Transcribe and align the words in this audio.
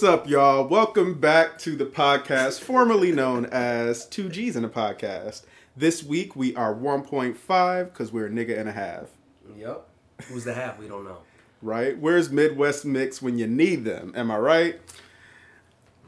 What's 0.00 0.14
up, 0.14 0.26
y'all? 0.30 0.66
Welcome 0.66 1.20
back 1.20 1.58
to 1.58 1.76
the 1.76 1.84
podcast 1.84 2.60
formerly 2.60 3.12
known 3.12 3.44
as 3.44 4.06
Two 4.06 4.30
G's 4.30 4.56
in 4.56 4.64
a 4.64 4.68
Podcast. 4.70 5.42
This 5.76 6.02
week 6.02 6.34
we 6.34 6.56
are 6.56 6.74
1.5 6.74 7.84
because 7.84 8.10
we're 8.10 8.28
a 8.28 8.30
nigga 8.30 8.58
and 8.58 8.66
a 8.66 8.72
half, 8.72 9.08
Yep. 9.54 9.86
Who's 10.28 10.44
the 10.44 10.54
half? 10.54 10.78
We 10.78 10.88
don't 10.88 11.04
know. 11.04 11.18
right? 11.60 11.98
Where's 11.98 12.30
Midwest 12.30 12.86
Mix 12.86 13.20
when 13.20 13.36
you 13.36 13.46
need 13.46 13.84
them? 13.84 14.14
Am 14.16 14.30
I 14.30 14.38
right? 14.38 14.80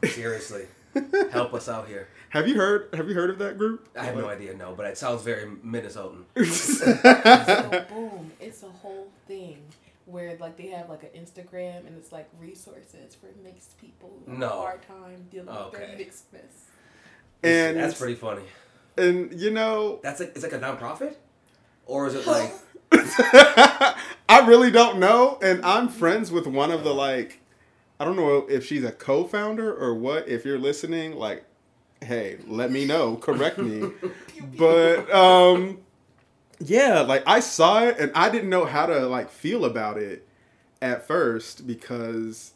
Seriously. 0.03 0.65
Help 1.31 1.53
us 1.53 1.69
out 1.69 1.87
here. 1.87 2.07
Have 2.31 2.47
you 2.47 2.55
heard? 2.55 2.89
Have 2.95 3.07
you 3.07 3.13
heard 3.13 3.29
of 3.29 3.37
that 3.37 3.59
group? 3.59 3.89
I 3.95 4.05
have 4.05 4.17
no 4.17 4.27
idea, 4.27 4.55
no, 4.55 4.73
but 4.73 4.87
it 4.87 4.97
sounds 4.97 5.21
very 5.21 5.45
Minnesotan. 5.45 6.23
so 6.47 7.85
boom, 7.93 8.31
it's 8.39 8.63
a 8.63 8.69
whole 8.69 9.09
thing 9.27 9.59
where 10.05 10.35
like 10.39 10.57
they 10.57 10.67
have 10.67 10.89
like 10.89 11.03
an 11.03 11.09
Instagram 11.19 11.85
and 11.87 11.97
it's 11.97 12.11
like 12.11 12.29
resources 12.39 13.15
for 13.15 13.27
mixed 13.43 13.77
people 13.79 14.21
No. 14.27 14.49
hard 14.49 14.81
time 14.87 15.25
dealing 15.31 15.47
with 15.47 15.71
their 15.73 15.87
mixedness. 15.97 16.69
And 17.43 17.77
That's 17.77 17.97
pretty 17.97 18.15
funny. 18.15 18.43
and 18.97 19.33
you 19.39 19.51
know, 19.51 19.99
That's 20.03 20.19
like, 20.19 20.31
it's 20.35 20.43
like 20.43 20.53
a 20.53 20.59
nonprofit? 20.59 21.15
Or 21.85 22.07
is 22.07 22.15
it 22.15 22.25
like, 22.25 22.53
I 24.29 24.45
really 24.47 24.71
don't 24.71 24.99
know, 24.99 25.37
and 25.41 25.63
I'm 25.65 25.89
friends 25.89 26.31
with 26.31 26.47
one 26.47 26.71
of 26.71 26.83
the 26.83 26.93
like, 26.93 27.39
I 27.99 28.05
don't 28.05 28.15
know 28.15 28.45
if 28.49 28.65
she's 28.65 28.83
a 28.83 28.91
co-founder 28.91 29.73
or 29.73 29.93
what. 29.95 30.27
If 30.27 30.45
you're 30.45 30.59
listening, 30.59 31.15
like, 31.15 31.43
hey, 32.01 32.37
let 32.47 32.71
me 32.71 32.85
know, 32.85 33.15
correct 33.17 33.57
me. 33.57 33.91
but 34.57 35.13
um, 35.13 35.79
yeah, 36.65 37.01
like 37.01 37.23
I 37.27 37.39
saw 37.39 37.83
it 37.83 37.97
and 37.99 38.11
I 38.15 38.29
didn't 38.29 38.49
know 38.49 38.65
how 38.65 38.85
to 38.85 39.07
like 39.07 39.29
feel 39.29 39.65
about 39.65 39.97
it 39.97 40.27
at 40.81 41.07
first 41.07 41.65
because 41.65 42.53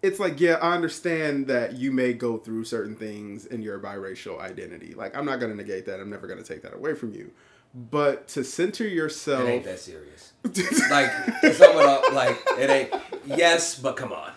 it's 0.00 0.18
like 0.18 0.40
yeah 0.40 0.54
i 0.54 0.72
understand 0.72 1.46
that 1.46 1.74
you 1.74 1.92
may 1.92 2.12
go 2.12 2.36
through 2.36 2.64
certain 2.64 2.96
things 2.96 3.46
in 3.46 3.62
your 3.62 3.78
biracial 3.78 4.40
identity 4.40 4.94
like 4.94 5.16
i'm 5.16 5.26
not 5.26 5.38
going 5.38 5.52
to 5.52 5.56
negate 5.56 5.86
that 5.86 6.00
i'm 6.00 6.10
never 6.10 6.26
going 6.26 6.42
to 6.42 6.44
take 6.44 6.62
that 6.62 6.74
away 6.74 6.94
from 6.94 7.12
you 7.12 7.30
but 7.74 8.28
to 8.28 8.44
center 8.44 8.86
yourself 8.86 9.44
it 9.44 9.50
ain't 9.50 9.64
that 9.64 9.78
serious? 9.78 10.32
Like, 10.90 11.40
to 11.40 11.54
sum 11.54 11.76
it 11.76 11.86
up, 11.86 12.12
like, 12.12 12.36
it 12.58 12.68
ain't, 12.68 12.94
yes, 13.24 13.78
but 13.78 13.96
come 13.96 14.12
on. 14.12 14.32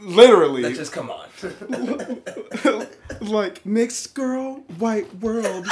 literally 0.00 0.62
Let's 0.62 0.78
just 0.78 0.92
come 0.92 1.10
on. 1.10 1.28
like 3.20 3.66
mixed 3.66 4.14
girl 4.14 4.62
white 4.78 5.12
world 5.16 5.66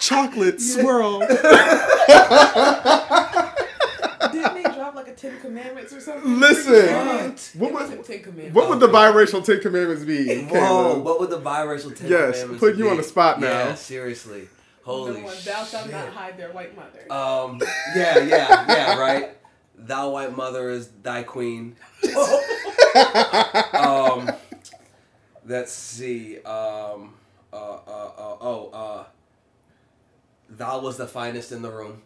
chocolate 0.00 0.60
swirl 0.60 1.20
Didn't 4.32 4.54
they 4.54 4.62
drop 4.62 4.94
like 4.94 5.08
a 5.08 5.14
Ten 5.14 5.40
Commandments 5.40 5.92
or 5.92 6.00
something? 6.00 6.38
Listen. 6.38 6.94
What? 6.94 7.50
What 7.56 7.68
it 7.70 7.74
was- 7.74 7.82
wasn't 7.82 8.04
Ten 8.04 8.22
Commandments. 8.22 8.54
what 8.54 8.68
would 8.68 8.80
the 8.80 8.88
biracial 8.88 9.44
ten 9.44 9.60
commandments 9.60 10.04
be 10.04 10.44
Whoa, 10.44 10.98
what 10.98 11.20
would 11.20 11.30
the 11.30 11.40
biracial 11.40 11.94
Ten 11.96 12.10
Yes, 12.10 12.42
Commandments 12.42 12.60
put 12.60 12.76
you 12.76 12.84
be? 12.84 12.90
on 12.90 12.96
the 12.96 13.02
spot 13.02 13.40
now. 13.40 13.46
Yeah, 13.46 13.74
seriously. 13.74 14.48
Holy 14.82 15.12
Number 15.12 15.26
one, 15.26 15.36
thou 15.44 15.64
shalt 15.64 15.90
not 15.90 16.08
hide 16.08 16.36
their 16.38 16.50
white 16.52 16.74
mother. 16.74 17.12
Um, 17.12 17.60
yeah, 17.94 18.18
yeah, 18.20 18.64
yeah, 18.68 18.98
right. 19.06 19.30
Thou 19.76 20.10
white 20.10 20.34
mother 20.36 20.70
is 20.70 20.88
thy 21.02 21.22
queen. 21.22 21.76
um, 23.74 24.30
let's 25.46 25.72
see. 25.72 26.38
Um, 26.38 27.14
uh, 27.52 27.56
uh, 27.56 28.10
uh, 28.16 28.36
oh, 28.40 28.70
uh, 28.72 29.04
thou 30.48 30.80
was 30.80 30.96
the 30.96 31.06
finest 31.06 31.52
in 31.52 31.62
the 31.62 31.70
room. 31.70 32.02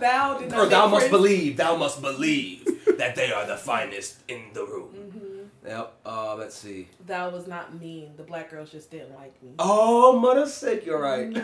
thou 0.00 0.38
did 0.38 0.50
not 0.50 0.58
Or 0.60 0.66
thou 0.66 0.86
must 0.88 1.10
believe, 1.10 1.56
thou 1.56 1.76
must 1.76 2.00
believe 2.00 2.64
that 2.98 3.14
they 3.14 3.32
are 3.32 3.46
the 3.46 3.56
finest 3.56 4.16
in 4.28 4.42
the 4.54 4.64
room. 4.64 4.94
Mhm. 4.94 5.68
Yep, 5.68 5.92
uh, 6.06 6.34
let's 6.36 6.54
see. 6.56 6.88
Thou 7.06 7.30
was 7.30 7.46
not 7.46 7.78
mean. 7.78 8.12
The 8.16 8.22
black 8.22 8.50
girls 8.50 8.70
just 8.70 8.90
didn't 8.90 9.14
like 9.14 9.40
me. 9.42 9.50
Oh, 9.58 10.18
mother's 10.18 10.54
sake, 10.54 10.86
you're 10.86 11.00
right. 11.00 11.30
yeah, 11.32 11.42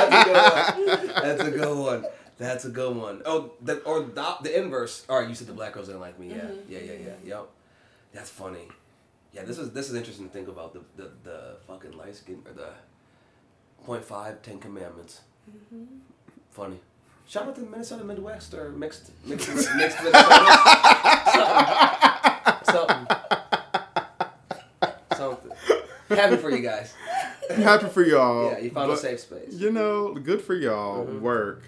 that's 0.00 0.14
a 0.14 0.24
good 0.24 0.86
one. 0.96 1.12
That's 1.22 1.44
a 1.44 1.50
good 1.50 1.76
one. 1.76 2.04
That's 2.38 2.64
a 2.64 2.68
good 2.70 2.96
one. 2.96 3.22
Oh, 3.26 3.52
the, 3.60 3.78
or 3.82 4.00
the, 4.02 4.36
the 4.42 4.58
inverse. 4.58 5.04
All 5.08 5.20
right, 5.20 5.28
you 5.28 5.34
said 5.34 5.46
the 5.48 5.52
black 5.52 5.72
girls 5.74 5.86
didn't 5.86 6.00
like 6.00 6.18
me. 6.18 6.28
Yeah, 6.30 6.36
Mhm. 6.36 6.58
yeah, 6.68 6.78
yeah, 6.80 6.92
yeah. 6.92 7.12
Yep. 7.36 7.46
That's 8.12 8.30
funny. 8.30 8.68
Yeah, 9.34 9.42
this 9.44 9.58
is 9.58 9.72
this 9.72 9.88
is 9.90 9.96
interesting 9.96 10.26
to 10.28 10.32
think 10.32 10.48
about 10.48 10.72
the 10.72 10.80
the, 10.96 11.10
the 11.24 11.56
fucking 11.66 11.92
light 11.98 12.14
skin 12.16 12.42
or 12.46 12.52
the 12.52 12.68
point 13.84 14.04
five 14.04 14.40
Ten 14.42 14.58
Commandments. 14.60 15.22
Funny. 16.50 16.78
Shout 17.26 17.48
out 17.48 17.54
to 17.56 17.62
Minnesota 17.62 18.04
Midwest 18.04 18.54
or 18.54 18.70
mixed 18.70 19.10
mixed 19.24 19.48
mixed 19.76 19.76
Minnesota. 19.76 20.12
Something. 22.64 23.06
Something. 25.16 25.16
Something. 25.16 25.52
Happy 26.10 26.36
for 26.36 26.50
you 26.50 26.60
guys. 26.62 26.94
Happy 27.50 27.88
for 27.88 28.02
y'all 28.02 28.52
Yeah, 28.52 28.58
you 28.58 28.70
found 28.70 28.92
a 28.92 28.96
safe 28.96 29.20
space. 29.20 29.52
you 29.54 29.70
know 29.72 30.14
good 30.14 30.40
for 30.42 30.54
y'all 30.54 31.06
Mhm. 31.06 31.20
work 31.20 31.62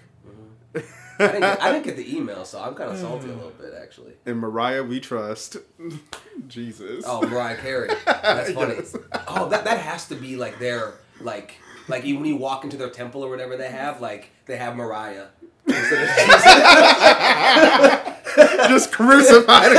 I 0.75 0.81
didn't, 1.19 1.41
get, 1.41 1.61
I 1.63 1.71
didn't 1.71 1.85
get 1.85 1.95
the 1.95 2.15
email, 2.15 2.45
so 2.45 2.61
I'm 2.61 2.75
kind 2.75 2.91
of 2.91 2.97
salty 2.99 3.29
a 3.29 3.33
little 3.33 3.49
bit, 3.51 3.73
actually. 3.81 4.13
and 4.25 4.37
mariah 4.39 4.83
we 4.83 4.99
trust 4.99 5.57
jesus 6.47 7.03
Oh, 7.07 7.27
Mariah 7.27 7.57
Carey. 7.57 7.89
That's 8.05 8.51
funny. 8.59 8.75
Yes. 8.75 8.95
Oh, 9.27 9.49
that, 9.49 9.63
that 9.63 9.79
has 9.79 10.07
to 10.09 10.15
be 10.15 10.35
like 10.35 10.59
their, 10.59 10.93
like, 11.19 11.55
like 11.87 12.03
when 12.03 12.25
you 12.25 12.35
walk 12.35 12.63
into 12.63 12.77
their 12.77 12.91
temple 12.91 13.23
or 13.23 13.29
whatever 13.31 13.57
they 13.57 13.71
have, 13.71 14.01
like, 14.01 14.29
they 14.45 14.57
have 14.57 14.75
Mariah. 14.75 15.25
instead 18.37 18.59
of 18.59 18.69
Jesus. 18.69 18.85
just 18.87 18.91
crucified 18.91 19.75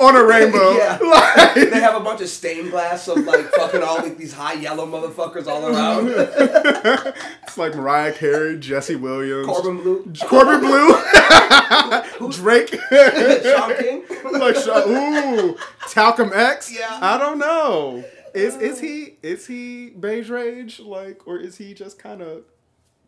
on 0.00 0.16
a 0.16 0.24
rainbow. 0.24 0.72
Yeah. 0.76 0.98
Like- 1.00 1.54
they 1.54 1.80
have 1.80 1.94
a 1.94 2.00
bunch 2.04 2.20
of 2.20 2.28
stained 2.28 2.70
glass 2.70 3.08
of, 3.08 3.18
like, 3.24 3.46
fucking 3.52 3.82
all 3.82 3.96
like, 3.98 4.16
these 4.16 4.32
high 4.32 4.54
yellow 4.54 4.86
motherfuckers 4.86 5.46
all 5.46 5.66
around. 5.66 6.08
it's 7.42 7.58
like 7.58 7.74
Mariah 7.74 8.12
Carey, 8.12 8.58
Jesse 8.58 8.96
Williams, 8.96 9.46
Corbin 9.46 9.76
Bleu. 9.76 10.12
Corbin 10.24 10.60
Bleu, 10.60 12.30
Drake, 12.32 12.68
Shaun 12.90 13.76
King. 13.76 14.04
like 14.32 14.56
ooh, 14.86 15.56
Talcum 15.88 16.32
X. 16.34 16.72
Yeah. 16.76 16.98
I 17.00 17.18
don't 17.18 17.38
know. 17.38 18.04
Is 18.34 18.56
is 18.56 18.80
he 18.80 19.16
is 19.22 19.46
he 19.46 19.90
beige 19.90 20.28
rage 20.28 20.78
like, 20.80 21.26
or 21.26 21.38
is 21.38 21.56
he 21.56 21.72
just 21.72 21.98
kind 21.98 22.20
of 22.20 22.44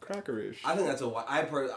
crackerish? 0.00 0.58
I 0.64 0.74
think 0.74 0.86
that's 0.88 1.02
a. 1.02 1.12
I 1.28 1.42
per, 1.42 1.70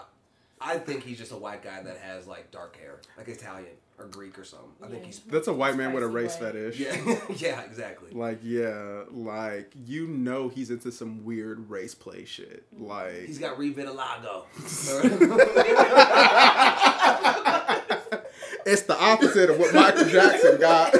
I 0.61 0.77
think 0.77 1.03
he's 1.03 1.17
just 1.17 1.31
a 1.31 1.37
white 1.37 1.63
guy 1.63 1.81
that 1.81 1.97
has 1.97 2.27
like 2.27 2.51
dark 2.51 2.77
hair, 2.77 2.99
like 3.17 3.27
Italian 3.27 3.71
or 3.97 4.05
Greek 4.05 4.37
or 4.37 4.43
something. 4.43 4.69
I 4.83 4.87
think 4.87 5.05
he's. 5.05 5.19
That's 5.19 5.47
a 5.47 5.53
white 5.53 5.75
man 5.75 5.93
with 5.93 6.03
a 6.03 6.07
race 6.07 6.35
white. 6.39 6.53
fetish. 6.53 6.79
Yeah, 6.79 6.95
yeah, 7.37 7.61
exactly. 7.61 8.11
Like 8.11 8.39
yeah, 8.43 9.03
like 9.11 9.71
you 9.85 10.07
know 10.07 10.49
he's 10.49 10.69
into 10.69 10.91
some 10.91 11.23
weird 11.23 11.69
race 11.69 11.95
play 11.95 12.25
shit. 12.25 12.65
Mm-hmm. 12.75 12.85
Like 12.85 13.25
He's 13.25 13.39
got 13.39 13.57
revitiligo. 13.57 14.45
it's 18.65 18.83
the 18.83 18.97
opposite 18.99 19.49
of 19.49 19.59
what 19.59 19.73
Michael 19.73 20.05
Jackson 20.05 20.59
got. 20.59 20.93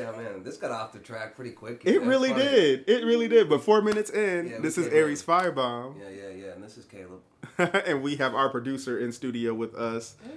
Yeah, 0.00 0.10
man, 0.12 0.42
this 0.42 0.56
got 0.56 0.70
off 0.70 0.92
the 0.92 0.98
track 0.98 1.36
pretty 1.36 1.52
quick. 1.52 1.82
It 1.84 1.94
That's 1.94 2.06
really 2.06 2.30
funny. 2.30 2.42
did. 2.42 2.84
It 2.88 3.04
really 3.04 3.28
did. 3.28 3.48
But 3.48 3.62
four 3.62 3.82
minutes 3.82 4.10
in, 4.10 4.48
Yeah, 4.48 4.58
this 4.60 4.78
is. 4.78 4.88
Aries 4.88 5.22
Firebomb. 5.22 5.96
Yeah, 5.98 6.08
yeah, 6.08 6.28
yeah. 6.30 6.52
And 6.52 6.62
this 6.62 6.76
is 6.76 6.84
Caleb. 6.86 7.20
and 7.86 8.02
we 8.02 8.16
have 8.16 8.34
our 8.34 8.48
producer 8.48 8.98
in 8.98 9.12
studio 9.12 9.54
with 9.54 9.74
us. 9.74 10.16
Mhm. 10.26 10.32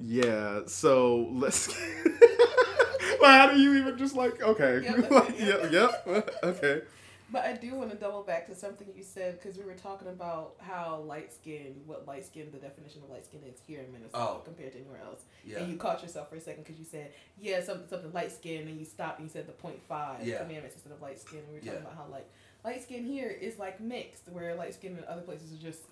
Yeah, 0.00 0.60
so 0.66 1.28
let's. 1.32 1.68
well, 3.20 3.30
how 3.30 3.52
do 3.52 3.60
you 3.60 3.74
even 3.78 3.98
just 3.98 4.14
like, 4.14 4.42
okay. 4.42 4.80
Yep, 4.84 5.10
yep, 5.38 5.72
yep, 5.72 6.30
okay. 6.44 6.82
But 7.30 7.44
I 7.44 7.52
do 7.52 7.74
want 7.74 7.90
to 7.90 7.96
double 7.96 8.22
back 8.22 8.46
to 8.46 8.54
something 8.54 8.86
you 8.96 9.02
said 9.02 9.38
because 9.38 9.58
we 9.58 9.64
were 9.64 9.74
talking 9.74 10.08
about 10.08 10.54
how 10.60 11.00
light 11.06 11.30
skin, 11.32 11.74
what 11.84 12.06
light 12.06 12.24
skin, 12.24 12.48
the 12.50 12.58
definition 12.58 13.02
of 13.02 13.10
light 13.10 13.26
skin 13.26 13.40
is 13.46 13.60
here 13.66 13.80
in 13.80 13.92
Minnesota 13.92 14.18
Oh. 14.18 14.40
compared 14.44 14.72
to 14.72 14.78
anywhere 14.78 15.00
else. 15.04 15.24
Yeah. 15.44 15.58
And 15.58 15.70
you 15.70 15.76
caught 15.76 16.02
yourself 16.02 16.30
for 16.30 16.36
a 16.36 16.40
second 16.40 16.62
because 16.64 16.78
you 16.78 16.86
said, 16.86 17.12
yeah, 17.38 17.60
something 17.62 17.86
something 17.88 18.12
light 18.14 18.32
skin, 18.32 18.66
and 18.66 18.78
you 18.78 18.84
stopped 18.86 19.18
and 19.18 19.28
you 19.28 19.32
said 19.32 19.46
the 19.46 19.52
point 19.52 19.78
five 19.86 20.26
Yeah. 20.26 20.38
commandments 20.38 20.76
instead 20.76 20.92
of 20.92 21.02
light 21.02 21.18
skin. 21.20 21.40
And 21.40 21.48
we 21.48 21.54
were 21.54 21.60
talking 21.60 21.74
Yeah. 21.74 21.80
about 21.80 21.96
how 21.96 22.06
like 22.10 22.26
light 22.64 22.82
skin 22.82 23.04
here 23.04 23.28
is 23.28 23.58
like 23.58 23.78
mixed, 23.78 24.28
where 24.28 24.54
light 24.54 24.72
skin 24.72 24.96
in 24.96 25.04
other 25.04 25.22
places 25.22 25.52
is 25.52 25.58
just 25.58 25.82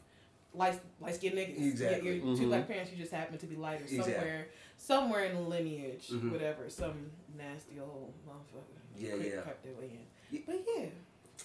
light 0.54 0.80
light 1.00 1.16
skin 1.16 1.34
niggas. 1.34 1.58
You 1.58 1.72
get 1.72 1.92
Exactly. 1.92 2.16
your 2.18 2.34
two 2.36 2.44
Mhm. 2.44 2.48
black 2.48 2.66
parents, 2.66 2.90
you 2.90 2.96
just 2.96 3.12
happen 3.12 3.36
to 3.36 3.46
be 3.46 3.56
lighter 3.56 3.84
Exactly. 3.84 4.14
somewhere, 4.14 4.48
somewhere 4.78 5.24
in 5.24 5.34
the 5.34 5.42
lineage, 5.42 6.08
Mhm. 6.08 6.32
whatever. 6.32 6.70
Some 6.70 7.10
nasty 7.36 7.78
old 7.78 8.14
motherfucker. 8.26 8.80
Yeah, 8.96 9.10
creep 9.16 9.34
yeah. 9.34 9.40
crept 9.42 9.62
their 9.64 9.74
way 9.74 9.90
in. 9.90 10.06
Yeah. 10.30 10.40
But 10.46 10.64
yeah. 10.66 10.86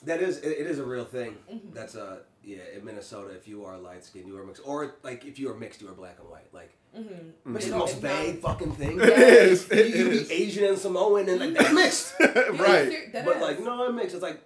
That 0.04 0.22
is, 0.22 0.38
it, 0.40 0.50
it 0.50 0.68
is 0.68 0.80
a 0.80 0.84
real 0.86 1.06
thing. 1.06 1.38
Mhm. 1.52 1.74
That's 1.74 1.96
a 1.96 2.20
yeah, 2.44 2.58
in 2.76 2.84
Minnesota, 2.84 3.36
if 3.36 3.48
you 3.48 3.66
are 3.66 3.78
light 3.78 4.04
skinned, 4.04 4.28
you 4.28 4.36
are 4.38 4.44
mixed, 4.44 4.64
or 4.66 4.96
like 5.04 5.26
if 5.26 5.38
you 5.38 5.52
are 5.52 5.56
mixed, 5.56 5.82
you 5.82 5.88
are 5.90 5.94
black 5.94 6.18
and 6.20 6.30
white. 6.30 6.52
Like, 6.54 6.72
Mm-hmm. 6.98 7.54
which 7.54 7.64
is 7.64 7.70
Mhm. 7.70 7.72
the 7.74 7.78
most 7.78 7.94
It's 7.94 8.04
not- 8.04 8.12
vague 8.12 8.40
fucking 8.42 8.72
thing. 8.74 9.00
It 9.00 9.08
is. 9.10 9.70
You, 9.70 9.78
It 9.78 9.96
you 9.96 10.10
is. 10.10 10.28
be 10.28 10.34
Asian 10.34 10.64
and 10.66 10.78
Samoan 10.78 11.30
and 11.30 11.40
like 11.40 11.54
that's 11.54 11.74
mixed. 11.74 12.14
right. 12.20 13.14
but 13.14 13.40
like, 13.40 13.60
no, 13.62 13.86
I'm 13.88 13.96
mixed. 13.96 14.14
It's 14.16 14.24
like, 14.24 14.42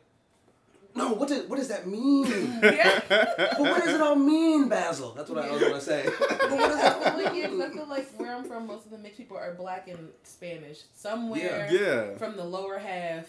No, 0.93 1.13
what 1.13 1.27
does 1.27 1.43
what 1.49 1.57
does 1.57 1.69
that 1.69 1.87
mean? 1.87 2.25
yeah. 2.63 3.01
but 3.09 3.59
what 3.59 3.83
does 3.83 3.95
it 3.95 4.01
all 4.01 4.15
mean, 4.15 4.69
Basil? 4.69 5.11
That's 5.13 5.29
what 5.29 5.43
I 5.43 5.51
was 5.51 5.61
gonna 5.61 5.81
say. 5.81 6.03
But 6.05 6.51
what 6.51 6.71
is 6.71 6.77
that? 6.81 6.99
Well, 7.15 7.35
yeah, 7.35 7.47
'cause 7.47 7.61
I 7.61 7.69
feel 7.69 7.87
like 7.87 8.07
where 8.17 8.35
I'm 8.35 8.43
from, 8.45 8.67
most 8.67 8.85
of 8.85 8.91
the 8.91 8.97
mixed 8.99 9.17
people 9.17 9.37
are 9.37 9.53
black 9.55 9.87
and 9.87 10.09
Spanish. 10.23 10.83
Somewhere 10.93 11.67
Yeah. 11.71 12.15
from 12.17 12.37
the 12.37 12.43
lower 12.45 12.77
half, 12.77 13.25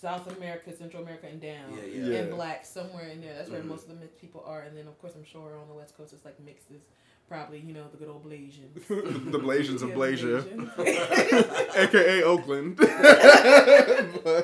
South 0.00 0.36
America, 0.36 0.72
Central 0.76 1.02
America, 1.02 1.26
and 1.26 1.40
down. 1.40 1.72
Yeah, 1.76 1.82
yeah. 1.84 2.06
Yeah. 2.06 2.18
And 2.20 2.30
black 2.30 2.64
somewhere 2.64 3.08
in 3.08 3.20
there. 3.20 3.34
That's 3.34 3.50
where 3.50 3.60
Mhm. 3.60 3.66
most 3.66 3.82
of 3.84 3.88
the 3.90 3.94
mixed 3.96 4.18
people 4.20 4.42
are. 4.46 4.60
And 4.62 4.76
then, 4.76 4.86
of 4.86 4.98
course, 5.00 5.14
I'm 5.16 5.24
sure 5.24 5.56
on 5.58 5.66
the 5.68 5.74
West 5.74 5.96
Coast, 5.96 6.12
it's 6.12 6.24
like 6.24 6.38
mixed 6.40 6.70
is 6.70 6.82
probably, 7.28 7.58
you 7.58 7.74
know, 7.74 7.84
the 7.90 7.96
good 7.96 8.08
old 8.08 8.24
Blasians. 8.24 8.74
the 9.32 9.38
Blasians 9.38 9.82
of 9.82 9.88
Yeah, 9.90 9.94
Blasia, 9.96 11.76
aka 11.76 12.22
Oakland. 12.22 12.76
But- 12.76 12.88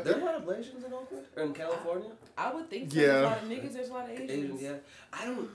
There 0.05 0.17
are 0.17 0.21
a 0.21 0.25
lot 0.25 0.35
of 0.35 0.43
Blasians 0.45 0.85
in 0.87 0.93
Oakland 0.93 1.27
or 1.37 1.43
in 1.45 1.55
California. 1.55 2.11
I 2.37 2.53
would 2.53 2.69
think 2.69 2.91
so. 2.93 2.99
Yeah. 2.99 3.07
There's 3.07 3.23
a 3.23 3.29
lot 3.29 3.43
of 3.43 3.49
niggas, 3.49 3.73
there's 3.73 3.89
a 3.89 3.93
lot 3.93 4.05
of 4.07 4.11
Asians. 4.11 4.31
Asians, 4.31 4.63
yeah. 4.63 4.75
I 5.13 5.25
don't. 5.27 5.51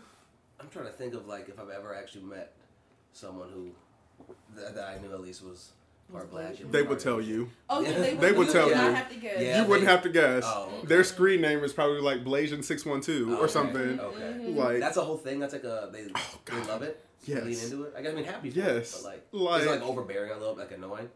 I'm 0.60 0.70
trying 0.70 0.86
to 0.86 0.92
think 0.94 1.14
of 1.14 1.28
like 1.28 1.48
if 1.50 1.60
I've 1.60 1.70
ever 1.70 1.94
actually 1.96 2.24
met 2.26 2.54
someone 3.14 3.50
who 3.54 3.72
that, 4.56 4.76
that 4.76 4.86
I 4.88 4.98
knew 5.02 5.12
at 5.14 5.22
least 5.22 5.44
was 5.44 5.72
Was 6.12 6.22
part 6.24 6.32
black. 6.32 6.56
They 6.58 6.80
part 6.80 6.90
would 6.90 7.00
tell 7.00 7.22
you. 7.22 7.50
Oh, 7.70 7.82
yeah, 7.82 7.90
Yeah. 7.90 8.00
they, 8.00 8.14
They 8.16 8.32
would 8.32 8.48
you 8.48 8.54
tell 8.54 8.66
would 8.68 8.76
not 8.78 8.86
you. 8.90 8.94
have 8.96 9.10
to 9.10 9.16
guess. 9.16 9.42
Yeah. 9.42 9.62
you 9.62 9.68
wouldn't 9.68 9.86
they- 9.86 9.92
have 9.92 10.04
to 10.04 10.10
guess. 10.10 10.44
Oh, 10.46 10.72
okay. 10.80 10.88
Their 10.88 11.04
screen 11.04 11.42
name 11.42 11.64
is 11.64 11.74
probably 11.74 12.02
like 12.02 12.24
Blasian 12.24 12.64
six 12.64 12.86
one 12.86 13.02
two 13.02 13.38
or 13.38 13.48
something. 13.48 14.00
Okay. 14.00 14.20
Mhm. 14.20 14.56
Like 14.56 14.80
That's 14.80 14.98
a 14.98 15.04
whole 15.04 15.18
thing. 15.18 15.40
That's 15.40 15.54
like 15.54 15.64
a 15.64 15.90
they 15.92 16.06
Oh, 16.16 16.40
they 16.46 16.64
love 16.68 16.82
it. 16.84 17.04
Yes. 17.26 17.44
Lean 17.44 17.60
into 17.60 17.84
it. 17.84 17.94
I 17.98 18.02
guess 18.02 18.12
I 18.14 18.16
mean 18.16 18.26
happy. 18.26 18.50
For 18.50 18.58
Yes. 18.60 18.94
It, 18.96 19.04
but 19.04 19.10
like, 19.12 19.26
Like- 19.32 19.62
is 19.62 19.68
it 19.68 19.72
like 19.72 19.82
overbearing 19.82 20.32
a 20.32 20.38
little, 20.38 20.56
like 20.56 20.72
annoying. 20.72 21.10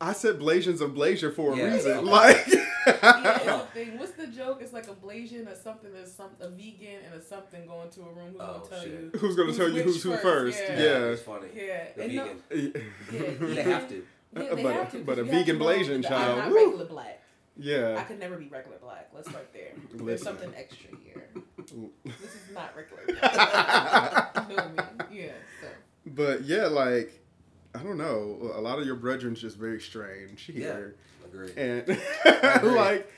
I 0.00 0.12
said 0.12 0.38
Blasians 0.38 0.80
of 0.80 0.92
Blasia 0.92 1.34
for 1.34 1.52
a 1.52 1.56
Yeah. 1.56 1.74
reason. 1.74 1.92
Okay. 1.98 2.00
Like 2.08 2.46
yeah, 2.86 3.58
thing. 3.74 3.98
What's 3.98 4.12
the 4.12 4.28
joke? 4.28 4.58
It's 4.62 4.72
like 4.72 4.86
a 4.86 4.94
Blasian 4.94 5.50
or 5.50 5.56
something. 5.56 5.92
There's 5.92 6.12
some 6.12 6.30
a 6.40 6.48
vegan 6.48 7.00
and 7.04 7.14
a 7.20 7.20
something 7.20 7.66
going 7.66 7.90
to 7.90 8.00
a 8.02 8.04
room. 8.04 8.30
Who's 8.32 8.40
Oh, 8.40 8.46
gonna 8.46 8.68
tell 8.70 8.80
shit. 8.82 8.90
you? 8.92 9.10
who's 9.18 9.34
gonna 9.36 9.52
tell 9.52 9.68
you 9.68 9.82
who's 9.82 10.02
who 10.04 10.16
first? 10.18 10.60
Yeah. 10.62 10.78
Yeah. 10.80 10.98
it's 11.06 11.22
funny. 11.22 11.48
Yeah, 11.52 11.84
The 11.96 12.02
and 12.04 12.14
no, 12.14 12.28
vegan. 12.48 12.72
yeah, 13.12 13.20
They 13.54 13.62
have 13.64 13.88
to. 13.88 14.06
Yeah, 14.36 14.42
uh, 14.42 14.54
they 14.54 14.62
But- 14.62 14.72
have 14.74 14.90
to, 14.92 14.96
'cause 14.98 15.06
but 15.06 15.18
a 15.18 15.22
you 15.22 15.24
have 15.24 15.32
to 15.32 15.52
vegan 15.52 15.58
know 15.58 15.64
Blasian 15.64 16.02
child, 16.06 16.30
I'm 16.38 16.38
not 16.38 16.50
woo. 16.50 16.64
regular 16.66 16.84
black. 16.86 17.22
Yeah. 17.58 17.96
I 17.98 18.02
could 18.04 18.18
never 18.20 18.36
be 18.36 18.48
regular 18.48 18.76
black. 18.78 19.08
Let's 19.14 19.30
start 19.30 19.48
there. 19.54 19.72
There's 19.94 20.22
something 20.22 20.52
extra 20.54 20.90
here. 21.02 21.24
This 22.04 22.34
is 22.34 22.54
not 22.54 22.76
regular. 22.76 23.02
Black. 23.18 24.36
you 24.50 24.56
know 24.56 24.68
me? 24.68 25.18
Yeah. 25.22 25.32
So. 25.60 25.68
But 26.06 26.44
yeah, 26.44 26.66
like 26.66 27.20
I 27.74 27.82
don't 27.82 27.98
know. 27.98 28.52
A 28.54 28.60
lot 28.60 28.78
of 28.78 28.86
your 28.86 28.94
brethren's 28.94 29.40
just 29.40 29.56
very 29.56 29.80
strange 29.80 30.42
here. 30.42 30.96
Yeah. 31.24 31.26
Agreed. 31.28 31.56
And 31.58 31.82
agree. 32.24 32.70
like 32.70 33.12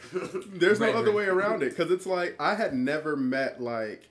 there's 0.52 0.80
no 0.80 0.92
other 0.92 1.12
way 1.12 1.26
around 1.26 1.62
it 1.62 1.70
because 1.76 1.90
it's 1.90 2.06
like 2.06 2.36
I 2.40 2.54
had 2.54 2.74
never 2.74 3.16
met 3.16 3.60
like 3.60 4.08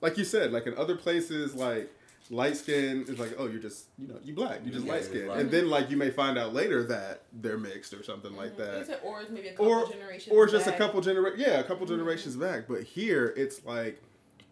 like 0.00 0.16
you 0.16 0.24
said 0.24 0.52
like 0.52 0.66
in 0.66 0.76
other 0.76 0.94
places 0.96 1.54
like 1.54 1.90
light 2.32 2.56
skin 2.56 3.04
is 3.08 3.18
like 3.18 3.34
oh 3.38 3.46
you're 3.46 3.60
just 3.60 3.88
you 3.98 4.08
know 4.08 4.18
you 4.24 4.32
black 4.34 4.60
you 4.64 4.70
just 4.72 4.86
Yeah, 4.86 4.92
light 4.94 5.04
skin 5.04 5.30
and 5.30 5.50
then 5.50 5.68
like 5.68 5.90
you 5.90 5.96
may 5.98 6.10
find 6.10 6.38
out 6.38 6.54
later 6.54 6.82
that 6.84 7.22
they're 7.32 7.58
mixed 7.58 7.92
or 7.92 8.02
something 8.02 8.34
like 8.34 8.56
Mhm. 8.56 8.58
Like 8.60 8.68
I 8.68 8.72
that 8.78 8.86
said, 8.86 9.00
or 9.04 9.22
maybe 9.30 9.48
a 9.48 9.52
couple 9.52 9.66
or 9.68 9.88
generations. 9.88 10.34
or 10.34 10.46
just 10.46 10.66
a 10.66 10.72
couple 10.72 11.00
genera 11.02 11.32
yeah 11.36 11.60
a 11.60 11.64
couple 11.64 11.84
Mhm. 11.86 11.90
generations 11.90 12.36
back 12.36 12.66
but 12.68 12.82
here 12.84 13.34
it's 13.36 13.64
like 13.66 14.00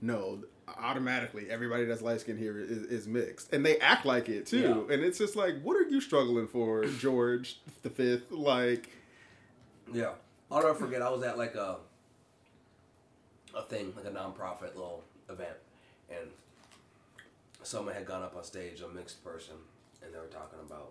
no 0.03 0.43
automatically 0.79 1.51
everybody 1.51 1.85
that's 1.87 2.03
light 2.03 2.21
skinned 2.21 2.39
here 2.39 2.59
is, 2.59 2.83
is 2.85 3.09
mixed 3.09 3.53
and 3.53 3.65
they 3.67 3.79
act 3.81 4.05
like 4.05 4.29
it 4.29 4.47
too 4.47 4.87
and 4.91 5.03
it's 5.03 5.19
just 5.19 5.35
like 5.35 5.61
what 5.63 5.77
are 5.77 5.89
you 5.89 6.01
struggling 6.03 6.47
for 6.47 6.85
george 6.99 7.61
the 7.83 7.91
fifth 7.91 8.31
like 8.31 8.91
Yeah. 9.93 10.13
I'll 10.53 10.61
never 10.63 10.75
forget. 10.75 11.01
I 11.01 11.09
was 11.11 11.23
at 11.23 11.39
like 11.39 11.55
a 11.55 11.79
a 13.55 13.63
thing, 13.63 13.93
like 13.97 14.05
a 14.05 14.11
nonprofit 14.11 14.75
little 14.75 15.03
event, 15.29 15.51
and 15.51 15.60
someone 17.71 17.95
had 17.95 18.05
gone 18.05 18.23
up 18.25 18.35
on 18.37 18.43
stage, 18.43 18.81
a 18.81 18.89
mixed 18.89 19.23
person, 19.25 19.55
and 20.03 20.13
they 20.13 20.19
were 20.19 20.27
talking 20.27 20.59
about 20.67 20.91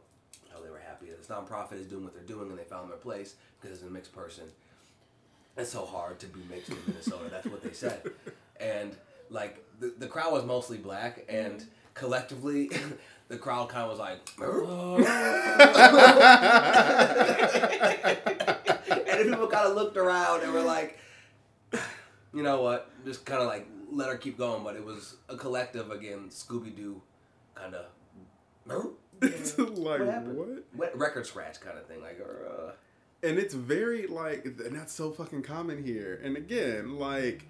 how 0.52 0.62
they 0.62 0.70
were 0.70 0.80
happy 0.80 1.08
that 1.08 1.18
this 1.18 1.28
nonprofit 1.28 1.74
is 1.74 1.88
doing 1.88 2.06
what 2.06 2.14
they're 2.14 2.24
doing, 2.24 2.50
and 2.50 2.58
they 2.58 2.64
found 2.64 2.90
their 2.90 2.98
place 2.98 3.36
because 3.60 3.78
it's 3.78 3.86
a 3.86 3.92
mixed 3.92 4.16
person. 4.16 4.46
It's 5.58 5.72
so 5.72 5.86
hard 5.86 6.20
to 6.20 6.28
be 6.28 6.40
mixed 6.50 6.70
in 6.70 6.78
Minnesota. 6.88 7.26
That's 7.30 7.48
what 7.48 7.62
they 7.62 7.74
said, 7.74 8.02
and 8.62 8.96
like 9.30 9.62
the 9.80 9.94
the 10.00 10.08
crowd 10.08 10.32
was 10.32 10.46
mostly 10.46 10.78
black, 10.78 11.26
and 11.28 11.66
collectively, 11.96 12.72
the 13.28 13.38
crowd 13.38 13.68
kind 13.68 13.84
of 13.84 13.90
was 13.90 14.00
like. 14.00 14.20
and 18.90 19.06
then 19.06 19.30
people 19.30 19.48
kind 19.48 19.68
of 19.68 19.76
looked 19.76 19.98
around 19.98 20.44
and 20.44 20.54
were 20.54 20.62
like, 20.62 20.98
you 22.34 22.42
know 22.42 22.62
what? 22.62 22.90
Just 23.04 23.26
kind 23.26 23.42
of 23.42 23.48
like 23.48 23.68
let 23.92 24.10
her 24.10 24.18
keep 24.18 24.38
going. 24.38 24.64
But 24.64 24.76
it 24.76 24.84
was 24.86 25.16
a 25.30 25.36
collective 25.38 25.92
again, 25.92 26.30
Scooby 26.30 26.76
Doo, 26.76 27.02
kind 27.56 27.76
of. 27.76 27.86
it's 29.22 29.58
like 29.58 29.70
What 29.78 30.02
happened? 30.02 30.38
what 30.38 30.66
Wet 30.76 30.98
record 30.98 31.26
scratch 31.26 31.60
kind 31.60 31.78
of 31.78 31.86
thing, 31.88 32.02
like 32.02 32.20
or 32.20 32.48
uh, 32.48 32.72
and 33.28 33.38
it's 33.38 33.54
very 33.54 34.08
like 34.08 34.46
and 34.46 34.76
that's 34.76 34.94
so 34.94 35.12
fucking 35.12 35.42
common 35.44 35.84
here 35.84 36.22
and 36.24 36.38
again 36.38 36.98
like 36.98 37.46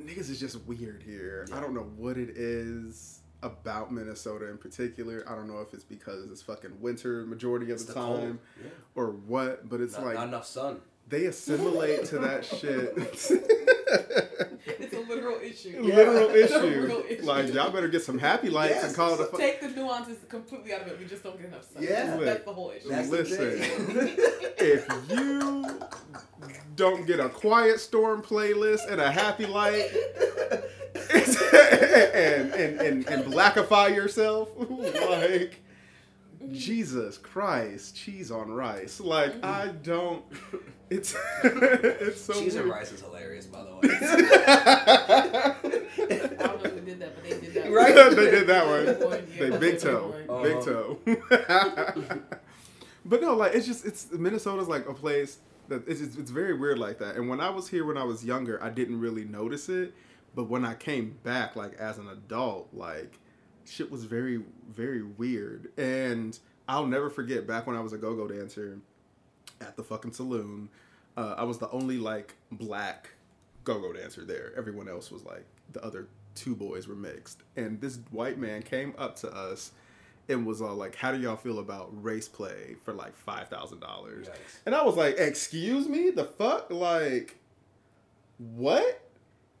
niggas 0.00 0.30
is 0.30 0.38
just 0.38 0.60
weird 0.66 1.02
here 1.02 1.44
i 1.52 1.58
don't 1.58 1.74
know 1.74 1.90
what 1.96 2.16
it 2.16 2.30
is 2.36 3.20
about 3.42 3.90
minnesota 3.92 4.48
in 4.48 4.56
particular 4.58 5.24
i 5.28 5.34
don't 5.34 5.48
know 5.48 5.60
if 5.60 5.74
it's 5.74 5.82
because 5.82 6.30
it's 6.30 6.40
fucking 6.42 6.70
winter 6.80 7.24
majority 7.26 7.66
of 7.66 7.72
it's 7.72 7.84
the, 7.86 7.94
the 7.94 8.00
time. 8.00 8.38
Yeah. 8.62 8.68
or 8.94 9.10
what 9.10 9.68
but 9.68 9.80
it's 9.80 9.94
Not, 9.96 10.04
like 10.06 10.14
not 10.14 10.28
enough 10.28 10.46
sun. 10.46 10.80
they 11.08 11.24
assimilate 11.24 12.04
to 12.06 12.18
that 12.20 12.44
shit 12.60 12.92
It's 12.96 13.30
a 14.40 14.45
literal 15.08 15.38
issue. 15.40 15.80
literal 15.82 16.30
issue 16.34 17.04
issue. 17.08 17.22
like 17.24 17.52
y'all 17.52 17.70
better 17.70 17.88
get 17.88 18.02
some 18.02 18.18
happy 18.18 18.50
lights 18.50 18.74
Yes. 18.74 18.84
and 18.84 18.94
call 18.96 19.14
it 19.14 19.20
a 19.20 19.24
fu- 19.26 19.36
Take 19.38 19.60
the 19.60 19.68
nuances 19.68 20.18
completely 20.28 20.72
out 20.74 20.82
of 20.82 20.88
it. 20.88 20.98
We 20.98 21.04
just 21.06 21.22
don't 21.22 21.36
get 21.36 21.46
enough 21.46 21.70
sun. 21.72 21.82
Yeah. 21.82 22.16
That's 22.16 22.44
the 22.44 22.52
whole 22.52 22.70
issue. 22.70 22.88
That's 22.88 23.08
Listen. 23.08 23.38
the 23.38 24.54
if 24.58 25.10
you 25.10 25.78
don't 26.76 27.06
get 27.06 27.20
a 27.20 27.28
quiet 27.28 27.80
storm 27.80 28.22
playlist 28.22 28.90
and 28.90 29.00
a 29.00 29.10
happy 29.10 29.46
light 29.46 29.90
and, 31.12 32.52
and, 32.52 32.80
and, 32.80 33.06
and 33.08 33.24
blackify 33.32 33.94
yourself 33.94 34.50
like 34.58 35.62
jesus 36.52 37.18
christ 37.18 37.96
cheese 37.96 38.30
on 38.30 38.50
rice 38.50 39.00
like 39.00 39.32
i 39.44 39.68
don't 39.82 40.24
it's 40.90 41.16
it's 41.44 42.20
so 42.20 42.32
Cheese 42.34 42.54
and 42.54 42.64
weird. 42.66 42.76
rice 42.78 42.92
is 42.92 43.00
hilarious, 43.00 43.46
by 43.46 43.60
the 43.64 43.74
way. 43.74 43.80
I 43.90 45.54
don't 46.38 46.62
know 46.62 46.70
who 46.70 46.80
did 46.80 47.00
that, 47.00 47.14
but 47.14 47.24
they 47.24 47.40
did 47.40 47.54
that. 47.54 47.70
Right? 47.72 47.94
they 48.16 48.30
did 48.30 48.46
that 48.46 48.66
one 48.66 48.86
Yeah, 49.36 49.48
they 49.50 49.58
big 49.58 49.80
toe 49.80 50.14
big 50.42 50.56
Uh-huh. 50.56 51.92
toe 51.92 52.18
but 53.04 53.20
no 53.20 53.34
like 53.34 53.54
it's 53.54 53.66
just 53.66 53.84
it's 53.84 54.10
minnesota's 54.12 54.68
like 54.68 54.88
a 54.88 54.94
place 54.94 55.38
that 55.68 55.86
it's, 55.88 56.00
it's 56.00 56.16
it's 56.16 56.30
very 56.30 56.54
weird 56.54 56.78
like 56.78 56.98
that 56.98 57.16
and 57.16 57.28
when 57.28 57.40
i 57.40 57.50
was 57.50 57.68
here 57.68 57.84
when 57.84 57.96
i 57.96 58.04
was 58.04 58.24
younger 58.24 58.62
i 58.62 58.68
didn't 58.70 59.00
really 59.00 59.24
notice 59.24 59.68
it 59.68 59.92
but 60.34 60.44
when 60.44 60.64
i 60.64 60.74
came 60.74 61.16
back 61.22 61.56
like 61.56 61.74
as 61.74 61.98
an 61.98 62.08
adult 62.08 62.68
like 62.72 63.18
shit 63.68 63.90
was 63.90 64.04
very 64.04 64.42
very 64.68 65.02
weird. 65.02 65.70
And 65.76 66.38
i'll 66.68 66.86
never 66.86 67.08
forget 67.10 67.46
back 67.46 67.66
when 67.66 67.76
i 67.76 67.80
was 67.80 67.92
a 67.92 67.98
go-go 67.98 68.26
dancer 68.26 68.78
at 69.60 69.76
the 69.76 69.84
fucking 69.84 70.12
saloon 70.12 70.68
uh, 71.16 71.36
i 71.38 71.44
was 71.44 71.58
the 71.58 71.70
only 71.70 71.96
like 71.96 72.34
black 72.50 73.10
go-go 73.66 73.92
dancer 73.92 74.24
there. 74.24 74.52
Everyone 74.56 74.88
else 74.88 75.10
was 75.10 75.24
like 75.24 75.44
the 75.74 75.84
other 75.84 76.06
two 76.34 76.54
boys 76.54 76.88
were 76.88 76.94
mixed. 76.94 77.42
And 77.56 77.78
this 77.80 77.98
white 78.10 78.38
man 78.38 78.62
came 78.62 78.94
up 78.96 79.16
to 79.16 79.30
us 79.30 79.72
and 80.28 80.46
was 80.46 80.62
all 80.62 80.74
like 80.74 80.94
how 80.94 81.12
do 81.12 81.20
y'all 81.20 81.36
feel 81.36 81.58
about 81.58 81.90
race 82.02 82.28
play 82.28 82.76
for 82.84 82.92
like 82.92 83.12
$5000 83.24 84.28
and 84.64 84.74
i 84.74 84.82
was 84.82 84.96
like 84.96 85.18
excuse 85.18 85.88
me? 85.88 86.10
The 86.10 86.24
fuck? 86.24 86.70
Like 86.70 87.36
what? 88.38 89.02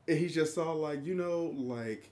And 0.08 0.18
he 0.18 0.28
just 0.28 0.54
saw 0.54 0.72
like 0.72 1.04
you 1.04 1.14
know 1.14 1.52
like 1.56 2.08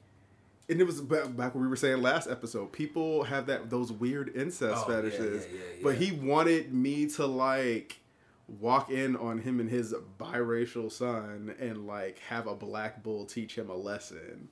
and 0.69 0.81
it 0.81 0.85
was 0.85 1.01
back, 1.01 1.37
back 1.37 1.55
when 1.55 1.63
we 1.65 1.69
were 1.69 1.77
saying 1.77 2.01
last 2.03 2.29
episode 2.29 2.73
people 2.73 3.25
have 3.25 3.47
that 3.47 3.71
those 3.71 3.93
weird 3.93 4.35
incest 4.37 4.85
Oh, 4.87 4.91
yeah, 4.91 4.97
fetishes 4.97 5.47
yeah, 5.53 5.59
yeah, 5.59 5.83
but 5.83 5.97
he 5.97 6.13
wanted 6.13 6.73
me 6.73 7.07
to 7.11 7.27
like 7.27 8.01
walk 8.47 8.91
in 8.91 9.17
on 9.17 9.39
him 9.39 9.61
and 9.61 9.71
his 9.71 9.95
biracial 10.21 10.91
son 10.93 11.55
and 11.59 11.87
like 11.87 12.19
have 12.21 12.47
a 12.47 12.55
black 12.55 13.03
bull 13.03 13.25
teach 13.27 13.57
him 13.57 13.71
a 13.71 13.75
lesson 13.77 14.49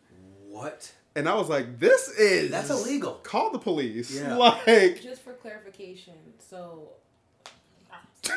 What? 0.48 0.92
and 1.14 1.28
i 1.28 1.34
was 1.34 1.48
like 1.50 1.78
this 1.78 2.08
is 2.18 2.50
That's 2.50 2.70
illegal. 2.70 3.14
call 3.22 3.50
the 3.50 3.58
police 3.58 4.10
Yeah. 4.18 4.34
like 4.48 5.02
Just 5.02 5.22
for 5.22 5.34
clarification, 5.34 6.14
so 6.38 6.88
yes 8.24 8.32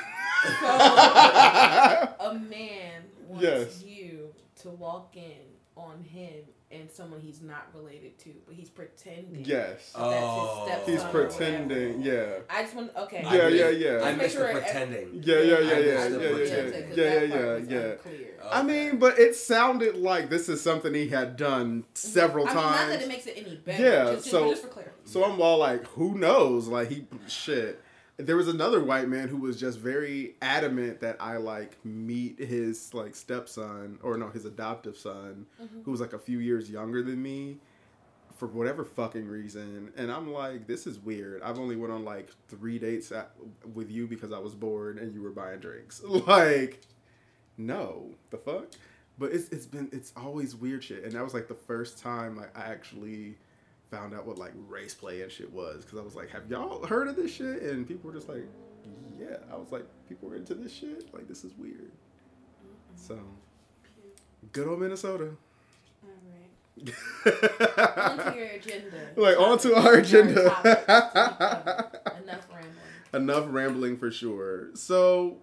a 2.19 2.33
man 2.49 3.03
wants 3.27 3.43
Yes. 3.43 3.83
you 3.83 4.33
to 4.61 4.69
walk 4.69 5.15
in 5.15 5.41
on 5.77 6.03
him 6.03 6.43
and 6.81 6.91
someone 6.91 7.19
he's 7.19 7.41
not 7.41 7.67
related 7.73 8.17
to, 8.19 8.29
but 8.45 8.55
he's 8.55 8.69
pretending. 8.69 9.43
Yes. 9.45 9.91
that 9.93 10.65
that's 10.67 10.87
his 10.87 11.01
Oh. 11.01 11.03
He's 11.05 11.11
pretending. 11.11 12.01
Yeah. 12.01 12.39
I 12.49 12.63
just 12.63 12.75
want 12.75 12.91
okay. 12.97 13.21
Yeah, 13.23 13.47
yeah, 13.47 13.69
yeah. 13.69 13.89
I 14.03 14.13
Just 14.13 14.17
missed 14.17 14.17
make 14.17 14.19
the 14.21 14.29
sure 14.29 14.47
ev- 14.47 14.53
pretending. 14.63 15.09
Yeah, 15.23 15.35
yeah, 15.35 15.41
yeah, 15.41 15.55
I 15.55 15.59
yeah, 15.59 15.79
yeah, 15.79 16.07
yeah, 16.07 16.31
pretending. 16.33 16.73
yeah, 16.73 16.87
'cause 16.87 16.97
yeah, 16.97 17.21
yeah, 17.21 17.57
yeah. 17.57 17.91
unclear. 17.91 18.27
I 18.51 18.61
mean, 18.63 18.97
but 18.99 19.17
it 19.19 19.35
sounded 19.35 19.95
like 19.97 20.29
this 20.29 20.49
is 20.49 20.61
something 20.61 20.93
he 20.93 21.07
had 21.09 21.35
done 21.37 21.85
several 21.95 22.45
I 22.45 22.53
mean, 22.53 22.55
not 22.63 22.87
that 22.89 23.01
it 23.01 23.07
makes 23.07 23.25
it 23.25 23.33
any 23.37 23.55
better. 23.55 23.83
Yeah, 23.83 24.15
just, 24.15 24.29
so- 24.29 24.49
just 24.49 24.61
for 24.63 24.67
clarity. 24.69 24.91
So 25.05 25.23
I'm 25.23 25.39
all 25.41 25.57
like, 25.59 25.85
who 25.87 26.17
knows? 26.17 26.67
Like 26.67 26.89
he 26.89 27.05
shit. 27.27 27.81
There 28.17 28.37
was 28.37 28.47
another 28.47 28.81
white 28.83 29.09
man 29.09 29.27
who 29.27 29.37
was 29.37 29.59
just 29.59 29.77
very 29.79 30.35
adamant 30.41 31.01
that 31.01 31.17
I 31.19 31.37
like 31.37 31.83
meet 31.83 32.39
his 32.39 32.93
like 32.93 33.13
stepson 33.15 33.99
or 34.01 34.17
no, 34.17 34.29
his 34.29 34.45
adoptive 34.45 34.97
son, 34.97 35.45
Mm-hmm. 35.61 35.81
who 35.83 35.91
was 35.91 35.99
like 35.99 36.13
a 36.13 36.19
few 36.19 36.39
years 36.39 36.69
younger 36.69 37.03
than 37.03 37.21
me, 37.21 37.57
for 38.37 38.47
whatever 38.47 38.85
fucking 38.85 39.27
reason. 39.27 39.91
And 39.97 40.09
I'm 40.11 40.31
like, 40.31 40.65
this 40.65 40.87
is 40.87 40.97
weird. 40.99 41.41
I've 41.41 41.59
only 41.59 41.75
went 41.75 41.91
on 41.91 42.05
like 42.05 42.29
three 42.47 42.79
dates 42.79 43.11
at, 43.11 43.31
with 43.73 43.91
you 43.91 44.07
because 44.07 44.31
I 44.31 44.39
was 44.39 44.55
bored 44.55 44.97
and 44.97 45.13
you 45.13 45.21
were 45.21 45.31
buying 45.31 45.59
drinks. 45.59 46.01
Like, 46.27 46.81
no, 47.57 48.11
the 48.31 48.37
fuck. 48.37 48.67
But 49.17 49.31
it's 49.31 49.47
it's 49.49 49.65
been 49.65 49.87
it's 49.93 50.11
always 50.17 50.55
weird 50.55 50.83
shit, 50.83 51.03
and 51.05 51.13
that 51.13 51.23
was 51.23 51.33
like 51.33 51.47
the 51.47 51.53
first 51.55 51.97
time 51.99 52.35
like 52.35 52.57
I 52.57 52.63
actually 52.69 53.35
found 53.95 54.13
out 54.13 54.25
what 54.25 54.37
like 54.37 54.51
race 54.67 54.93
play 54.93 55.21
and 55.21 55.31
shit 55.31 55.51
was 55.51 55.83
because 55.85 55.99
I 55.99 56.03
was 56.03 56.15
like, 56.15 56.29
have 56.31 56.49
y'all 56.49 56.85
heard 56.85 57.07
of 57.07 57.15
this 57.15 57.33
shit? 57.33 57.61
And 57.61 57.87
people 57.87 58.09
were 58.09 58.15
just 58.15 58.29
like, 58.29 58.43
yeah. 59.19 59.37
I 59.51 59.55
was 59.55 59.71
like, 59.71 59.85
people 60.09 60.29
were 60.29 60.35
into 60.35 60.53
this 60.53 60.73
shit. 60.73 61.13
Like 61.13 61.27
this 61.27 61.43
is 61.43 61.53
weird. 61.57 61.91
So, 62.95 63.19
good 64.51 64.67
old 64.67 64.79
Minnesota. 64.79 65.31
All 66.03 66.09
right. 66.31 66.97
Onto 67.97 68.37
your 68.37 68.47
agenda. 68.47 68.97
Like, 69.15 69.39
onto 69.39 69.73
our 69.73 69.95
agenda. 69.95 70.49
Topic 70.49 70.63
to 70.63 70.79
be 70.79 70.93
covered. 70.93 72.23
Enough 72.23 72.47
rambling. 72.53 73.13
Enough 73.13 73.45
rambling 73.49 73.97
for 73.97 74.11
sure. 74.11 74.75
So, 74.75 75.37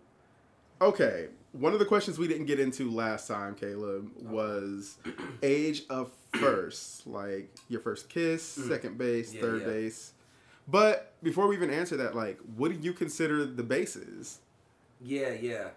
okay. 0.81 1.29
One 1.53 1.73
of 1.75 1.79
the 1.79 1.85
questions 1.85 2.19
we 2.19 2.29
didn't 2.29 2.47
get 2.47 2.59
into 2.59 2.91
last 2.91 3.29
time, 3.29 3.55
Caleb, 3.55 4.11
was 4.17 4.97
age 5.43 5.83
of 5.91 6.11
first. 6.35 7.07
Like 7.07 7.51
your 7.69 7.81
first 7.81 8.09
kiss, 8.09 8.59
mm. 8.59 8.69
second 8.69 8.99
base, 8.99 9.33
Yeah, 9.35 9.41
third 9.41 9.62
yeah. 9.62 9.69
base. 9.69 10.12
But 10.69 11.12
before 11.23 11.47
we 11.49 11.57
even 11.57 11.71
answer 11.71 11.97
that, 11.99 12.15
like, 12.15 12.39
what 12.57 12.71
do 12.73 12.79
you 12.79 12.93
consider 12.93 13.45
the 13.45 13.62
bases? 13.65 14.39
Yeah, 15.01 15.31
yeah. 15.33 15.69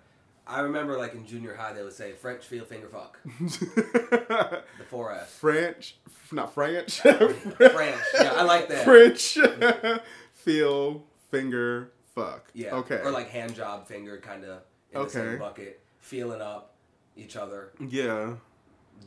I 0.47 0.59
remember 0.59 0.95
like 0.97 1.15
in 1.15 1.25
junior 1.25 1.55
high 1.55 1.73
they 1.73 1.81
would 1.81 1.93
say 1.93 2.11
French 2.13 2.43
feel 2.45 2.65
finger 2.65 2.87
fuck. 2.87 3.19
The 3.39 4.83
four 4.89 5.11
S. 5.11 5.31
French, 5.39 5.97
not 6.31 6.53
French. 6.53 6.99
French. 7.01 8.01
Yeah, 8.13 8.33
I 8.35 8.43
like 8.43 8.67
that. 8.69 8.83
French. 8.85 9.35
Mm. 9.35 10.01
Feel, 10.33 11.03
finger, 11.31 11.91
fuck. 12.13 12.51
Yeah. 12.53 12.75
Okay. 12.75 13.01
Or 13.03 13.09
like 13.09 13.29
hand 13.29 13.55
job 13.55 13.87
finger 13.87 14.19
kind 14.19 14.43
of 14.43 14.59
in 14.91 14.99
the 14.99 14.99
Okay. 14.99 15.11
same 15.13 15.39
bucket, 15.39 15.81
feeling 15.99 16.41
up 16.41 16.75
each 17.17 17.35
other, 17.35 17.71
Yeah. 17.79 18.35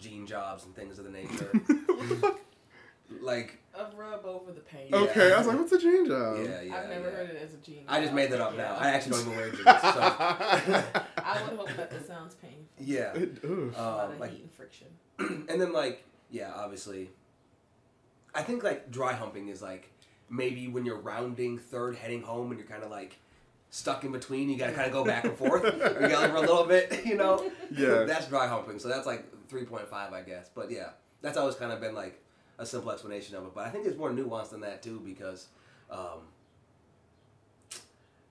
Gene 0.00 0.26
jobs 0.26 0.64
and 0.64 0.74
things 0.74 0.98
of 0.98 1.04
the 1.04 1.10
nature. 1.10 1.50
what 1.86 2.08
the 2.08 2.16
fuck? 2.16 2.40
like 3.22 3.58
A 3.74 3.86
rub 3.96 4.24
over 4.26 4.52
the 4.52 4.60
pain. 4.60 4.88
Yeah. 4.90 4.98
Okay, 4.98 5.32
I 5.32 5.38
was 5.38 5.46
like, 5.46 5.56
what's 5.58 5.72
a 5.72 5.78
dream 5.80 6.06
job? 6.06 6.38
yeah, 6.44 6.60
yeah. 6.60 6.76
I've 6.76 6.88
never 6.90 7.08
yeah. 7.10 7.16
heard 7.16 7.30
it 7.30 7.42
as 7.42 7.54
a 7.54 7.56
gene. 7.58 7.84
I 7.88 8.00
just 8.02 8.12
made 8.12 8.30
that 8.32 8.40
up 8.40 8.52
Yeah. 8.54 8.62
now. 8.64 8.76
I 8.78 8.90
actually 8.90 9.12
don't 9.12 9.20
even 9.22 9.36
wear 9.36 9.50
jeans. 9.50 9.64
So 9.64 9.72
I 11.24 11.42
would 11.48 11.58
hope 11.58 11.76
that 11.76 11.90
this 11.90 12.06
sounds 12.06 12.34
painful. 12.34 12.64
yeah. 12.78 13.12
Ugh. 13.16 13.74
a 13.76 13.80
lot 13.82 14.04
Um, 14.06 14.12
of 14.12 14.20
like 14.20 14.30
heat 14.32 14.42
and 14.42 14.52
friction. 14.52 14.88
and 15.48 15.60
then 15.60 15.72
like 15.72 16.04
yeah 16.30 16.52
obviously 16.54 17.08
i 18.34 18.42
think 18.42 18.62
like 18.62 18.90
dry 18.90 19.12
humping 19.14 19.48
is 19.48 19.62
like 19.62 19.90
maybe 20.28 20.68
when 20.68 20.84
you're 20.84 21.00
rounding 21.00 21.56
third 21.58 21.96
heading 21.96 22.22
home 22.22 22.50
and 22.50 22.60
you're 22.60 22.68
kind 22.68 22.84
of 22.84 22.90
like 22.90 23.16
stuck 23.70 24.04
in 24.04 24.12
between 24.12 24.48
you 24.50 24.56
gotta 24.58 24.72
kind 24.72 24.86
of 24.86 24.92
go 24.92 25.04
back 25.04 25.24
and 25.24 25.34
forth 25.34 25.64
you 26.00 26.08
gotta 26.08 26.28
for 26.28 26.36
a 26.36 26.40
little 26.40 26.64
bit 26.66 27.04
you 27.06 27.14
know 27.16 27.50
Yeah. 27.74 28.04
that's 28.04 28.26
dry 28.28 28.46
humping 28.46 28.78
so 28.78 28.88
that's 28.88 29.06
like 29.06 29.24
3.5 29.50 29.92
i 30.12 30.22
guess 30.22 30.50
but 30.54 30.70
yeah 30.70 30.90
that's 31.22 31.36
always 31.36 31.54
kind 31.54 31.72
of 31.72 31.80
been 31.80 31.94
like 31.94 32.22
a 32.58 32.66
simple 32.66 32.90
explanation 32.90 33.34
of 33.36 33.44
it 33.44 33.54
but 33.54 33.66
i 33.66 33.70
think 33.70 33.86
it's 33.86 33.96
more 33.96 34.10
nuanced 34.10 34.50
than 34.50 34.60
that 34.60 34.82
too 34.82 35.00
because 35.04 35.48
um, 35.90 36.20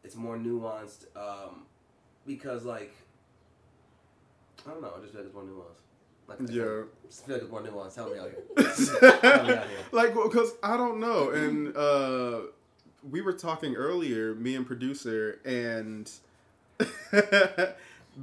it's 0.03 0.15
more 0.15 0.37
nuanced 0.37 1.05
um, 1.15 1.63
because 2.25 2.63
like 2.65 2.93
i 4.65 4.69
don't 4.71 4.81
know 4.81 4.91
i 4.97 5.01
just 5.01 5.13
feel 5.13 5.21
like 5.21 5.27
it's 5.27 5.35
more 5.35 5.43
nuanced 5.43 5.81
like, 6.27 6.41
I 6.41 6.45
feel- 6.45 6.55
Yeah. 6.55 6.83
just 7.09 7.25
feel 7.25 7.35
like 7.35 7.43
it's 7.43 7.51
more 7.51 7.61
nuanced. 7.61 7.95
Help 7.95 8.11
me 8.11 8.19
out 8.19 8.29
here. 8.31 8.43
Help 9.31 9.47
me 9.47 9.53
out 9.53 9.67
here. 9.69 9.77
like, 9.93 10.13
because 10.13 10.51
I 10.61 10.75
don't 10.75 10.99
know. 10.99 11.29
And 11.29 11.73
uh, 11.77 12.39
we 13.09 13.21
were 13.21 13.31
talking 13.31 13.75
earlier, 13.77 14.35
me 14.35 14.55
and 14.55 14.67
producer, 14.67 15.39
and 15.45 16.11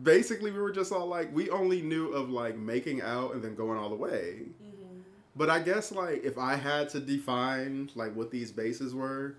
basically 0.02 0.50
we 0.50 0.58
were 0.58 0.72
just 0.72 0.92
all 0.92 1.06
like, 1.06 1.34
we 1.34 1.50
only 1.50 1.82
knew 1.82 2.08
of 2.08 2.30
like 2.30 2.56
making 2.56 3.02
out 3.02 3.34
and 3.34 3.42
then 3.42 3.54
going 3.54 3.78
all 3.78 3.88
the 3.88 3.94
way. 3.96 4.42
Mm-hmm. 4.62 5.00
But 5.36 5.50
I 5.50 5.60
guess 5.60 5.92
like 5.92 6.24
if 6.24 6.38
I 6.38 6.56
had 6.56 6.88
to 6.90 7.00
define 7.00 7.90
like 7.94 8.14
what 8.14 8.30
these 8.30 8.50
bases 8.50 8.94
were, 8.94 9.36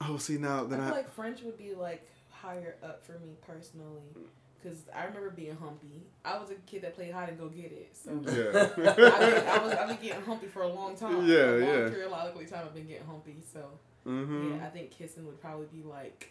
oh, 0.00 0.16
see 0.16 0.38
now 0.38 0.64
I 0.64 0.68
then 0.68 0.78
feel 0.80 0.88
I, 0.88 0.90
like 0.90 1.10
French 1.10 1.42
would 1.42 1.58
be 1.58 1.74
like 1.74 2.08
higher 2.30 2.76
up 2.82 3.04
for 3.04 3.12
me 3.18 3.34
personally. 3.46 4.02
Because 4.62 4.78
I 4.96 5.04
remember 5.04 5.28
being 5.28 5.56
humpy. 5.56 6.06
I 6.24 6.38
was 6.38 6.50
a 6.50 6.54
kid 6.54 6.82
that 6.82 6.94
played 6.94 7.12
hide 7.12 7.28
and 7.28 7.38
go 7.38 7.48
get 7.48 7.66
it. 7.66 7.90
So 7.92 8.12
yeah, 8.24 8.68
I, 8.92 9.58
I 9.58 9.62
was 9.62 9.74
I've 9.74 9.88
been 9.88 9.98
getting 10.00 10.22
humpy 10.24 10.46
for 10.46 10.62
a 10.62 10.68
long 10.68 10.96
time. 10.96 11.26
Yeah, 11.28 11.36
a 11.36 11.50
long 11.50 11.60
yeah. 11.60 11.88
Periodically 11.90 12.46
time 12.46 12.62
I've 12.64 12.74
been 12.74 12.86
getting 12.86 13.06
humpy. 13.06 13.36
So 13.52 13.60
hmm 14.04 14.54
yeah, 14.54 14.66
I 14.66 14.70
think 14.70 14.90
kissing 14.90 15.26
would 15.26 15.40
probably 15.40 15.66
be 15.66 15.82
like 15.82 16.30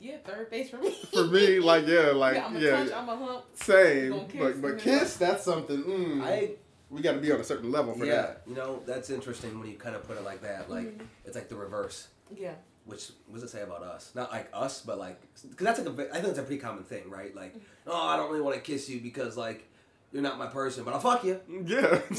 yeah 0.00 0.16
third 0.24 0.50
base 0.50 0.70
for 0.70 0.78
me. 0.78 0.90
for 1.12 1.24
me, 1.24 1.60
like 1.60 1.86
yeah, 1.86 2.10
like 2.14 2.36
yeah, 2.36 2.46
I'm 2.46 2.56
a 2.56 2.60
yeah, 2.60 2.70
touch, 2.84 2.92
I'm 2.92 3.08
a 3.08 3.16
hump. 3.16 3.44
same. 3.54 4.12
Kiss 4.26 4.40
But 4.40 4.62
but 4.62 4.70
and 4.72 4.80
then- 4.80 4.98
kiss, 4.98 5.16
that's 5.16 5.44
something. 5.44 5.82
Mm, 5.82 6.22
I 6.22 6.50
we 6.88 7.02
got 7.02 7.12
to 7.12 7.18
be 7.20 7.30
on 7.30 7.40
a 7.40 7.44
certain 7.44 7.70
level 7.70 7.94
for 7.94 8.04
yeah, 8.04 8.14
that. 8.22 8.42
you 8.46 8.54
know 8.54 8.82
that's 8.86 9.10
interesting 9.10 9.58
when 9.60 9.70
you 9.70 9.76
kind 9.76 9.94
of 9.94 10.02
put 10.06 10.16
it 10.16 10.24
like 10.24 10.42
that. 10.42 10.68
Like 10.70 10.86
Mhm. 10.98 11.06
it's 11.24 11.36
like 11.36 11.48
the 11.48 11.56
reverse. 11.56 12.08
Yeah. 12.34 12.54
Which 12.86 13.10
what 13.26 13.34
does 13.34 13.44
it 13.44 13.50
say 13.50 13.62
about 13.62 13.82
us? 13.82 14.10
Not 14.14 14.32
like 14.32 14.48
us, 14.52 14.80
but 14.82 14.98
like 14.98 15.20
because 15.42 15.64
that's 15.64 15.78
like 15.78 15.88
a 15.88 15.92
ve- 15.92 16.08
I 16.12 16.14
think 16.14 16.28
it's 16.28 16.38
a 16.38 16.42
pretty 16.42 16.60
common 16.60 16.82
thing, 16.82 17.08
right? 17.10 17.34
Like 17.36 17.54
oh, 17.86 17.94
I 18.08 18.16
don't 18.16 18.30
really 18.30 18.42
want 18.42 18.56
to 18.56 18.62
kiss 18.62 18.88
you 18.88 19.00
because 19.00 19.36
like 19.36 19.68
you're 20.12 20.22
not 20.22 20.38
my 20.38 20.46
person, 20.46 20.82
but 20.84 20.92
I'll 20.94 21.00
fuck 21.00 21.22
you. 21.24 21.40
Yeah. 21.64 22.00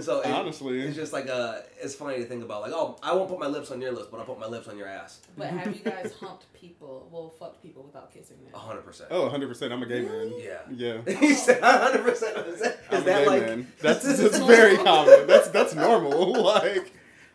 so 0.00 0.20
it- 0.20 0.26
Honestly. 0.26 0.80
it's 0.80 0.96
just 0.96 1.12
like 1.12 1.28
uh 1.28 1.58
it's 1.80 1.94
funny 1.94 2.18
to 2.18 2.24
think 2.24 2.44
about. 2.44 2.62
Like 2.62 2.72
oh, 2.74 2.96
I 3.02 3.12
won't 3.14 3.28
put 3.28 3.38
my 3.38 3.46
lips 3.46 3.70
on 3.70 3.80
your 3.80 3.92
lips, 3.92 4.08
but 4.10 4.20
I'll 4.20 4.26
put 4.26 4.38
my 4.38 4.46
lips 4.46 4.68
on 4.68 4.78
your 4.78 4.86
ass. 4.86 5.20
But 5.36 5.48
have 5.48 5.74
you 5.74 5.82
guys 5.82 6.12
humped 6.20 6.52
people? 6.54 7.08
Well, 7.10 7.30
fucked 7.30 7.62
people 7.62 7.82
without 7.82 8.12
kissing 8.12 8.36
A 8.48 8.52
them? 8.52 8.60
hundred 8.60 8.82
percent. 8.84 9.08
oh, 9.12 9.22
100 9.22 9.48
percent. 9.48 9.72
I'm 9.72 9.82
a 9.82 9.86
gay 9.86 10.02
man. 10.02 10.32
Yeah. 10.38 10.58
Yeah. 11.04 11.14
he 11.20 11.34
said 11.34 11.62
hundred 11.62 12.04
percent. 12.04 12.36
Is 12.46 12.60
that, 12.60 12.78
I'm 12.90 12.96
is 12.98 13.02
a 13.02 13.04
that 13.06 13.18
gay 13.24 13.26
like 13.26 13.42
man. 13.42 13.72
That's 13.80 14.04
that's 14.16 14.38
very 14.38 14.76
common. 14.76 15.26
That's 15.26 15.48
that's 15.48 15.74
normal. 15.74 16.42
Like, 16.42 16.92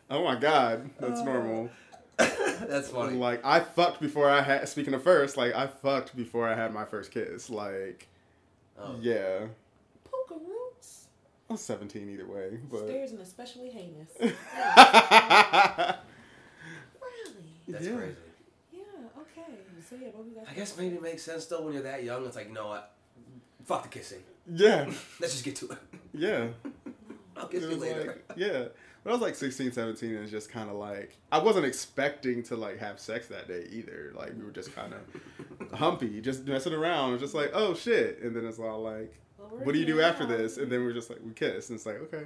oh 0.10 0.24
my 0.24 0.36
god, 0.36 0.90
that's 1.00 1.22
normal. 1.22 1.70
that's 2.18 2.90
funny. 2.90 3.16
Like 3.18 3.44
I 3.44 3.60
fucked 3.60 4.00
before 4.00 4.30
I 4.30 4.42
had. 4.42 4.68
Speaking 4.70 4.94
of 4.94 5.04
first, 5.04 5.36
like 5.38 5.54
I 5.54 5.68
fucked 5.68 6.16
before 6.16 6.48
I 6.48 6.56
had 6.56 6.74
my 6.74 6.86
first 6.86 7.12
kiss. 7.12 7.50
Like, 7.50 8.08
Oh. 8.84 8.96
yeah, 9.02 9.46
Poker 10.04 10.40
roots. 10.46 11.08
I 11.50 11.54
was 11.54 11.62
17 11.62 12.10
either 12.10 12.26
way, 12.26 12.58
but. 12.72 12.86
Stairs 12.86 13.12
and 13.12 13.22
especially 13.22 13.70
heinous. 13.70 14.10
really? 14.20 14.34
That's 17.68 17.86
Yeah. 17.86 17.96
crazy. 17.96 18.16
Yeah. 18.72 18.82
Okay. 19.20 19.54
So 19.90 19.96
yeah, 20.02 20.08
what 20.14 20.26
we 20.26 20.32
got? 20.32 20.46
I 20.50 20.54
guess 20.54 20.78
maybe 20.78 20.96
it 20.96 21.02
makes 21.02 21.24
sense 21.24 21.46
though 21.46 21.62
when 21.62 21.74
you're 21.74 21.84
that 21.84 22.04
young. 22.04 22.26
It's 22.26 22.36
like 22.36 22.48
you 22.48 22.54
know 22.54 22.68
what, 22.68 22.94
fuck 23.66 23.84
the 23.84 23.90
kissing. 23.90 24.24
yeah, 24.48 24.86
Let's 25.20 25.34
just 25.34 25.44
get 25.46 25.56
to 25.58 25.70
it. 25.72 25.78
yeah. 26.14 26.48
I'll 27.38 27.48
kiss 27.48 27.64
It 27.64 27.72
you 27.72 27.78
later. 27.78 28.06
like, 28.30 28.38
yeah. 28.38 28.66
But 29.04 29.10
I 29.10 29.14
was 29.14 29.22
like 29.22 29.34
16, 29.36 29.72
17, 29.72 30.10
and 30.12 30.20
it's 30.22 30.32
just 30.32 30.52
kind 30.52 30.70
of 30.70 30.76
like 30.76 31.18
I 31.32 31.40
wasn't 31.40 31.66
expecting 31.66 32.44
to 32.44 32.56
like 32.56 32.78
have 32.80 33.00
sex 33.00 33.28
that 33.28 33.48
day 33.48 33.66
either. 33.72 34.12
Like 34.16 34.34
we 34.38 34.44
were 34.46 34.52
just 34.52 34.76
kind 34.76 34.94
of 34.94 35.00
humpy, 35.74 36.22
just 36.22 36.46
messing 36.46 36.74
around. 36.74 37.10
It 37.10 37.14
was 37.14 37.22
just 37.22 37.34
like, 37.36 37.52
oh 37.54 37.74
shit, 37.74 38.20
and 38.22 38.36
then 38.36 38.46
it's 38.46 38.60
all 38.60 38.82
like, 38.82 39.14
Well, 39.38 39.48
what 39.64 39.74
do 39.74 39.80
you 39.80 39.86
do 39.86 39.96
here 39.98 40.06
after 40.06 40.24
now. 40.28 40.38
this? 40.38 40.58
And 40.58 40.72
then 40.72 40.84
we're 40.84 40.94
just 40.94 41.10
like, 41.10 41.20
we 41.26 41.32
kiss, 41.34 41.70
and 41.70 41.78
it's 41.78 41.86
like, 41.86 41.98
okay, 42.04 42.26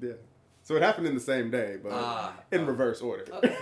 yeah. 0.00 0.12
So 0.62 0.76
it 0.76 0.82
happened 0.82 1.06
in 1.06 1.14
the 1.14 1.20
same 1.20 1.50
day, 1.50 1.78
but 1.82 1.92
Ah, 1.92 2.34
in 2.52 2.66
reverse 2.66 3.00
order. 3.00 3.24
Okay. 3.32 3.56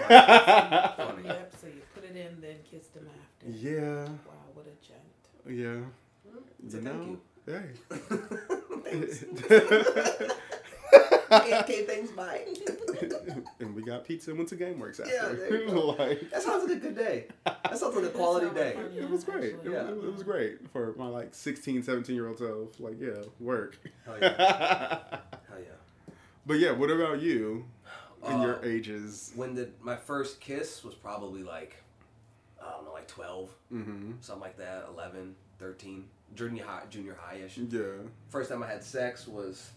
Funny. 0.96 1.22
Yep. 1.24 1.52
So 1.60 1.66
you 1.68 1.82
put 1.94 2.04
it 2.04 2.16
in, 2.16 2.40
then 2.40 2.56
kissed 2.68 2.94
them 2.94 3.06
after. 3.08 3.50
yeah, 3.50 4.04
Wow, 4.04 4.50
what 4.54 4.66
a 4.66 4.74
gent. 4.84 5.00
yeah. 5.48 5.82
So 6.24 6.30
You 6.64 6.68
thank 6.68 6.84
know, 6.84 7.02
you. 7.06 7.20
hey. 7.46 7.68
Thanks. 11.38 11.48
can't, 11.50 11.66
can't 11.66 11.86
things 11.86 12.10
by. 12.10 12.44
and 13.60 13.74
we 13.74 13.82
got 13.82 14.04
pizza 14.04 14.30
and 14.30 14.38
went 14.38 14.48
to 14.50 14.56
GameWorks 14.56 15.00
after. 15.00 15.12
Yeah, 15.12 15.28
there 15.32 15.62
you 15.62 15.70
go. 15.70 15.86
like, 15.98 16.30
That 16.30 16.42
sounds 16.42 16.68
like 16.68 16.76
a 16.76 16.80
good 16.80 16.96
day. 16.96 17.26
That 17.44 17.78
sounds 17.78 17.94
like 17.96 18.04
a 18.06 18.08
quality 18.08 18.50
day. 18.54 18.72
fun. 18.74 18.92
it 18.96 19.08
was 19.10 19.24
great. 19.24 19.44
It, 19.44 19.54
Actually, 19.56 19.72
yeah. 19.72 19.88
it, 19.88 20.04
it 20.04 20.12
was 20.12 20.22
great 20.22 20.70
for 20.70 20.94
my 20.96 21.06
like 21.06 21.34
16, 21.34 21.82
17 21.82 22.14
year 22.14 22.28
old 22.28 22.38
self. 22.38 22.78
Like, 22.80 23.00
yeah, 23.00 23.22
work. 23.40 23.78
Hell 24.04 24.16
yeah. 24.20 24.38
Hell 25.48 25.58
yeah. 25.60 26.14
but 26.46 26.54
yeah, 26.58 26.72
what 26.72 26.90
about 26.90 27.20
you 27.20 27.64
in 28.28 28.40
your 28.42 28.56
Uh, 28.56 28.64
ages? 28.68 29.32
When 29.36 29.54
did 29.54 29.72
my 29.80 29.96
first 29.96 30.40
kiss 30.40 30.82
was 30.84 30.94
probably 30.94 31.42
like, 31.42 31.76
I 32.64 32.70
don't 32.72 32.84
know, 32.84 32.92
like 32.92 33.08
12, 33.08 33.50
Mm-hmm. 33.72 34.12
something 34.20 34.40
like 34.40 34.56
that, 34.58 34.86
11, 34.92 35.34
13, 35.58 36.04
junior 36.34 36.64
high, 36.64 36.82
junior 36.90 37.16
high-ish. 37.20 37.58
Yeah. 37.58 37.80
First 38.28 38.50
time 38.50 38.62
I 38.62 38.66
had 38.68 38.82
sex 38.84 39.26
was, 39.28 39.70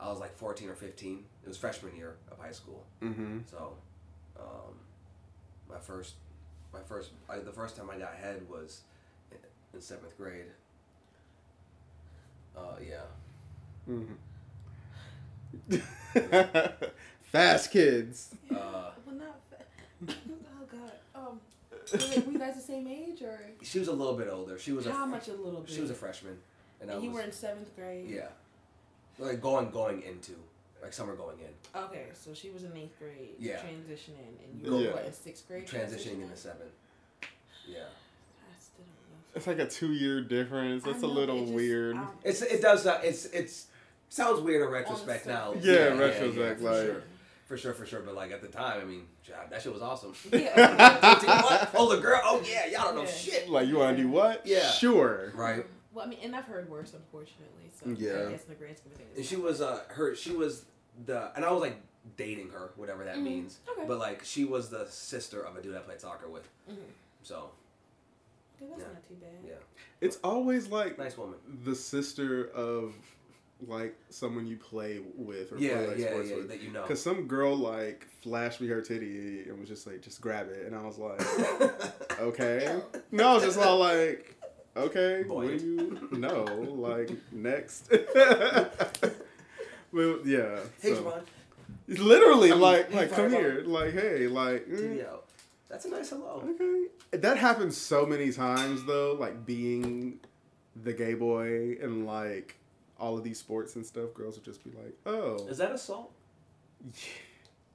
I 0.00 0.08
was 0.10 0.18
like 0.20 0.34
14 0.34 0.68
or 0.68 0.74
15. 0.74 1.24
It 1.44 1.48
was 1.48 1.56
freshman 1.56 1.96
year 1.96 2.16
of 2.30 2.38
high 2.38 2.52
school. 2.52 2.84
Mm-hmm. 3.02 3.38
So, 3.50 3.72
um, 4.38 4.74
my 5.70 5.78
first, 5.78 6.14
my 6.72 6.80
first, 6.80 7.10
I, 7.30 7.38
the 7.38 7.52
first 7.52 7.76
time 7.76 7.88
I 7.90 7.96
got 7.98 8.14
head 8.14 8.42
was 8.48 8.82
in, 9.32 9.38
in 9.74 9.80
seventh 9.80 10.16
grade. 10.18 10.46
Uh, 12.56 12.76
yeah. 12.86 13.02
Mm-hmm. 13.88 14.14
Fast 17.22 17.70
kids. 17.70 18.34
Uh, 18.50 18.90
Well, 19.04 19.16
not. 19.16 19.40
fa- 19.50 20.14
Oh 20.60 20.66
God. 20.70 20.92
Um, 21.14 21.40
were 21.92 21.98
were 22.26 22.32
you 22.32 22.38
guys 22.38 22.54
the 22.56 22.60
same 22.62 22.86
age 22.88 23.22
or 23.22 23.38
she 23.62 23.78
was 23.78 23.88
a 23.88 23.92
little 23.92 24.14
bit 24.14 24.28
older. 24.28 24.58
She 24.58 24.72
was 24.72 24.86
a 24.86 24.92
how 24.92 25.04
fr- 25.04 25.10
much 25.10 25.28
a 25.28 25.32
little 25.34 25.60
bit? 25.60 25.70
She 25.70 25.80
was 25.80 25.90
a 25.90 25.94
freshman, 25.94 26.36
and, 26.80 26.90
I 26.90 26.94
And 26.94 27.02
you 27.04 27.10
was 27.10 27.16
were 27.18 27.24
in 27.24 27.32
seventh 27.32 27.74
grade. 27.76 28.08
yeah, 28.10 28.28
like 29.18 29.40
going 29.40 29.70
going 29.70 30.02
into 30.02 30.32
like 30.82 30.92
summer 30.92 31.14
going 31.16 31.38
in, 31.40 31.80
Okay, 31.82 32.06
so 32.14 32.32
she 32.34 32.50
was 32.50 32.64
in 32.64 32.76
eighth 32.76 32.98
grade. 32.98 33.34
Yeah. 33.38 33.56
Transitioning, 33.56 34.34
and 34.44 34.62
you 34.62 34.70
were 34.72 34.80
Yeah. 34.80 34.92
what 34.92 35.04
in 35.06 35.12
sixth 35.12 35.46
grade? 35.48 35.66
transitioning 35.66 36.22
into 36.22 36.36
seventh. 36.36 36.70
Yeah, 37.66 37.78
I 37.80 38.54
still 38.60 38.84
don't 38.84 39.10
know. 39.10 39.18
It's 39.34 39.46
like 39.46 39.58
a 39.58 39.66
two 39.66 39.92
year 39.92 40.20
difference. 40.20 40.84
I 40.86 40.92
That's 40.92 41.02
a 41.02 41.06
know, 41.06 41.12
little 41.12 41.36
it 41.38 41.40
just- 41.42 41.52
weird. 41.54 41.96
um, 41.96 42.10
it's 42.24 42.42
it 42.42 42.62
does 42.62 42.86
uh, 42.86 43.00
it's 43.02 43.24
it's 43.26 43.66
sounds 44.08 44.40
weird 44.40 44.62
in 44.66 44.68
retrospect 44.72 45.26
now. 45.26 45.52
surface. 45.54 45.64
Yeah, 45.66 45.92
in 45.92 45.98
retrospect, 45.98 46.60
for 46.60 46.70
like- 46.72 46.86
sure. 46.86 47.02
For 47.46 47.56
sure, 47.56 47.74
for 47.74 47.86
sure, 47.86 48.00
but 48.00 48.16
like 48.16 48.32
at 48.32 48.42
the 48.42 48.48
time, 48.48 48.80
I 48.80 48.84
mean, 48.84 49.06
God, 49.28 49.48
that 49.50 49.62
shit 49.62 49.72
was 49.72 49.80
awesome. 49.80 50.12
Yeah. 50.32 50.56
what? 51.42 51.70
Oh, 51.74 51.94
the 51.94 52.02
girl? 52.02 52.20
Oh 52.24 52.42
yeah, 52.44 52.66
y'all 52.66 52.86
don't 52.86 52.96
know 52.96 53.02
Yeah. 53.02 53.06
shit. 53.10 53.48
like, 53.48 53.68
you 53.68 53.76
want 53.78 53.96
to 53.96 54.02
do 54.02 54.08
what? 54.08 54.44
Yeah. 54.44 54.68
Sure. 54.68 55.30
Right. 55.32 55.64
Well, 55.96 56.04
I 56.04 56.08
mean, 56.10 56.18
and 56.22 56.36
I've 56.36 56.44
heard 56.44 56.68
worse, 56.68 56.92
unfortunately. 56.92 57.70
So 57.74 57.88
Yeah. 57.88 58.26
I 58.28 58.30
guess 58.32 58.42
in 58.44 58.50
the 58.50 58.54
grand 58.54 58.76
scheme 58.76 58.92
of 58.92 58.98
things. 58.98 59.16
And 59.16 59.24
she 59.24 59.36
was 59.36 59.62
uh 59.62 59.82
her 59.88 60.14
she 60.14 60.32
was 60.32 60.66
the 61.06 61.32
and 61.34 61.42
I 61.42 61.50
was 61.50 61.62
like 61.62 61.78
dating 62.18 62.50
her, 62.50 62.72
whatever 62.76 63.02
that 63.04 63.16
Mhm. 63.16 63.22
means. 63.22 63.58
Okay. 63.66 63.84
But 63.88 63.98
like 63.98 64.22
she 64.22 64.44
was 64.44 64.68
the 64.68 64.86
sister 64.88 65.40
of 65.42 65.56
a 65.56 65.62
dude 65.62 65.74
I 65.74 65.78
played 65.80 66.00
soccer 66.02 66.28
with. 66.28 66.46
Mhm. 66.70 66.76
So 67.22 67.50
Yeah, 68.60 68.66
that's 68.68 68.80
Yeah. 68.82 68.86
not 68.88 69.08
too 69.08 69.14
bad. 69.14 69.30
yeah, 69.46 69.54
It's 70.02 70.18
always 70.22 70.68
like 70.68 70.98
nice 70.98 71.16
woman. 71.16 71.38
the 71.64 71.74
sister 71.74 72.48
of 72.50 72.94
like 73.66 73.96
someone 74.10 74.46
you 74.46 74.58
play 74.58 75.00
with 75.14 75.50
or 75.52 75.56
Yeah, 75.58 75.76
play 75.78 75.86
like 75.88 75.98
yeah, 75.98 76.10
sports 76.10 76.28
yeah. 76.28 76.36
with. 76.36 76.48
That 76.48 76.60
you 76.60 76.70
know. 76.72 76.82
Because 76.82 77.00
some 77.02 77.26
girl 77.26 77.56
like 77.56 78.06
flashed 78.22 78.60
me 78.60 78.66
her 78.68 78.82
titty 78.82 79.44
and 79.48 79.58
was 79.58 79.68
just 79.68 79.86
like, 79.86 80.02
just 80.02 80.20
grab 80.20 80.48
it, 80.50 80.66
and 80.66 80.76
I 80.76 80.82
was 80.82 80.98
like, 80.98 81.20
okay. 82.20 82.80
No, 83.12 83.28
I 83.28 83.34
was 83.34 83.44
just 83.44 83.58
all 83.58 83.78
like, 83.78 84.35
okay, 84.76 85.22
what 85.24 85.46
Buoyant. 85.46 85.60
do 85.60 86.08
you 86.12 86.18
know? 86.18 86.44
Like 86.44 87.10
next. 87.32 87.90
well, 89.92 90.18
yeah. 90.24 90.58
hey, 90.80 90.94
so- 90.94 91.02
Javon, 91.02 91.22
Literally, 91.88 92.50
I 92.50 92.54
mean, 92.54 92.60
like, 92.62 92.90
hey, 92.90 92.96
like, 92.98 93.12
come 93.12 93.30
here, 93.30 93.62
like, 93.64 93.92
hey, 93.92 94.26
like, 94.26 94.66
mm. 94.68 95.06
That's 95.68 95.84
a 95.84 95.88
nice 95.90 96.10
hello. 96.10 96.42
okay. 96.48 96.86
That 97.12 97.38
happens 97.38 97.76
so 97.76 98.04
many 98.06 98.32
times 98.32 98.84
though, 98.84 99.16
like 99.18 99.44
being 99.46 100.18
the 100.82 100.92
gay 100.92 101.14
boy 101.14 101.76
and 101.82 102.06
like 102.06 102.56
all 102.98 103.16
of 103.18 103.24
these 103.24 103.38
sports 103.38 103.74
and 103.76 103.84
stuff. 103.86 104.14
Girls 104.14 104.36
would 104.36 104.44
just 104.44 104.62
be 104.64 104.70
like, 104.70 104.94
oh, 105.06 105.46
Is 105.48 105.58
that 105.58 105.72
assault? 105.72 106.12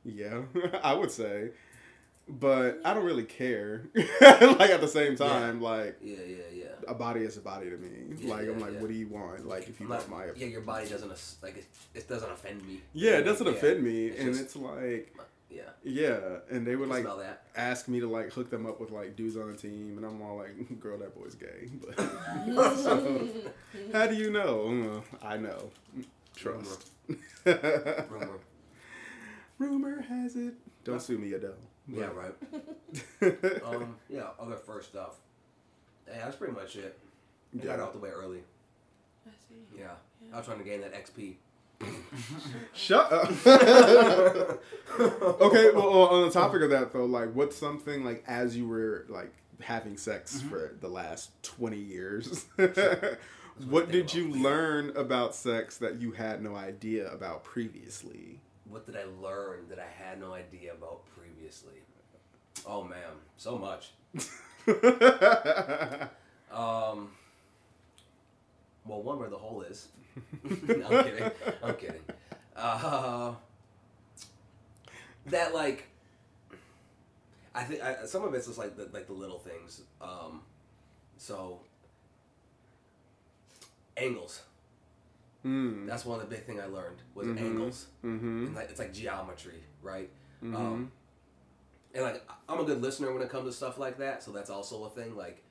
yeah, 0.06 0.42
I 0.84 0.94
would 0.94 1.12
say, 1.12 1.50
but 2.30 2.80
I 2.86 2.94
don't 2.94 3.06
really 3.06 3.24
care. 3.26 3.88
like 3.96 4.70
at 4.70 4.82
the 4.82 4.88
same 4.88 5.16
time, 5.16 5.62
like 5.62 5.98
Yeah, 6.02 6.18
yeah, 6.28 6.36
yeah. 6.54 6.66
a 6.88 6.94
body 6.94 7.22
is 7.22 7.38
a 7.38 7.42
body 7.42 7.70
to 7.70 7.78
me. 7.78 8.16
Yeah, 8.20 8.34
like 8.36 8.48
I'm 8.48 8.60
like, 8.60 8.74
yeah. 8.74 8.80
what 8.80 8.88
do 8.90 8.94
you 8.96 9.08
want? 9.08 9.46
Like 9.48 9.68
if 9.70 9.80
you 9.80 9.86
I'm 9.88 9.92
want 9.92 10.10
not- 10.10 10.18
my 10.18 10.26
yeah, 10.36 10.48
your 10.48 10.62
body 10.62 10.88
doesn't 10.88 11.12
like 11.44 11.58
it, 11.58 11.66
it 11.94 12.08
doesn't 12.08 12.32
offend 12.32 12.66
me. 12.68 12.82
yeah, 12.94 13.18
it 13.18 13.24
doesn't 13.24 13.46
Yeah. 13.48 13.54
offend 13.54 13.84
me, 13.84 14.08
It's 14.08 14.20
and 14.20 14.30
just- 14.30 14.42
it's 14.44 14.56
like 14.56 15.14
Yeah, 15.50 15.64
yeah, 15.84 16.20
and 16.50 16.66
they 16.66 16.78
would 16.78 16.88
like 16.88 17.06
ask 17.58 17.90
me 17.90 18.00
to 18.00 18.08
like 18.08 18.32
hook 18.32 18.50
them 18.50 18.66
up 18.66 18.80
with 18.80 18.92
like 18.92 19.18
dudes 19.18 19.36
on 19.36 19.52
the 19.52 19.58
team, 19.58 19.98
and 19.98 20.06
I'm 20.06 20.22
all 20.22 20.38
like, 20.38 20.80
girl, 20.80 20.98
that 21.00 21.14
boy's 21.14 21.36
gay. 21.36 21.68
But 22.56 22.76
so, 22.78 23.28
how 23.92 24.08
do 24.08 24.16
you 24.16 24.32
know? 24.32 25.04
Uh, 25.22 25.26
I 25.26 25.36
know. 25.38 25.72
Trust. 26.36 26.92
Rumor. 27.46 28.40
Rumor 29.60 30.02
has 30.02 30.36
it. 30.38 30.54
Don't 30.86 31.02
sue 31.02 31.18
me, 31.18 31.34
Adele. 31.34 31.56
Yeah, 31.88 32.10
right. 32.14 32.36
Um, 33.66 33.96
yeah, 34.10 34.28
other 34.40 34.56
first 34.56 34.90
stuff. 34.90 35.16
Yeah, 36.08 36.26
that's 36.26 36.36
pretty 36.36 36.54
much 36.54 36.76
it. 36.76 36.98
I 37.54 37.58
got 37.64 37.78
Yeah. 37.78 37.84
out 37.84 37.94
the 37.94 38.00
way 38.00 38.10
early. 38.10 38.44
I 39.26 39.30
see. 39.48 39.56
Yeah. 39.80 39.92
I 40.34 40.38
was 40.38 40.46
trying 40.46 40.58
to 40.60 40.64
gain 40.64 40.82
that 40.82 40.94
XP. 40.94 41.36
Shut 42.74 43.12
up. 43.12 43.30
okay, 45.00 45.72
well, 45.72 45.90
well, 45.90 46.08
on 46.10 46.26
the 46.28 46.32
topic 46.32 46.62
of 46.62 46.70
that 46.72 46.92
though, 46.94 47.06
like, 47.06 47.34
what's 47.34 47.56
something 47.58 48.04
like 48.04 48.24
as 48.28 48.56
you 48.56 48.68
were 48.68 49.06
like 49.10 49.34
having 49.62 49.98
sex 49.98 50.38
Mm-hmm. 50.38 50.50
for 50.50 50.76
the 50.80 50.88
last 50.88 51.32
twenty 51.44 51.80
years? 51.80 52.46
what 52.56 53.20
what 53.68 53.92
did 53.92 54.14
you 54.14 54.28
about. 54.30 54.38
learn 54.42 54.96
about 54.98 55.36
sex 55.36 55.78
that 55.78 56.00
you 56.02 56.12
had 56.12 56.42
no 56.44 56.56
idea 56.56 57.12
about 57.12 57.44
previously? 57.44 58.42
What 58.70 58.86
did 58.86 58.96
I 58.96 59.04
learn 59.22 59.68
that 59.70 59.80
I 59.80 59.88
had 60.04 60.20
no 60.20 60.34
idea 60.34 60.74
about 60.74 61.02
previously? 61.42 61.82
Oh 62.68 62.84
man, 62.84 63.00
so 63.38 63.58
much. 63.58 63.92
Um, 66.54 67.12
well, 68.86 69.02
one 69.02 69.18
where 69.20 69.30
the 69.30 69.38
hole 69.38 69.62
is. 69.62 69.88
I'm 70.46 70.58
kidding. 71.06 71.32
I'm 71.64 71.76
kidding. 71.76 72.02
Uh, 72.58 73.34
that 75.28 75.54
like, 75.56 75.88
I 77.56 77.64
think 77.64 77.82
I, 77.82 78.06
some 78.06 78.26
of 78.26 78.34
it's 78.34 78.48
just 78.48 78.58
like 78.60 78.76
the 78.76 78.90
like 78.92 79.08
the 79.08 79.14
little 79.14 79.40
things. 79.40 79.84
Um, 80.02 80.42
so 81.18 81.62
angles. 83.96 84.42
Mm. 85.46 85.88
That's 85.88 86.04
one 86.06 86.20
of 86.20 86.30
the 86.30 86.36
big 86.36 86.46
thing 86.46 86.60
I 86.60 86.66
learned 86.66 86.98
was 87.16 87.28
Mhm. 87.28 87.40
angles. 87.40 87.88
Mm-hmm. 88.04 88.48
And 88.48 88.56
like 88.56 88.70
it's 88.70 88.80
like 88.80 88.94
geometry, 88.94 89.64
right? 89.82 90.10
Mhm. 90.44 90.54
Um, 90.54 90.92
and 91.94 92.04
like 92.04 92.24
I'm 92.50 92.60
a 92.60 92.64
good 92.64 92.82
listener 92.82 93.14
when 93.14 93.22
it 93.22 93.30
comes 93.30 93.46
to 93.48 93.54
stuff 93.54 93.78
like 93.78 93.98
that, 94.00 94.24
so 94.24 94.32
that's 94.32 94.50
also 94.50 94.84
a 94.86 94.90
thing. 94.90 95.16
Like, 95.16 95.44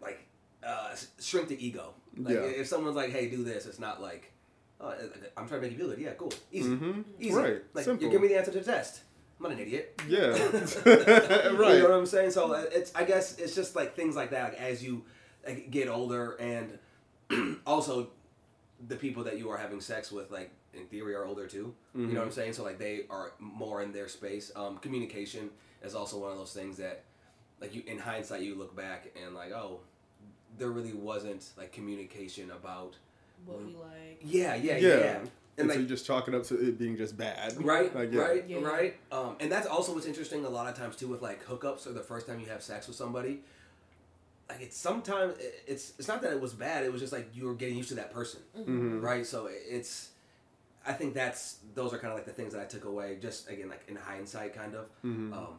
like 0.00 0.26
uh, 0.66 0.94
shrink 1.20 1.48
the 1.48 1.64
ego. 1.66 1.94
Like 2.16 2.34
Yeah. 2.34 2.40
if 2.42 2.66
someone's 2.66 2.96
like, 2.96 3.10
"Hey, 3.10 3.28
do 3.28 3.44
this," 3.44 3.66
it's 3.66 3.78
not 3.78 4.00
like, 4.02 4.32
oh, 4.80 4.92
I'm 5.36 5.46
trying 5.48 5.60
to 5.60 5.68
make 5.68 5.72
you 5.72 5.78
feel 5.78 5.88
good. 5.88 5.98
Yeah, 5.98 6.12
cool, 6.14 6.32
easy, 6.52 6.70
Mm-hmm. 6.70 7.00
easy. 7.20 7.34
Right. 7.34 7.62
Like 7.74 7.84
Simple. 7.84 8.04
you 8.06 8.10
give 8.10 8.20
me 8.20 8.28
the 8.28 8.36
answer 8.38 8.52
to 8.52 8.58
the 8.58 8.64
test. 8.64 9.02
I'm 9.38 9.44
not 9.44 9.52
an 9.52 9.58
idiot. 9.60 10.00
Yeah. 10.08 10.30
Right. 10.84 11.74
You 11.76 11.82
know 11.82 11.90
what 11.90 11.92
I'm 11.92 12.06
saying? 12.06 12.32
So 12.32 12.52
uh, 12.54 12.64
it's 12.72 12.92
I 12.94 13.04
guess 13.04 13.38
it's 13.38 13.54
just 13.54 13.76
like 13.76 13.94
things 13.94 14.16
like 14.16 14.30
that. 14.30 14.50
Like 14.50 14.60
as 14.60 14.82
you 14.82 15.04
like, 15.46 15.70
get 15.70 15.88
older, 15.88 16.32
and 16.40 16.78
also 17.66 18.10
the 18.88 18.96
people 18.96 19.24
that 19.24 19.38
you 19.38 19.48
are 19.50 19.56
having 19.56 19.80
sex 19.80 20.10
with, 20.10 20.30
like 20.30 20.50
in 20.78 20.86
theory, 20.86 21.14
are 21.14 21.24
older 21.26 21.46
too. 21.46 21.74
You 21.94 22.06
know 22.06 22.20
what 22.20 22.26
I'm 22.26 22.32
saying? 22.32 22.52
So 22.54 22.62
like 22.64 22.78
they 22.78 23.02
are 23.10 23.32
more 23.38 23.82
in 23.82 23.92
their 23.92 24.08
space. 24.08 24.50
Um, 24.56 24.78
communication 24.78 25.50
is 25.82 25.94
also 25.94 26.18
one 26.18 26.32
of 26.32 26.38
those 26.38 26.52
things 26.52 26.76
that, 26.78 27.04
like 27.60 27.74
you 27.74 27.82
in 27.86 27.98
hindsight, 27.98 28.42
you 28.42 28.54
look 28.54 28.74
back 28.76 29.08
and 29.22 29.34
like, 29.34 29.52
oh, 29.52 29.80
there 30.58 30.70
really 30.70 30.92
wasn't 30.92 31.44
like 31.56 31.72
communication 31.72 32.50
about. 32.50 32.96
What 33.46 33.58
we 33.64 33.74
like. 33.74 34.20
Yeah, 34.22 34.54
yeah, 34.56 34.76
Yeah. 34.78 34.88
yeah. 34.88 34.96
And, 35.18 35.30
And 35.58 35.68
so 35.70 35.74
like 35.74 35.78
you 35.78 35.86
just 35.86 36.06
chalk 36.06 36.26
it 36.28 36.34
up 36.34 36.42
to 36.44 36.54
it 36.68 36.78
being 36.78 36.96
just 36.96 37.16
bad. 37.16 37.62
Right, 37.62 37.94
Like, 37.94 38.12
yeah. 38.12 38.20
right, 38.20 38.44
Yeah. 38.48 38.58
right. 38.60 38.96
Um, 39.12 39.36
and 39.40 39.50
that's 39.50 39.66
also 39.66 39.92
what's 39.94 40.06
interesting 40.06 40.44
a 40.44 40.48
lot 40.48 40.68
of 40.68 40.76
times 40.76 40.96
too 40.96 41.08
with 41.08 41.20
like 41.22 41.44
hookups 41.44 41.86
or 41.86 41.92
the 41.92 42.00
first 42.00 42.26
time 42.26 42.40
you 42.40 42.46
have 42.46 42.62
sex 42.62 42.86
with 42.88 42.96
somebody. 42.96 43.40
Like 44.48 44.62
it's 44.62 44.76
sometimes 44.76 45.34
it's 45.66 45.92
it's 45.98 46.08
not 46.08 46.22
that 46.22 46.32
it 46.32 46.40
was 46.40 46.52
bad. 46.54 46.84
It 46.84 46.90
was 46.92 47.00
just 47.00 47.12
like 47.12 47.28
you 47.34 47.44
were 47.46 47.54
getting 47.54 47.76
used 47.76 47.90
to 47.90 47.94
that 47.96 48.12
person, 48.12 48.40
Mhm. 48.58 49.02
right? 49.02 49.26
So 49.26 49.48
it's. 49.50 50.10
I 50.88 50.92
think 50.94 51.14
that's 51.14 51.58
those 51.74 51.92
are 51.92 51.98
kind 51.98 52.12
of 52.12 52.18
like 52.18 52.26
the 52.26 52.32
things 52.32 52.52
that 52.54 52.62
I 52.62 52.64
took 52.64 52.84
away. 52.84 53.18
Just 53.20 53.48
again, 53.48 53.68
like 53.68 53.84
in 53.88 53.96
hindsight, 53.96 54.54
kind 54.54 54.74
of. 54.74 54.86
Mhm. 55.04 55.32
Um, 55.32 55.58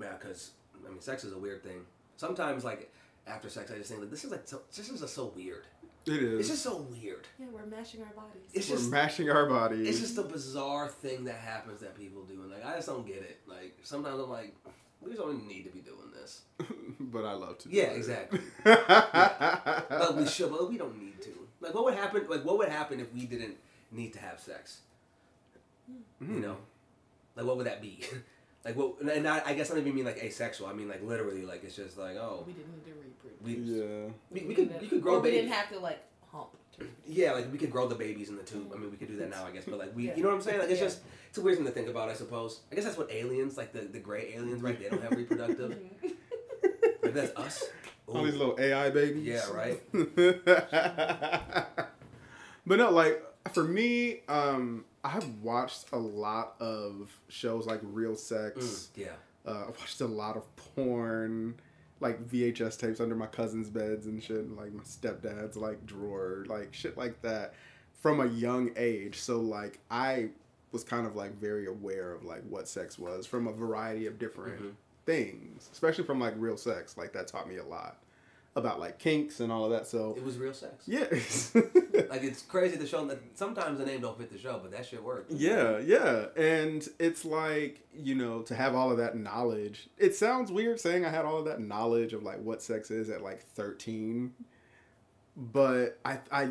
yeah, 0.00 0.12
because 0.18 0.52
I 0.86 0.90
mean, 0.90 1.00
sex 1.00 1.24
is 1.24 1.32
a 1.32 1.38
weird 1.38 1.62
thing. 1.62 1.80
Sometimes, 2.16 2.64
like 2.64 2.92
after 3.26 3.48
sex, 3.48 3.70
I 3.72 3.76
just 3.78 3.88
think 3.90 4.00
like 4.00 4.10
this 4.10 4.24
is 4.24 4.30
like 4.30 4.42
so, 4.44 4.62
this 4.74 4.88
is 4.88 5.00
just 5.00 5.14
so 5.14 5.32
weird. 5.34 5.64
It 6.06 6.22
is. 6.22 6.40
It's 6.40 6.48
just 6.50 6.62
so 6.62 6.76
weird. 6.76 7.26
Yeah, 7.38 7.46
we're 7.50 7.64
mashing 7.64 8.02
our 8.02 8.12
bodies. 8.14 8.42
It's 8.52 8.68
We're 8.68 8.76
just 8.76 8.90
mashing 8.90 9.30
our 9.30 9.46
bodies. 9.48 9.88
it's 9.88 10.00
just 10.00 10.18
a 10.18 10.22
bizarre 10.22 10.88
thing 10.88 11.24
that 11.24 11.36
happens 11.36 11.80
that 11.80 11.94
people 11.96 12.22
do, 12.24 12.42
and 12.42 12.50
like 12.50 12.64
I 12.64 12.74
just 12.76 12.88
don't 12.88 13.06
get 13.06 13.16
it. 13.22 13.40
Like 13.46 13.78
sometimes 13.82 14.20
I'm 14.20 14.28
like, 14.30 14.54
we 15.00 15.10
just 15.10 15.20
don't 15.22 15.46
need 15.48 15.64
to 15.64 15.70
be 15.70 15.80
doing 15.80 16.10
this. 16.14 16.42
but 17.00 17.24
I 17.24 17.32
love 17.32 17.58
to. 17.60 17.70
Yeah, 17.70 17.84
it. 17.84 17.96
exactly. 17.96 18.40
But 18.64 20.16
we 20.16 20.26
should, 20.26 20.50
but 20.50 20.68
we 20.68 20.76
don't 20.78 20.98
need 21.00 21.20
to. 21.22 21.30
Like, 21.60 21.74
what 21.74 21.84
would 21.84 21.94
happen? 21.94 22.26
Like, 22.28 22.44
what 22.44 22.58
would 22.58 22.68
happen 22.68 23.00
if 23.00 23.12
we 23.14 23.24
didn't 23.26 23.56
need 23.94 24.12
to 24.14 24.18
have 24.20 24.40
sex? 24.40 24.80
Hmm. 26.18 26.34
You 26.34 26.40
know, 26.40 26.56
like 27.36 27.46
what 27.46 27.56
would 27.56 27.66
that 27.66 27.80
be? 27.82 28.00
like 28.64 28.76
what? 28.76 29.00
And 29.00 29.24
not, 29.24 29.46
I 29.46 29.54
guess 29.54 29.70
I 29.70 29.74
don't 29.74 29.82
even 29.82 29.94
mean 29.94 30.04
like 30.04 30.18
asexual. 30.22 30.66
I 30.68 30.72
mean 30.72 30.88
like 30.88 31.02
literally, 31.02 31.42
like 31.42 31.64
it's 31.64 31.76
just 31.76 31.96
like 31.98 32.16
oh, 32.16 32.44
we 32.46 32.52
didn't 32.52 32.72
need 32.72 32.84
to 32.86 32.92
reproduce. 32.92 33.40
we 33.42 33.54
Yeah. 33.80 34.10
we, 34.30 34.40
we 34.48 34.54
could 34.54 34.80
we 34.80 34.88
could 34.88 35.02
grow 35.02 35.14
or 35.14 35.20
we 35.20 35.30
babies. 35.30 35.42
didn't 35.42 35.54
have 35.54 35.68
to 35.70 35.78
like 35.78 36.02
hump. 36.32 36.48
To 36.78 36.86
Yeah, 37.06 37.32
like 37.32 37.52
we 37.52 37.58
could 37.58 37.70
grow 37.70 37.86
the 37.86 37.94
babies 37.94 38.28
in 38.30 38.36
the 38.36 38.42
tube. 38.42 38.72
I 38.74 38.78
mean, 38.78 38.90
we 38.90 38.96
could 38.96 39.08
do 39.08 39.16
that 39.18 39.30
now, 39.30 39.44
I 39.46 39.50
guess. 39.52 39.64
But 39.64 39.78
like 39.78 39.94
we, 39.94 40.06
Yeah. 40.08 40.16
you 40.16 40.22
know 40.22 40.30
what 40.30 40.36
I'm 40.36 40.42
saying? 40.42 40.58
Like 40.58 40.70
it's 40.70 40.80
Yeah. 40.80 40.86
just 40.86 41.00
it's 41.28 41.38
a 41.38 41.42
weird 41.42 41.56
thing 41.58 41.66
to 41.66 41.72
think 41.72 41.88
about, 41.88 42.08
I 42.08 42.14
suppose. 42.14 42.60
I 42.72 42.74
guess 42.74 42.84
that's 42.84 42.96
what 42.98 43.10
aliens, 43.12 43.56
like 43.56 43.72
the 43.72 43.80
the 43.82 43.98
gray 44.00 44.32
aliens, 44.34 44.62
right? 44.62 44.78
They 44.80 44.88
don't 44.88 45.02
have 45.02 45.12
reproductive. 45.12 45.76
Maybe 46.02 46.14
that's 47.20 47.36
us. 47.36 47.62
All 48.06 48.22
these 48.24 48.34
little 48.36 48.56
AI 48.58 48.90
babies. 48.90 49.24
Yeah, 49.26 49.50
right. 49.50 49.80
but 52.66 52.76
no, 52.78 52.90
like 52.90 53.22
for 53.52 53.64
me, 53.64 54.20
um, 54.28 54.84
I've 55.04 55.28
watched 55.42 55.86
a 55.92 55.98
lot 55.98 56.54
of 56.60 57.10
shows 57.28 57.66
like 57.66 57.80
Real 57.82 58.16
Sex. 58.16 58.90
Mm, 58.96 59.02
yeah. 59.04 59.06
Uh, 59.46 59.64
I 59.64 59.66
watched 59.66 60.00
a 60.00 60.06
lot 60.06 60.36
of 60.36 60.44
porn, 60.56 61.54
like 62.00 62.26
VHS 62.28 62.78
tapes 62.78 63.00
under 63.00 63.14
my 63.14 63.26
cousin's 63.26 63.68
beds 63.68 64.06
and 64.06 64.22
shit, 64.22 64.50
like 64.56 64.72
my 64.72 64.82
stepdad's 64.82 65.56
like 65.56 65.84
drawer, 65.86 66.44
like 66.48 66.72
shit 66.72 66.96
like 66.96 67.20
that, 67.22 67.54
from 68.00 68.20
a 68.20 68.26
young 68.26 68.70
age. 68.76 69.18
So 69.20 69.40
like 69.40 69.78
I 69.90 70.30
was 70.72 70.82
kind 70.82 71.06
of 71.06 71.14
like 71.14 71.38
very 71.38 71.66
aware 71.66 72.12
of 72.12 72.24
like 72.24 72.42
what 72.48 72.66
sex 72.68 72.98
was 72.98 73.26
from 73.26 73.46
a 73.46 73.52
variety 73.52 74.06
of 74.06 74.18
different 74.18 74.60
Mhm. 74.62 74.72
things, 75.06 75.68
especially 75.72 76.04
from 76.04 76.18
like 76.18 76.34
real 76.38 76.56
sex. 76.56 76.96
Like 76.96 77.12
that 77.12 77.28
taught 77.28 77.48
me 77.48 77.58
a 77.58 77.64
lot 77.64 77.98
about 78.56 78.78
like 78.78 78.98
kinks 78.98 79.40
and 79.40 79.50
all 79.50 79.64
of 79.64 79.70
that. 79.72 79.86
So 79.86 80.14
It 80.16 80.24
was 80.24 80.38
real 80.38 80.54
sex. 80.54 80.84
yeah. 80.86 81.06
Like 82.10 82.22
it's 82.22 82.42
crazy 82.42 82.76
to 82.76 82.86
show 82.86 83.04
that 83.06 83.18
sometimes 83.34 83.78
the 83.78 83.84
name 83.86 84.00
don't 84.00 84.16
fit 84.18 84.30
the 84.30 84.38
show, 84.38 84.60
but 84.62 84.70
that 84.72 84.86
shit 84.86 85.02
worked. 85.02 85.32
Yeah, 85.32 85.78
yeah. 85.78 86.26
And 86.36 86.86
it's 87.00 87.24
like, 87.24 87.80
you 87.92 88.14
know, 88.14 88.42
to 88.42 88.54
have 88.54 88.74
all 88.76 88.90
of 88.92 88.98
that 88.98 89.16
knowledge. 89.16 89.88
It 89.98 90.14
sounds 90.14 90.52
weird 90.52 90.78
saying 90.78 91.04
I 91.04 91.10
had 91.10 91.24
all 91.24 91.38
of 91.38 91.44
that 91.46 91.60
knowledge 91.60 92.12
of 92.12 92.22
like 92.22 92.40
what 92.40 92.62
sex 92.62 92.90
is 92.92 93.10
at 93.10 93.22
like 93.22 93.42
13. 93.42 94.32
But 95.36 95.98
I 96.04 96.18
I 96.30 96.50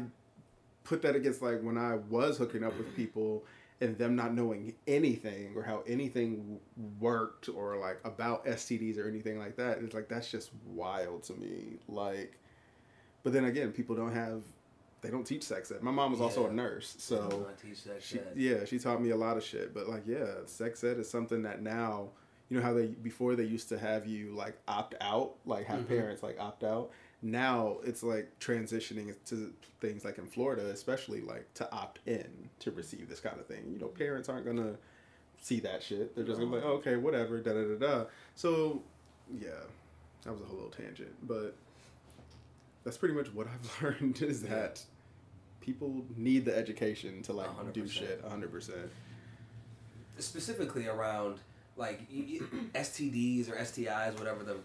put 0.83 1.01
that 1.03 1.15
against 1.15 1.41
like 1.41 1.61
when 1.61 1.77
I 1.77 1.95
was 1.95 2.37
hooking 2.37 2.63
up 2.63 2.77
with 2.77 2.93
people 2.95 3.45
and 3.81 3.97
them 3.97 4.15
not 4.15 4.33
knowing 4.33 4.73
anything 4.87 5.53
or 5.55 5.63
how 5.63 5.83
anything 5.87 6.59
worked 6.99 7.49
or 7.49 7.77
like 7.77 7.99
about 8.03 8.45
STDs 8.45 8.97
or 8.97 9.07
anything 9.07 9.37
like 9.39 9.55
that. 9.57 9.79
It's 9.79 9.93
like 9.93 10.07
that's 10.09 10.29
just 10.31 10.51
wild 10.65 11.23
to 11.23 11.33
me. 11.33 11.79
Like 11.87 12.39
but 13.23 13.33
then 13.33 13.45
again, 13.45 13.71
people 13.71 13.95
don't 13.95 14.13
have 14.13 14.41
they 15.01 15.09
don't 15.09 15.25
teach 15.25 15.43
sex 15.43 15.69
ed. 15.71 15.81
My 15.83 15.91
mom 15.91 16.11
was 16.11 16.21
also 16.21 16.47
a 16.47 16.53
nurse, 16.53 16.95
so 16.97 17.45
she, 18.01 18.15
yeah, 18.37 18.63
she 18.65 18.79
taught 18.79 19.01
me 19.01 19.09
a 19.09 19.17
lot 19.17 19.35
of 19.35 19.43
shit. 19.43 19.73
But 19.73 19.89
like, 19.89 20.03
yeah, 20.07 20.25
sex 20.45 20.81
ed 20.83 20.97
is 20.97 21.09
something 21.09 21.41
that 21.43 21.61
now, 21.61 22.09
you 22.49 22.55
know 22.57 22.63
how 22.63 22.73
they 22.73 22.85
before 22.87 23.35
they 23.35 23.43
used 23.43 23.67
to 23.69 23.77
have 23.77 24.07
you 24.07 24.33
like 24.33 24.55
opt 24.67 24.95
out, 25.01 25.33
like 25.45 25.65
have 25.65 25.81
Mhm. 25.81 25.87
parents 25.87 26.23
like 26.23 26.39
opt 26.39 26.63
out. 26.63 26.91
Now 27.25 27.77
it's 27.85 28.03
like 28.03 28.37
transitioning 28.39 29.15
to 29.27 29.53
things 29.79 30.03
like 30.03 30.17
in 30.17 30.27
Florida, 30.27 30.65
especially 30.69 31.21
like 31.21 31.51
to 31.55 31.71
opt 31.73 31.99
in 32.05 32.49
to 32.59 32.71
receive 32.71 33.07
this 33.09 33.19
kind 33.21 33.39
of 33.39 33.45
thing. 33.47 33.63
You 33.71 33.79
know, 33.79 33.87
parents 33.87 34.27
aren't 34.29 34.45
gonna 34.45 34.75
see 35.41 35.59
that 35.61 35.81
shit. 35.81 36.15
They're 36.15 36.25
just 36.25 36.37
gonna 36.39 36.51
be 36.51 36.57
like, 36.57 36.65
okay, 36.65 36.97
whatever, 36.97 37.39
da 37.39 37.53
da 37.53 37.63
da 37.63 37.75
da. 37.75 38.05
So, 38.35 38.83
yeah, 39.39 39.49
that 40.23 40.33
was 40.33 40.41
a 40.41 40.45
whole 40.45 40.55
little 40.55 40.69
tangent, 40.71 41.13
but 41.27 41.55
that's 42.83 42.97
pretty 42.97 43.15
much 43.15 43.33
what 43.33 43.47
I've 43.47 43.81
learned 44.01 44.21
is 44.21 44.41
that 44.43 44.81
people 45.61 46.03
need 46.17 46.43
the 46.43 46.55
education 46.57 47.21
to 47.23 47.31
like 47.33 47.49
do 47.73 47.83
100%. 47.83 47.89
shit 47.91 48.25
100% 48.29 48.71
Specifically 50.19 50.87
around 50.87 51.39
like 51.77 52.01
y- 52.13 52.39
y- 52.41 52.47
STDs 52.75 53.49
or 53.49 53.55
STIs, 53.55 54.17
whatever 54.19 54.43
the 54.43 54.57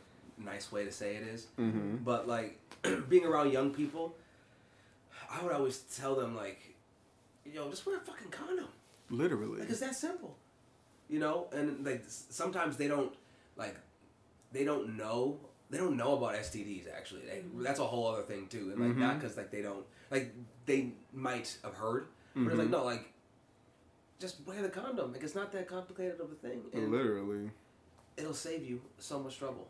nice 0.44 0.70
way 0.72 0.84
to 0.84 0.92
say 0.92 1.16
it 1.16 1.22
is. 1.26 1.46
mm-hmm. 1.58 1.96
But 2.04 2.26
like 2.28 2.58
being 3.08 3.24
around 3.24 3.52
young 3.52 3.70
people, 3.72 4.16
I 5.30 5.42
would 5.42 5.52
always 5.52 5.78
tell 5.78 6.14
them 6.14 6.36
like, 6.36 6.74
yo, 7.44 7.68
just 7.70 7.86
wear 7.86 7.96
a 7.96 8.00
fucking 8.00 8.30
condom. 8.30 8.68
literally 9.10 9.60
Like 9.60 9.70
it's 9.70 9.80
that 9.80 9.94
simple, 9.96 10.36
you 11.08 11.18
know. 11.18 11.48
And 11.52 11.84
like 11.84 12.04
sometimes 12.08 12.76
they 12.76 12.88
don't 12.88 13.14
like 13.56 13.76
they 14.52 14.64
don't 14.64 14.96
know 14.96 15.38
they 15.70 15.76
don't 15.76 15.96
know 15.96 16.16
about 16.16 16.34
STDs 16.34 16.84
actually. 16.94 17.22
Like, 17.28 17.44
that's 17.62 17.80
a 17.80 17.84
whole 17.84 18.06
other 18.06 18.22
thing 18.22 18.46
too. 18.48 18.70
And 18.72 18.80
like 18.86 18.96
not 18.96 19.16
Mhm. 19.16 19.20
because 19.20 19.36
like 19.36 19.50
they 19.50 19.62
don't 19.62 19.84
like 20.10 20.32
they 20.66 20.92
might 21.12 21.58
have 21.62 21.74
heard, 21.74 22.06
but 22.34 22.46
it's 22.48 22.58
like 22.58 22.68
Mhm. 22.68 22.70
no 22.70 22.84
like 22.84 23.12
just 24.18 24.36
wear 24.46 24.62
the 24.62 24.68
condom. 24.68 25.12
Like 25.12 25.22
it's 25.22 25.34
not 25.34 25.52
that 25.52 25.68
complicated 25.68 26.20
of 26.20 26.30
a 26.32 26.34
thing, 26.34 26.62
and 26.72 26.90
literally 26.90 27.50
it'll 28.16 28.34
save 28.34 28.64
you 28.64 28.80
so 28.98 29.18
much 29.20 29.38
trouble. 29.38 29.68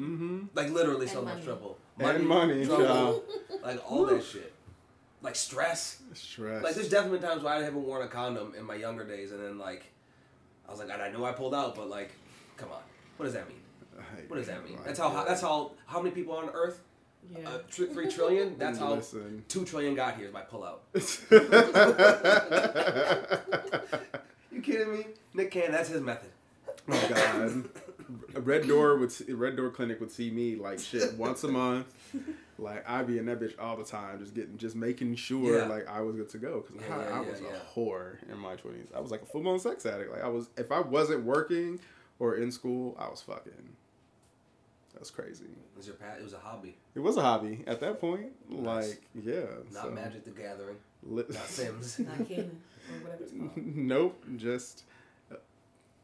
Mm-hmm 0.00 0.44
Like 0.54 0.70
literally 0.70 1.02
And 1.02 1.10
so 1.10 1.22
much 1.22 1.34
money. 1.34 1.44
trouble. 1.44 1.78
And 1.98 2.26
money, 2.26 2.66
trouble, 2.66 2.84
child. 2.86 3.22
like 3.62 3.90
all 3.90 4.04
that 4.06 4.22
shit. 4.24 4.52
Like 5.22 5.34
stress. 5.34 6.02
stress 6.14 6.62
Like 6.62 6.74
there's 6.74 6.88
definitely 6.90 7.20
times 7.20 7.42
where 7.42 7.54
I 7.54 7.62
haven't 7.62 7.82
worn 7.82 8.02
a 8.02 8.08
condom 8.08 8.54
in 8.58 8.64
my 8.64 8.74
younger 8.74 9.04
days, 9.04 9.32
and 9.32 9.40
then 9.42 9.58
like 9.58 9.84
I 10.68 10.70
was 10.70 10.78
like, 10.80 10.90
and 10.90 11.00
I 11.00 11.10
knew 11.10 11.24
I 11.24 11.32
pulled 11.32 11.54
out, 11.54 11.74
but 11.74 11.88
like, 11.88 12.10
come 12.56 12.68
on, 12.70 12.80
what 13.16 13.24
does 13.24 13.34
that 13.34 13.48
mean? 13.48 13.60
What 14.28 14.36
does 14.36 14.46
that 14.48 14.62
mean? 14.64 14.78
That's 14.84 14.98
how 14.98 15.24
that's 15.24 15.40
how 15.40 15.72
how 15.86 16.00
many 16.02 16.14
people 16.14 16.34
on 16.36 16.50
Earth? 16.50 16.80
Yeah. 17.36 17.48
Uh, 17.48 17.58
tr- 17.70 17.86
three 17.86 18.08
trillion. 18.08 18.56
That's 18.58 18.78
how 18.78 18.94
Listen. 18.94 19.42
two 19.48 19.64
trillion 19.64 19.96
got 19.96 20.16
here 20.16 20.26
is 20.26 20.32
by 20.32 20.42
pull 20.42 20.62
out. 20.62 20.82
You 24.52 24.62
kidding 24.62 24.92
me? 24.92 25.06
Nick 25.34 25.50
Cannon, 25.50 25.72
that's 25.72 25.88
his 25.88 26.00
method. 26.00 26.30
oh 26.88 27.06
God. 27.08 27.68
Red 28.40 28.66
Door 28.66 28.98
would 28.98 29.12
see, 29.12 29.32
Red 29.32 29.56
Door 29.56 29.70
Clinic 29.70 30.00
would 30.00 30.10
see 30.10 30.30
me 30.30 30.56
like 30.56 30.78
shit 30.78 31.14
once 31.14 31.44
a 31.44 31.48
month. 31.48 31.86
Like 32.58 32.88
I'd 32.88 33.06
be 33.06 33.18
in 33.18 33.26
that 33.26 33.38
bitch 33.40 33.52
all 33.60 33.76
the 33.76 33.84
time, 33.84 34.18
just 34.18 34.34
getting, 34.34 34.56
just 34.56 34.74
making 34.76 35.14
sure 35.16 35.58
Yeah. 35.58 35.66
like 35.66 35.86
I 35.88 36.00
was 36.00 36.16
good 36.16 36.28
to 36.30 36.38
go 36.38 36.64
because 36.66 36.88
Yeah, 36.88 36.96
I, 36.96 37.02
yeah, 37.10 37.16
I 37.16 37.20
was 37.20 37.40
yeah. 37.40 37.48
a 37.48 37.78
whore 37.78 38.16
in 38.30 38.38
my 38.38 38.54
twenties. 38.56 38.88
I 38.96 39.00
was 39.00 39.10
like 39.10 39.22
a 39.22 39.26
full 39.26 39.42
blown 39.42 39.58
sex 39.58 39.84
addict. 39.84 40.10
Like 40.10 40.22
I 40.22 40.28
was, 40.28 40.48
if 40.56 40.72
I 40.72 40.80
wasn't 40.80 41.24
working 41.24 41.78
or 42.18 42.36
in 42.36 42.50
school, 42.50 42.96
I 42.98 43.08
was 43.08 43.20
fucking. 43.20 43.52
That's 44.94 45.10
crazy. 45.10 45.44
It 45.44 45.76
was 45.76 45.86
your 45.86 45.96
pat. 45.96 46.16
It 46.18 46.24
was 46.24 46.32
a 46.32 46.38
hobby, 46.38 46.74
It 46.94 47.00
was 47.00 47.18
a 47.18 47.20
hobby 47.22 47.62
at 47.66 47.80
that 47.80 48.00
point. 48.00 48.28
Nice. 48.48 48.88
Like 48.88 49.02
yeah, 49.22 49.40
not 49.72 49.82
so- 49.84 49.90
Magic 49.90 50.24
the 50.24 50.30
Gathering, 50.30 50.76
Li- 51.02 51.24
not 51.28 51.46
Sims. 51.48 51.98
Not 51.98 52.26
Canaan 52.26 52.62
or 52.90 53.04
whatever 53.04 53.22
it's 53.24 53.32
called. 53.32 53.52
nope, 53.58 54.24
just 54.36 54.84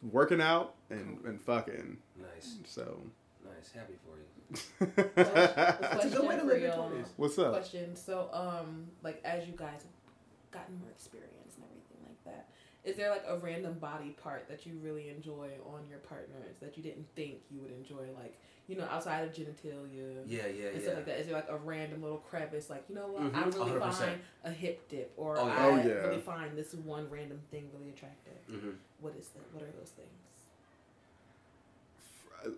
working 0.02 0.40
out 0.40 0.74
and 0.90 1.18
and 1.24 1.40
fucking. 1.40 1.98
nice, 2.16 2.56
So. 2.64 3.02
nice. 3.44 3.70
Happy 3.72 3.94
for 4.04 4.18
you. 4.18 4.86
Question 5.24 6.10
good 6.10 6.28
way 6.28 6.36
to 6.36 6.44
live 6.44 6.60
your 6.60 6.70
20s. 6.72 7.08
What's 7.16 7.38
up? 7.38 7.52
Question. 7.52 7.96
So, 7.96 8.28
um, 8.32 8.86
like 9.02 9.20
as 9.24 9.46
you 9.46 9.54
guys 9.56 9.82
have 9.82 10.50
gotten 10.50 10.78
more 10.80 10.90
experience 10.90 11.54
and 11.56 11.64
everything 11.64 11.98
like 12.06 12.22
that, 12.24 12.48
is 12.84 12.96
there 12.96 13.10
like 13.10 13.24
a 13.26 13.38
random 13.38 13.74
body 13.78 14.10
part 14.22 14.48
that 14.48 14.66
you 14.66 14.78
really 14.82 15.08
enjoy 15.08 15.50
on 15.66 15.88
your 15.88 16.00
partners 16.00 16.56
that 16.60 16.76
you 16.76 16.82
didn't 16.82 17.06
think 17.14 17.36
you 17.50 17.60
would 17.60 17.70
enjoy, 17.72 18.08
like 18.18 18.38
you 18.68 18.76
know, 18.76 18.84
outside 18.90 19.24
of 19.24 19.32
genitalia? 19.32 20.22
Yeah, 20.26 20.46
yeah, 20.46 20.68
And 20.68 20.76
yeah. 20.76 20.80
stuff 20.82 20.94
like 20.96 21.06
that. 21.06 21.20
Is 21.20 21.26
there 21.26 21.34
like 21.36 21.48
a 21.48 21.56
random 21.56 22.02
little 22.02 22.18
crevice, 22.18 22.68
like 22.70 22.84
you 22.88 22.94
know 22.94 23.06
what? 23.08 23.32
Mhm, 23.32 23.36
I 23.36 23.44
really 23.46 23.70
100%. 23.80 23.92
find 23.94 24.20
a 24.44 24.50
hip 24.50 24.88
dip, 24.88 25.12
or 25.16 25.38
Oh, 25.38 25.46
yeah. 25.46 25.56
I 25.56 25.66
Oh, 25.66 25.76
yeah. 25.76 25.92
really 26.08 26.20
find 26.20 26.56
this 26.58 26.74
one 26.74 27.08
random 27.10 27.40
thing 27.50 27.70
really 27.72 27.90
attractive. 27.90 28.34
hmm 28.48 28.70
What 29.02 29.14
is 29.18 29.28
that? 29.28 29.42
What 29.52 29.62
are 29.64 29.72
those 29.78 29.90
things? 29.90 30.08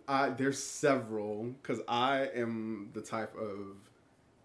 I 0.08 0.30
there's 0.30 0.58
several 0.62 1.44
because 1.62 1.80
I 1.88 2.28
am 2.34 2.90
the 2.94 3.00
type 3.02 3.34
of 3.36 3.76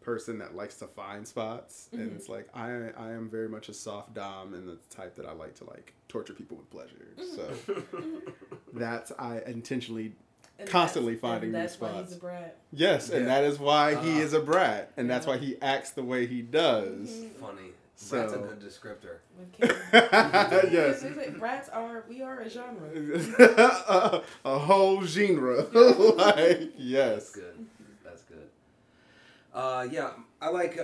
person 0.01 0.39
that 0.39 0.55
likes 0.55 0.75
to 0.77 0.87
find 0.87 1.27
spots, 1.27 1.87
and 1.93 2.11
Mhm. 2.11 2.15
it's 2.15 2.27
like 2.29 2.47
I 2.53 2.69
I 2.97 3.11
am 3.11 3.29
very 3.29 3.47
much 3.47 3.69
a 3.69 3.73
soft 3.73 4.13
dom 4.13 4.53
and 4.53 4.67
the 4.67 4.77
type 4.89 5.15
that 5.15 5.25
I 5.25 5.31
like 5.33 5.55
to 5.55 5.65
like 5.65 5.93
torture 6.09 6.33
people 6.33 6.57
with 6.57 6.69
pleasure. 6.69 7.05
So 7.35 7.53
that's 8.73 9.11
I 9.19 9.39
intentionally 9.45 10.15
And 10.57 10.67
Constantly 10.67 11.13
that's- 11.15 11.21
finding 11.31 11.55
and 11.55 11.63
these 11.63 11.71
that's 11.71 11.81
why 11.81 11.89
spots. 11.91 12.09
he's 12.09 12.17
a 12.17 12.19
brat. 12.21 12.57
yes, 12.73 13.09
and 13.09 13.27
that 13.27 13.45
is 13.45 13.59
why 13.59 13.91
he 13.91 14.09
Uh-huh. 14.11 14.19
is 14.19 14.33
a 14.33 14.41
brat, 14.41 14.91
and 14.97 15.09
that's 15.09 15.25
why 15.25 15.37
he 15.37 15.55
acts 15.61 15.91
the 15.91 16.03
way 16.03 16.25
he 16.27 16.41
does. 16.41 17.09
Mhm. 17.09 17.31
Funny. 17.35 17.71
So- 18.01 18.15
That's 18.15 18.31
a 18.33 18.37
good 18.37 18.59
descriptor. 18.61 19.17
When 19.35 19.49
Kim- 19.51 19.75
yes. 20.71 21.03
It's 21.03 21.17
like, 21.17 21.37
brats 21.37 21.67
are 21.67 22.05
we 22.07 22.21
are 22.21 22.39
a 22.39 22.49
genre. 22.49 22.89
a, 22.95 24.21
a 24.45 24.57
whole 24.57 25.03
genre. 25.03 25.63
like 25.73 26.71
yes. 26.77 26.77
That's 26.77 26.77
yes. 26.77 27.29
good. 27.31 27.65
That's 28.05 28.21
good. 28.23 28.47
Uh, 29.53 29.85
yeah, 29.91 30.11
I 30.41 30.49
like. 30.49 30.79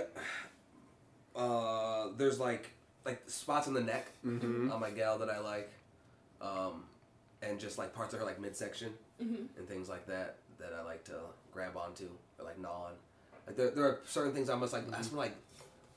Uh, 1.34 2.08
there's 2.16 2.38
like 2.40 2.70
like 3.04 3.22
spots 3.28 3.66
in 3.66 3.74
the 3.74 3.80
neck 3.82 4.10
Mhm. 4.24 4.72
on 4.72 4.80
my 4.80 4.90
gal 4.90 5.18
that 5.18 5.30
I 5.30 5.38
like, 5.38 5.70
um, 6.40 6.84
and 7.42 7.58
just 7.60 7.78
like 7.78 7.94
parts 7.94 8.12
of 8.14 8.20
her 8.20 8.26
like 8.26 8.40
midsection 8.40 8.92
Mhm. 9.22 9.46
and 9.56 9.68
things 9.68 9.88
like 9.88 10.06
that 10.06 10.36
that 10.58 10.72
I 10.78 10.82
like 10.82 11.04
to 11.04 11.12
grab 11.52 11.76
onto 11.76 12.08
or 12.38 12.44
like 12.44 12.58
gnaw 12.58 12.86
on. 12.86 12.92
Like 13.46 13.56
there, 13.56 13.70
there 13.70 13.84
are 13.84 14.00
certain 14.06 14.32
things 14.32 14.48
I'm 14.50 14.60
just 14.60 14.72
like 14.72 14.92
I 14.92 14.96
just 14.98 15.12
want 15.12 15.28
like 15.30 15.36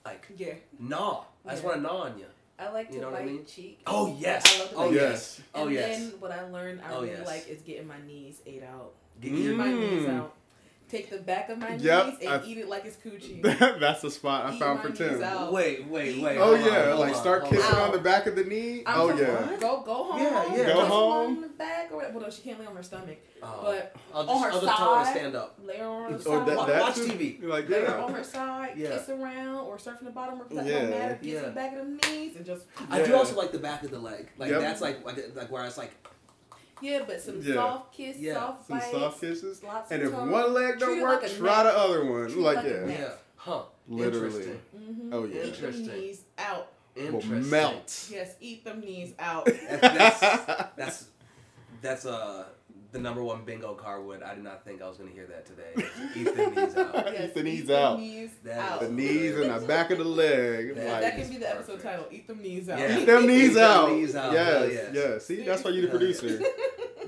like 0.06 0.26
Yeah. 0.36 0.54
gnaw. 0.80 1.26
I 1.46 1.52
just 1.52 1.64
Yeah. 1.64 1.70
want 1.70 1.78
to 1.82 1.84
gnaw 1.88 1.98
on 2.04 2.20
you. 2.20 2.26
I 2.58 2.70
like 2.70 2.90
to 2.90 2.96
You 2.96 3.02
know 3.02 3.12
what 3.12 3.22
I 3.22 3.24
bite 3.24 3.32
mean? 3.32 3.46
cheek. 3.46 3.82
Oh, 3.88 4.16
yes. 4.20 4.44
I 4.46 4.60
love 4.60 4.70
to 4.72 4.76
Oh, 4.76 4.86
bite 4.90 4.96
yes. 4.96 5.36
cheek. 5.38 5.46
Oh, 5.56 5.64
and 5.66 5.74
yes. 5.74 5.98
then 6.00 6.20
what 6.20 6.32
I 6.32 6.42
learned 6.50 6.82
I 6.82 6.92
Oh, 6.94 7.02
really 7.02 7.14
yes. 7.14 7.26
like 7.28 7.48
is 7.48 7.62
getting 7.62 7.88
my 7.88 8.02
knees 8.06 8.42
ate 8.46 8.64
out. 8.64 8.94
Get 9.22 9.32
Mm. 9.32 9.56
My 9.56 9.72
knees 9.72 10.08
out. 10.08 10.34
Take 10.90 11.12
the 11.12 11.20
back 11.20 11.50
of 11.50 11.60
my 11.60 11.76
Yep, 11.76 12.06
knees 12.08 12.16
and 12.22 12.30
I- 12.30 12.46
eat 12.46 12.58
it 12.58 12.68
like 12.68 12.84
it's 12.84 12.98
coochie. 12.98 13.42
That's 13.80 14.02
the 14.02 14.10
spot 14.10 14.46
I 14.48 14.56
Eat 14.56 14.60
found 14.60 14.78
my 14.80 14.84
for 14.84 14.90
knees 14.90 14.98
Tim. 14.98 15.24
out. 15.24 15.54
Wait, 15.54 15.86
wait, 15.88 16.20
wait. 16.20 16.38
Oh 16.40 16.46
hold 16.56 16.60
on, 16.60 16.66
yeah, 16.66 16.86
hold 16.88 17.00
like 17.02 17.16
on, 17.16 17.22
start 17.22 17.46
kissing 17.46 17.76
on. 17.76 17.82
on 17.82 17.92
the 17.92 18.00
back 18.00 18.26
of 18.26 18.36
the 18.36 18.44
knee. 18.44 18.82
I'm 18.88 19.00
oh 19.02 19.10
from- 19.10 19.20
yeah. 19.20 19.58
Go 19.60 19.82
go 19.86 19.94
home. 20.06 20.20
Yeah, 20.20 20.46
yeah. 20.48 20.56
Kiss 20.56 20.66
Go 20.74 20.80
her 20.82 20.86
home. 20.88 21.36
on 21.38 21.42
the 21.42 21.48
back 21.50 21.92
or 21.92 21.98
whatever. 21.98 22.14
Well, 22.18 22.24
no, 22.24 22.30
she 22.32 22.42
can't 22.42 22.60
lay 22.60 22.66
on 22.66 22.76
her 22.76 22.82
stomach. 22.84 23.18
Oh. 23.44 23.60
But 23.64 23.96
I'll 24.14 24.24
just, 24.24 24.36
on 24.36 24.42
her 24.42 24.50
I'll 24.52 24.62
just 24.62 24.78
tell 24.78 24.94
her 24.96 25.00
to 25.02 25.06
side. 25.06 25.16
stand 25.16 25.36
up. 25.36 25.60
lay 25.64 25.78
her 25.78 25.86
on 25.86 26.12
her 26.12 26.18
Or 26.18 26.22
side. 26.22 26.48
that, 26.48 26.58
Watch- 26.58 26.68
watch. 26.82 26.96
TV. 26.96 27.44
Like 27.44 27.70
lay 27.70 27.82
her 27.82 27.86
yeah. 27.86 28.04
on 28.04 28.14
her 28.14 28.24
side, 28.24 28.74
Yeah. 28.76 28.90
kiss 28.98 29.10
around, 29.10 29.56
or 29.68 29.78
surfing 29.78 30.06
the 30.06 30.10
bottom, 30.12 30.42
or 30.42 30.46
that 30.56 30.66
Yeah. 30.66 30.80
don't 30.82 30.90
matter. 30.90 31.16
Kiss 31.22 31.28
Yeah. 31.34 31.42
the 31.42 31.52
back 31.52 31.72
of 31.74 31.78
them 31.78 32.00
knees 32.10 32.36
and 32.36 32.46
just 32.46 32.64
I 32.90 33.04
do 33.04 33.16
also 33.16 33.36
like 33.38 33.52
the 33.52 33.60
back 33.60 33.84
of 33.84 33.92
the 33.92 34.00
leg. 34.00 34.30
Like 34.40 34.50
Yep. 34.50 34.60
that's 34.62 34.82
like 34.82 35.06
like 35.06 35.36
like 35.36 35.52
where 35.52 35.64
it's 35.66 35.78
like 35.78 35.92
yeah, 36.82 37.02
but 37.06 37.22
some 37.22 37.42
Yeah. 37.42 37.54
soft 37.56 37.94
kiss, 37.94 38.18
Yeah. 38.18 38.34
soft 38.36 38.68
Some 38.68 38.78
bites, 38.80 38.92
soft 38.92 39.22
kisses. 39.22 39.64
lots 39.64 39.92
And 39.92 40.02
of 40.04 40.08
if 40.10 40.14
tongue. 40.16 40.32
one 40.32 40.54
leg 40.54 40.80
don't 40.80 40.90
Treat 40.94 41.02
work, 41.04 41.22
like 41.24 41.32
try 41.38 41.64
neck. 41.64 41.74
the 41.74 41.80
other 41.80 42.06
one. 42.06 42.26
Treat 42.28 42.38
Like 42.38 42.56
like 42.58 42.66
yeah. 42.66 42.86
yeah, 42.88 43.10
huh? 43.36 43.62
Literally. 43.88 44.26
Interesting. 44.28 44.60
Mm-hmm. 44.78 45.14
Oh, 45.14 45.24
yeah. 45.26 45.36
Eat 45.36 45.40
them 45.40 45.48
Interesting. 45.70 45.88
knees 45.88 46.22
out. 46.38 46.68
Will 46.96 47.22
melt. 47.26 48.08
Yes, 48.12 48.36
eat 48.42 48.64
them 48.66 48.82
knees 48.82 49.14
out. 49.20 49.46
That's 49.46 50.20
that's 50.76 51.06
that's 51.82 52.06
uh 52.06 52.46
the 52.92 52.98
number 53.00 53.24
one 53.24 53.46
bingo 53.46 53.74
card 53.76 54.04
word. 54.04 54.22
I 54.24 54.34
did 54.34 54.44
not 54.44 54.66
think 54.66 54.82
I 54.82 54.90
was 54.90 54.98
gonna 54.98 55.12
hear 55.12 55.28
that 55.28 55.46
today. 55.46 55.88
Eat 56.16 56.36
the 56.36 56.48
knees 56.48 56.76
out. 56.76 56.96
yes, 57.14 57.34
the 57.34 57.44
knees 57.44 57.60
eat 57.62 57.68
them 57.68 57.76
out. 57.86 58.00
Knees 58.00 58.32
That 58.44 58.58
out. 58.72 58.80
the 58.82 58.90
knees 58.90 59.36
and 59.38 59.62
the 59.62 59.66
back 59.68 59.92
of 59.92 60.00
the 60.00 60.04
leg. 60.04 60.76
That- 60.76 60.88
like, 60.88 61.02
that 61.02 61.16
can 61.18 61.30
be 61.30 61.38
the 61.38 61.46
Perfect. 61.46 61.70
episode 61.70 61.84
title. 61.84 62.06
Eat 62.12 62.28
them 62.28 62.42
knees 62.42 62.68
out. 62.68 62.80
Yeah. 62.80 62.98
Eat 63.00 63.06
them 63.06 63.28
knees 63.28 63.50
Eat 63.52 63.54
them 63.54 63.64
out. 63.64 63.92
knees 63.92 64.16
out. 64.16 64.34
Yes, 64.34 64.72
yes. 64.74 64.90
yes. 64.94 65.26
See, 65.26 65.44
that's 65.44 65.64
why 65.64 65.70
you're 65.72 65.84
the 65.84 65.88
producer. 65.90 66.42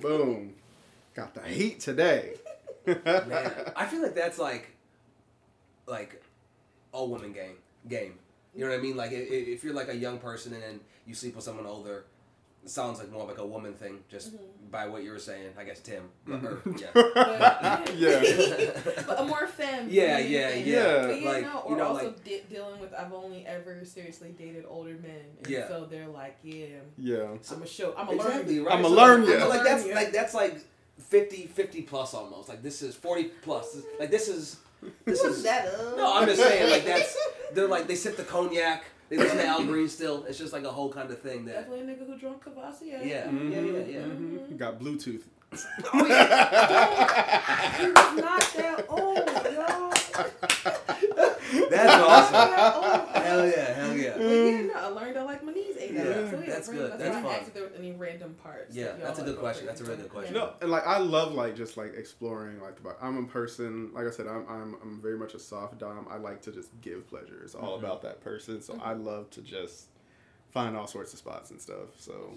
Boom. 0.02 0.54
Got 1.14 1.34
the 1.34 1.42
heat 1.42 1.80
today. 1.80 2.34
Man, 2.86 3.52
I 3.76 3.86
feel 3.86 4.02
like 4.02 4.16
that's 4.16 4.40
like 4.40 4.70
like 5.86 6.22
all 6.92 7.10
woman 7.10 7.32
game 7.34 7.58
game. 7.88 8.16
You 8.56 8.64
know 8.66 8.72
what 8.72 8.80
I 8.80 8.82
mean? 8.82 8.96
Like 8.98 9.12
i- 9.12 9.16
i- 9.16 9.18
if 9.54 9.64
you're 9.64 9.74
like 9.74 9.88
a 9.90 9.96
young 9.96 10.18
person 10.20 10.54
and 10.54 10.62
then 10.64 10.80
you 11.06 11.14
sleep 11.14 11.36
with 11.36 11.44
someone 11.44 11.66
older, 11.66 12.06
sounds 12.66 13.00
like 13.00 13.12
more 13.12 13.26
like 13.26 13.40
a 13.40 13.46
woman 13.46 13.74
thing. 13.74 14.00
Just 14.10 14.34
Mhm. 14.36 14.40
by 14.72 14.88
what 14.88 15.04
you 15.04 15.12
were 15.12 15.20
saying, 15.20 15.50
I 15.58 15.64
guess 15.64 15.80
Tim. 15.80 16.04
Or, 16.30 16.62
Mhm. 16.66 16.80
yeah. 16.82 16.88
But- 16.94 17.96
yeah. 17.98 19.04
but 19.08 19.20
a 19.20 19.26
more 19.26 19.48
femme. 19.48 19.88
Yeah, 19.90 20.18
feminine 20.18 20.32
yeah, 20.32 20.50
thing. 20.52 20.68
yeah. 20.68 21.08
But 21.08 21.22
yeah, 21.22 21.30
Like, 21.32 21.44
no, 21.44 21.66
you 21.70 21.76
know, 21.76 21.86
also 21.88 22.06
like- 22.06 22.24
de- 22.24 22.44
dealing 22.50 22.80
with 22.80 22.94
I've 22.94 23.14
only 23.14 23.46
ever 23.48 23.84
seriously 23.86 24.30
dated 24.38 24.66
older 24.68 24.94
men, 25.02 25.22
and 25.40 25.48
Yeah. 25.48 25.68
so 25.68 25.86
they're 25.90 26.08
like, 26.08 26.38
yeah, 26.44 26.66
yeah. 26.98 27.28
So, 27.42 27.56
I'm 27.56 27.64
a 27.64 27.68
show, 27.68 27.94
I'm 27.98 28.08
a 28.10 28.12
exactly 28.14 28.56
learn. 28.58 28.66
right. 28.66 28.76
I'ma 28.78 28.88
So, 28.90 28.94
learn 28.96 29.26
like, 29.26 29.40
ya. 29.40 29.46
Like 29.48 29.64
that's 29.64 29.86
Learn 29.86 29.96
like 29.96 30.12
that's 30.14 30.34
like 30.34 30.58
50, 31.10 31.48
50 31.48 31.82
plus 31.82 32.14
almost. 32.14 32.48
Like 32.48 32.62
this 32.64 32.82
is 32.82 32.96
forty 32.96 33.26
plus. 33.42 33.78
Like 34.00 34.12
this 34.12 34.28
is 34.28 34.58
this 35.06 35.22
What's 35.24 35.38
is 35.38 35.44
that? 35.44 35.68
Uh? 35.74 35.96
No, 35.96 36.14
I'm 36.16 36.28
just 36.28 36.42
saying, 36.42 36.70
like 36.70 36.86
that's 36.86 37.18
they're 37.54 37.68
like 37.68 37.88
they 37.88 37.96
sip 37.96 38.18
the 38.18 38.24
cognac, 38.24 38.84
they 39.12 39.18
listen 39.18 39.38
to 39.38 39.46
Al 39.46 39.64
Green 39.66 39.88
still. 39.90 40.24
It's 40.26 40.38
just 40.40 40.54
like 40.54 40.64
a 40.64 40.72
whole 40.72 40.92
kind 40.92 41.12
of 41.12 41.20
thing 41.20 41.46
that 41.46 41.70
Definitely 41.70 41.82
a 41.82 41.96
nigga 41.96 42.08
who 42.08 42.18
drunk 42.18 42.44
Courvoisier. 42.44 43.00
yeah, 43.04 43.06
yeah, 43.06 43.28
Mhm, 43.28 43.52
yeah, 43.52 44.00
yeah. 44.00 44.00
mhm. 44.06 44.58
Got 44.58 44.80
Bluetooth. 44.80 45.24
Oh 45.94 46.06
yeah. 46.08 47.78
He 47.78 47.88
was 47.88 48.16
not 48.16 48.42
that 48.56 48.86
old, 48.88 49.18
y'all. 49.54 50.91
That's 51.70 52.04
awesome. 52.04 53.24
Hell 53.24 53.48
yeah, 53.48 53.74
hell 53.74 53.96
yeah. 53.98 54.14
But 54.18 54.24
yeah, 54.24 54.62
no, 54.62 54.74
I 54.76 54.88
learned 54.88 55.18
I 55.18 55.24
like 55.24 55.44
my 55.44 55.52
knees 55.52 55.76
ate 55.78 55.98
out. 55.98 56.06
Yeah, 56.06 56.30
so 56.32 56.40
yeah, 56.40 56.46
that's 56.48 56.70
good. 56.70 56.90
much 56.92 57.00
That's 57.00 57.14
why 57.16 57.20
I 57.20 57.24
fun. 57.24 57.36
asked 57.36 57.48
if 57.50 57.54
there 57.54 57.64
was 57.64 57.72
any 57.78 57.92
random 57.94 58.34
parts. 58.42 58.76
Yeah, 58.76 58.86
that 58.86 59.00
that's 59.02 59.20
a 59.20 59.24
good 59.24 59.32
like 59.36 59.40
question. 59.40 59.66
That's 59.66 59.82
a 59.82 59.84
really 59.84 59.96
good 59.98 60.02
anything. 60.12 60.18
question. 60.18 60.34
No, 60.36 60.54
and 60.62 60.72
like 60.72 60.86
I 60.88 60.98
love 61.00 61.34
like 61.34 61.56
just 61.56 61.78
like 61.78 61.94
exploring 61.96 62.62
like 62.62 62.80
about. 62.80 62.98
I'm 63.02 63.18
a 63.18 63.28
person 63.28 63.92
like 63.94 64.08
I 64.08 64.12
said 64.12 64.28
I'm 64.28 64.46
I'm 64.50 64.76
I'm 64.82 65.02
very 65.02 65.18
much 65.18 65.34
a 65.34 65.40
soft 65.40 65.78
dom. 65.80 66.08
I 66.10 66.18
like 66.18 66.42
to 66.44 66.52
just 66.52 66.70
give 66.82 67.08
pleasure. 67.08 67.42
It's 67.44 67.56
all 67.56 67.78
Mhm. 67.78 67.80
about 67.80 68.02
that 68.04 68.22
person. 68.22 68.62
So 68.62 68.74
Mhm. 68.74 68.82
I 68.86 68.94
love 68.94 69.30
to 69.32 69.42
just 69.42 69.88
find 70.52 70.76
all 70.78 70.88
sorts 70.88 71.14
of 71.14 71.20
spots 71.20 71.52
and 71.52 71.62
stuff. 71.62 71.90
So 71.98 72.36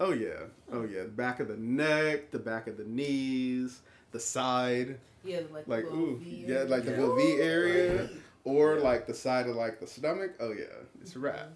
oh 0.00 0.12
yeah, 0.12 0.44
oh 0.72 0.82
yeah, 0.84 1.04
back 1.04 1.40
of 1.40 1.48
the 1.48 1.56
neck, 1.56 2.30
the 2.30 2.38
back 2.38 2.66
of 2.66 2.76
the 2.76 2.84
knees, 2.84 3.80
the 4.12 4.20
side, 4.20 4.98
Yeah, 5.24 5.40
like 5.52 5.66
like 5.68 5.84
little 5.84 5.98
ooh, 6.00 6.16
V 6.18 6.44
yeah, 6.48 6.62
like 6.64 6.84
the 6.84 6.92
Yeah. 6.92 7.00
little 7.00 7.16
V 7.16 7.40
area, 7.40 8.00
Right. 8.02 8.10
Or 8.44 8.76
Yeah. 8.76 8.82
like 8.82 9.06
the 9.06 9.14
side 9.14 9.46
of 9.48 9.56
like 9.56 9.80
the 9.80 9.86
stomach. 9.86 10.34
Oh 10.40 10.52
yeah, 10.52 10.64
it's 11.00 11.16
a 11.16 11.18
wrap. 11.18 11.50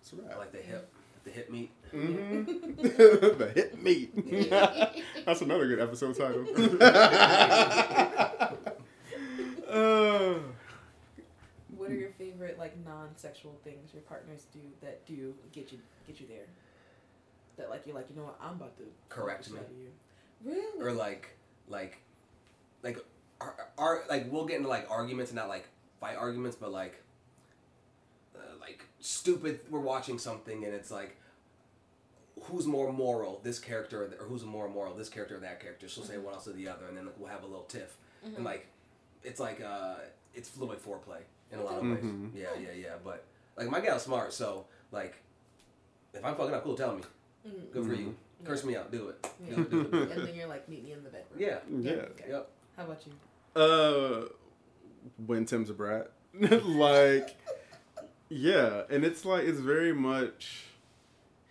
It's 0.00 0.12
a 0.12 0.16
wrap. 0.16 0.38
like 0.38 0.52
the 0.52 0.58
hip, 0.58 0.90
the 1.24 1.30
hip 1.30 1.50
meat. 1.50 1.70
hmm 1.90 2.42
the 2.82 3.52
hip 3.54 3.80
meat. 3.82 4.12
Yeah. 4.26 4.90
That's 5.26 5.40
another 5.40 5.66
good 5.66 5.80
episode 5.80 6.16
title. 6.16 6.46
uh, 9.68 10.34
What 11.76 11.90
are 11.90 11.94
your 11.94 12.10
favorite 12.18 12.58
like 12.58 12.74
non-sexual 12.84 13.58
things 13.62 13.92
your 13.92 14.02
partners 14.02 14.46
do 14.52 14.58
that 14.82 15.04
do 15.06 15.34
get 15.52 15.70
you 15.72 15.78
get 16.06 16.20
you 16.20 16.26
there? 16.26 16.46
That 17.58 17.70
like 17.70 17.82
you're 17.86 17.94
like 17.94 18.06
you 18.10 18.16
know 18.16 18.24
what 18.24 18.38
I'm 18.42 18.54
about 18.54 18.76
to 18.78 18.84
Correct 19.08 19.50
me. 19.50 19.58
you. 19.78 19.88
Really? 20.52 20.80
or 20.82 20.92
like 20.92 21.36
like 21.68 21.98
like 22.82 22.98
are, 23.40 23.54
are 23.78 24.02
like 24.08 24.26
we'll 24.32 24.46
get 24.46 24.56
into 24.56 24.68
like 24.68 24.90
arguments 24.90 25.30
and 25.30 25.36
not 25.36 25.48
like 25.48 25.68
fight 26.00 26.16
arguments 26.16 26.56
but 26.56 26.70
like 26.72 27.02
uh, 28.36 28.38
like 28.60 28.84
stupid 29.00 29.60
we're 29.70 29.80
watching 29.80 30.18
something 30.18 30.64
and 30.64 30.74
it's 30.74 30.90
like 30.90 31.16
who's 32.44 32.66
more 32.66 32.92
moral 32.92 33.40
this 33.42 33.58
character 33.58 34.04
or, 34.04 34.06
the, 34.08 34.16
or 34.18 34.24
who's 34.26 34.44
more 34.44 34.68
moral 34.68 34.94
this 34.94 35.08
character 35.08 35.36
or 35.36 35.40
that 35.40 35.60
character 35.60 35.88
she'll 35.88 36.04
say 36.04 36.18
one 36.18 36.34
else 36.34 36.46
or 36.46 36.52
the 36.52 36.68
other 36.68 36.86
and 36.88 36.96
then 36.96 37.06
like, 37.06 37.14
we'll 37.18 37.28
have 37.30 37.42
a 37.42 37.46
little 37.46 37.64
tiff 37.64 37.96
Mhm. 38.26 38.36
and 38.36 38.44
like 38.44 38.66
it's 39.22 39.38
like 39.40 39.60
uh 39.62 39.96
it's 40.34 40.54
a 40.56 40.60
little 40.60 40.74
bit 40.74 40.84
foreplay 40.84 41.20
in 41.52 41.58
a 41.58 41.62
lot 41.64 41.76
of 41.78 41.82
ways 41.84 42.04
yeah 42.34 42.46
yeah 42.60 42.72
yeah 42.74 42.94
but 43.04 43.24
like 43.56 43.68
my 43.70 43.80
gal's 43.80 44.02
smart 44.02 44.32
so 44.32 44.64
like 44.92 45.14
if 46.12 46.24
i'm 46.24 46.34
fucking 46.34 46.54
up 46.54 46.64
cool 46.64 46.74
tell 46.76 46.94
me 46.96 47.02
Mhm. 47.46 47.72
good 47.72 47.86
for 47.86 47.94
you 47.94 48.14
curse 48.44 48.64
me 48.64 48.76
out 48.76 48.90
do 48.90 49.08
it 49.08 49.30
Yeah. 49.48 49.54
do 49.56 49.62
it, 49.62 49.70
do 49.70 49.80
it, 49.80 49.90
do 49.92 50.02
it. 50.02 50.10
and 50.12 50.26
then 50.28 50.34
you're 50.34 50.46
like 50.48 50.68
meet 50.68 50.84
me 50.84 50.92
in 50.92 51.02
the 51.04 51.10
bedroom. 51.10 51.38
yeah 51.38 51.58
yeah. 51.70 51.92
Okay. 52.12 52.24
yep 52.30 52.48
How 52.76 52.84
about 52.84 53.02
you? 53.06 53.12
Uh, 53.60 54.28
when 55.24 55.44
Tim's 55.44 55.70
a 55.70 55.74
brat, 55.74 56.10
like, 56.40 57.36
yeah, 58.28 58.82
and 58.90 59.04
it's 59.04 59.24
like 59.24 59.44
it's 59.44 59.60
very 59.60 59.92
much. 59.92 60.64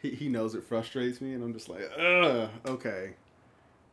He 0.01 0.11
he 0.11 0.29
knows 0.29 0.55
it 0.55 0.63
frustrates 0.63 1.21
me, 1.21 1.33
and 1.33 1.43
I'm 1.43 1.53
just 1.53 1.69
like, 1.69 1.89
ugh, 1.97 2.49
okay, 2.67 3.13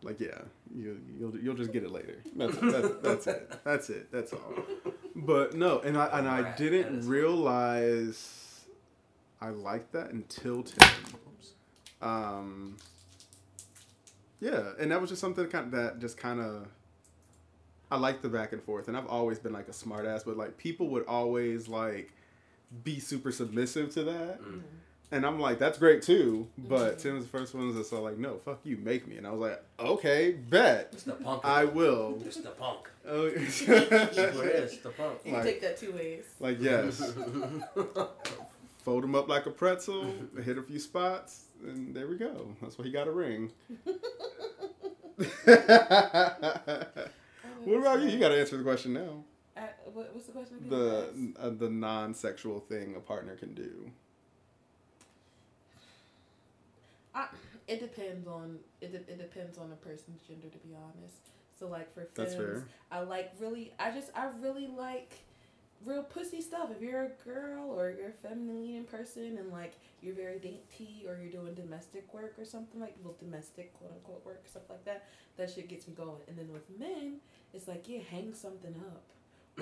like 0.03 0.21
yeah, 0.21 0.41
you 0.75 1.01
you'll 1.19 1.37
you'll 1.39 1.55
just 1.55 1.73
get 1.73 1.85
it 1.85 1.91
later. 1.91 2.23
That's 2.37 2.57
that's, 2.57 2.89
that's 3.03 3.27
it. 3.27 3.53
That's 3.65 3.91
it. 3.91 4.13
That's 4.13 4.33
all. 4.33 4.55
But 5.15 5.55
no, 5.55 5.81
and 5.81 5.97
I 5.97 6.07
and 6.19 6.29
I 6.29 6.55
didn't 6.57 7.07
realize 7.07 8.61
I 9.41 9.51
liked 9.51 9.93
that 9.93 10.11
until 10.11 10.63
Tim. 10.63 10.89
Um, 12.01 12.77
yeah, 14.41 14.73
and 14.79 14.91
that 14.91 15.01
was 15.01 15.11
just 15.11 15.21
something 15.21 15.47
kind 15.47 15.73
that 15.73 16.01
just 16.01 16.17
kind 16.17 16.41
of 16.41 16.67
I 17.93 17.97
like 17.99 18.23
the 18.23 18.29
back 18.31 18.53
and 18.53 18.63
forth, 18.63 18.89
and 18.89 18.97
I've 18.97 19.07
always 19.07 19.39
been 19.39 19.53
like 19.53 19.69
a 19.69 19.73
smart 19.73 20.07
ass, 20.07 20.25
but 20.25 20.37
like 20.37 20.57
people 20.57 20.89
would 20.89 21.05
always 21.07 21.69
like 21.69 22.13
be 22.85 22.99
super 22.99 23.31
submissive 23.31 23.93
to 23.95 24.03
that, 24.05 24.41
Mm. 24.43 24.63
and 25.11 25.27
I'm 25.27 25.39
like, 25.39 25.59
that's 25.59 25.77
great 25.79 26.01
too. 26.01 26.49
But 26.57 26.97
Mhm. 26.97 27.03
Tim's 27.03 27.25
the 27.25 27.29
first 27.31 27.55
one 27.55 27.75
that's 27.75 27.93
all 27.93 28.01
like, 28.03 28.17
no, 28.17 28.39
fuck 28.39 28.61
you, 28.65 28.79
make 28.79 29.07
me, 29.07 29.17
and 29.19 29.27
I 29.27 29.31
was 29.31 29.41
like, 29.41 29.63
okay, 29.79 30.31
bet, 30.33 30.89
It's 30.93 31.03
the 31.03 31.13
punk. 31.13 31.45
I 31.45 31.65
will. 31.67 32.19
It's 32.25 32.39
the 32.39 32.51
punk. 32.51 32.89
Oh, 33.07 33.29
That's 33.29 33.61
what 34.37 34.47
it 34.47 34.55
is. 34.57 34.79
The 34.79 34.89
punk. 34.91 35.19
You 35.27 35.33
Like- 35.33 35.43
can 35.43 35.53
take 35.53 35.61
that 35.61 35.77
two 35.77 35.93
ways. 35.93 36.25
like 36.41 36.59
yes, 36.61 36.97
fold 38.85 39.05
him 39.05 39.15
up 39.15 39.29
like 39.29 39.45
a 39.47 39.51
pretzel, 39.51 40.07
hit 40.43 40.57
a 40.57 40.63
few 40.63 40.79
spots, 40.79 41.45
and 41.63 41.95
there 41.95 42.07
we 42.09 42.17
go. 42.17 42.57
That's 42.63 42.79
why 42.79 42.87
he 42.87 42.91
got 42.91 43.07
a 43.07 43.13
ring. 43.13 43.51
What 47.65 47.81
about 47.81 48.03
you? 48.03 48.09
You 48.09 48.19
got 48.19 48.29
to 48.29 48.41
answer 48.41 48.57
the 48.57 48.63
question 48.63 48.95
now. 48.95 49.25
Uh, 49.57 49.61
what, 49.93 50.15
what's 50.15 50.27
the 50.27 50.33
question 50.33 50.57
again? 50.59 51.35
The 51.37 51.43
uh, 51.43 51.51
the 51.51 51.69
non-sexual 51.69 52.61
thing 52.61 52.95
a 52.97 53.01
partner 53.01 53.37
can 53.37 53.55
do. 53.55 53.91
I, 57.15 57.27
it 57.69 57.81
depends 57.81 58.27
on 58.27 58.59
it. 58.81 58.95
It 58.95 59.19
depends 59.19 59.59
on 59.59 59.71
the 59.71 59.77
person's 59.77 60.23
gender, 60.23 60.49
to 60.49 60.59
be 60.59 60.75
honest. 60.75 61.17
So 61.59 61.69
like 61.69 61.93
for 61.95 62.09
films. 62.15 62.65
I 62.91 63.01
like 63.01 63.33
really. 63.39 63.73
I 63.79 63.91
just 63.91 64.11
I 64.15 64.29
really 64.41 64.67
like 64.67 65.13
real 65.85 66.03
pussy 66.03 66.41
stuff. 66.41 66.71
If 66.75 66.83
you're 66.83 67.05
a 67.05 67.25
girl 67.25 67.71
or 67.71 67.91
you're 67.91 68.11
a 68.11 68.29
feminine 68.29 68.63
leaning 68.63 68.85
person 68.85 69.39
and 69.39 69.51
like 69.51 69.75
you're 70.01 70.15
very 70.15 70.39
dainty 70.39 71.05
or 71.07 71.19
you're 71.19 71.31
doing 71.31 71.55
domestic 71.55 72.13
work 72.13 72.35
or 72.39 72.45
something 72.45 72.81
like 72.81 72.95
well 73.03 73.17
domestic 73.19 73.73
quote 73.75 73.93
unquote 73.93 74.25
work 74.25 74.47
stuff 74.49 74.63
like 74.69 74.85
that, 74.85 75.09
that 75.37 75.51
shit 75.51 75.69
gets 75.69 75.89
me 75.89 75.95
going. 75.95 76.23
And 76.29 76.39
then 76.39 76.53
with 76.53 76.69
men, 76.79 77.17
it's 77.53 77.69
like 77.69 77.89
yeah, 77.89 78.01
hang 78.11 78.35
something 78.35 78.75
up. 78.93 79.05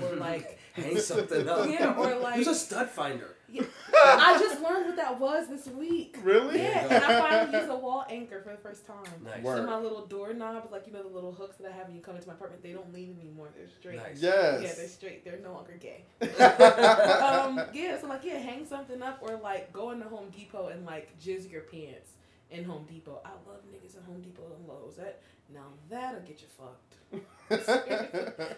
Or 0.00 0.16
like 0.16 0.58
hang 0.72 0.98
something 0.98 1.48
up. 1.48 1.66
Yeah, 1.68 1.94
or 1.96 2.16
like- 2.16 2.38
use 2.38 2.46
a 2.46 2.54
stud 2.54 2.88
finder. 2.90 3.36
Yeah, 3.52 3.64
I 3.92 4.38
just 4.38 4.62
learned 4.62 4.86
what 4.86 4.96
that 4.96 5.18
was 5.18 5.48
this 5.48 5.66
week. 5.66 6.16
Really? 6.22 6.62
Yeah, 6.62 6.84
and 6.84 7.04
I 7.04 7.18
finally 7.20 7.58
used 7.58 7.68
a 7.68 7.74
wall 7.74 8.06
anchor 8.08 8.40
for 8.42 8.50
the 8.50 8.58
first 8.58 8.86
time. 8.86 9.02
Nice. 9.24 9.42
Word. 9.42 9.56
So 9.56 9.66
my 9.66 9.76
little 9.76 10.06
doorknobs, 10.06 10.70
like 10.70 10.86
you 10.86 10.92
know 10.92 11.02
the 11.02 11.08
little 11.08 11.32
hooks 11.32 11.56
that 11.56 11.66
I 11.72 11.74
have 11.74 11.88
when 11.88 11.96
you 11.96 12.00
come 12.02 12.14
into 12.14 12.28
my 12.28 12.34
apartment, 12.34 12.62
they 12.62 12.72
don't 12.72 12.94
lean 12.94 13.16
anymore. 13.20 13.48
They're 13.56 13.66
straight. 13.68 13.96
Nice. 13.96 14.22
Yes. 14.22 14.62
Yeah, 14.62 14.72
they're 14.76 14.88
straight. 14.88 15.24
They're 15.24 15.40
no 15.42 15.52
longer 15.52 15.76
gay. 15.80 16.04
um, 16.20 17.60
yeah, 17.72 18.00
so 18.00 18.06
like 18.06 18.24
yeah, 18.24 18.38
hang 18.38 18.64
something 18.66 19.02
up 19.02 19.18
or 19.20 19.36
like 19.36 19.72
go 19.72 19.90
into 19.90 20.08
Home 20.08 20.30
Depot 20.30 20.68
and 20.68 20.86
like 20.86 21.18
jizz 21.18 21.50
your 21.50 21.62
pants 21.62 22.12
in 22.50 22.64
Home 22.64 22.84
Depot. 22.88 23.20
I 23.24 23.30
love 23.48 23.60
niggas 23.72 23.96
in 23.96 24.04
Home 24.04 24.20
Depot 24.20 24.44
and 24.56 24.68
Lowe's. 24.68 24.94
That 24.96 25.20
now 25.52 25.66
that'll 25.88 26.20
get 26.20 26.40
you 26.40 26.48
fucked. 26.56 26.96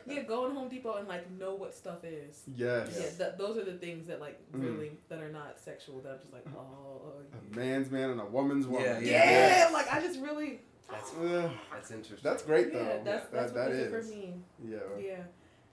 yeah, 0.07 0.23
go 0.23 0.47
in 0.47 0.55
Home 0.55 0.69
Depot 0.69 0.95
and 0.97 1.09
like 1.09 1.31
know 1.33 1.55
what 1.55 1.75
stuff 1.75 2.05
is. 2.05 2.43
yes. 2.55 2.89
Yeah, 3.19 3.27
th- 3.27 3.39
those 3.39 3.57
are 3.57 3.65
the 3.65 3.73
things 3.79 4.07
that 4.09 4.21
like 4.21 4.39
Mm. 4.53 4.63
really 4.65 4.91
that 5.09 5.21
are 5.21 5.31
not 5.31 5.59
sexual. 5.59 6.01
That 6.01 6.11
I'm 6.13 6.19
just 6.21 6.33
like, 6.33 6.45
oh, 6.57 7.13
A 7.53 7.57
man's 7.57 7.91
man 7.91 8.11
and 8.11 8.21
a 8.21 8.27
woman's 8.27 8.67
woman. 8.67 8.85
Yeah, 8.87 8.99
yeah, 9.01 9.67
yeah. 9.69 9.71
like 9.73 9.91
I 9.93 10.01
just 10.01 10.21
really. 10.21 10.61
That's 10.91 11.11
Ugh, 11.15 11.51
that's 11.73 11.91
interesting. 11.91 12.19
that's 12.23 12.43
great 12.43 12.73
though. 12.73 12.81
Yeah, 12.81 12.99
that's 13.03 13.29
that's 13.31 13.53
that 13.53 13.69
what 13.69 13.77
it 13.77 13.81
is. 13.93 14.07
for 14.07 14.15
me. 14.15 14.35
Yeah. 14.63 14.77
Yeah, 15.01 15.17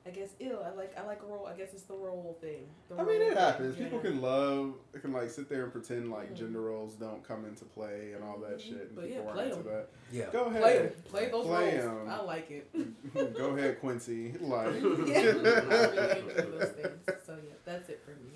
I 0.09 0.11
guess 0.11 0.29
ill. 0.39 0.63
I 0.65 0.75
like 0.75 0.97
I 0.97 1.05
like 1.05 1.21
a 1.21 1.25
role. 1.25 1.45
I 1.45 1.53
guess 1.55 1.69
it's 1.73 1.83
the 1.83 1.93
role 1.93 2.35
thing. 2.41 2.65
The 2.89 2.95
I 2.95 3.03
mean, 3.05 3.21
role 3.21 3.31
it 3.31 3.37
happens. 3.37 3.75
thing, 3.75 3.83
People 3.85 4.01
yeah. 4.03 4.09
can 4.09 4.21
love, 4.21 4.73
they 4.91 4.99
can 4.99 5.13
like 5.13 5.29
sit 5.29 5.47
there 5.49 5.63
and 5.63 5.71
pretend 5.71 6.09
like 6.09 6.31
Mhm. 6.33 6.37
gender 6.37 6.61
roles 6.61 6.95
don't 6.95 7.23
come 7.23 7.45
into 7.45 7.65
play 7.65 8.13
and 8.15 8.23
all 8.23 8.39
that 8.39 8.57
Mhm. 8.57 8.61
shit. 8.61 8.81
And 8.87 8.95
But 8.95 9.05
people 9.05 9.23
yeah, 9.23 9.29
aren't 9.29 9.33
play 9.35 9.45
into 9.45 9.57
'em. 9.57 9.63
that. 9.65 9.87
yeah. 10.11 10.29
Go 10.31 10.45
ahead. 10.45 10.61
play 10.61 10.77
ahead. 10.77 10.85
'em. 10.95 11.01
play 11.11 11.29
those 11.29 11.45
Play 11.45 11.77
roles. 11.77 11.99
'em. 12.01 12.09
I 12.09 12.21
like 12.23 12.51
it. 12.51 12.67
Go 13.37 13.49
ahead, 13.55 13.79
Quincy. 13.79 14.33
Like, 14.41 14.73
yeah, 14.81 15.19
I 15.19 15.21
really 15.23 16.51
those 16.51 16.69
things. 16.71 17.05
So 17.25 17.33
yeah, 17.35 17.53
that's 17.65 17.89
it 17.89 18.01
for 18.03 18.11
me. 18.11 18.31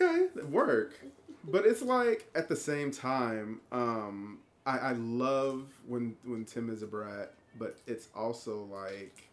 okay, 0.00 0.42
work. 0.46 0.94
But 1.44 1.66
it's 1.66 1.82
like 1.82 2.28
at 2.34 2.48
the 2.48 2.56
same 2.56 2.90
time, 2.90 3.60
um, 3.70 4.40
I, 4.64 4.78
I 4.78 4.92
love 4.92 5.72
when 5.86 6.16
when 6.24 6.44
Tim 6.44 6.70
is 6.70 6.82
a 6.82 6.86
brat, 6.86 7.34
but 7.58 7.76
it's 7.86 8.08
also 8.14 8.64
like 8.64 9.25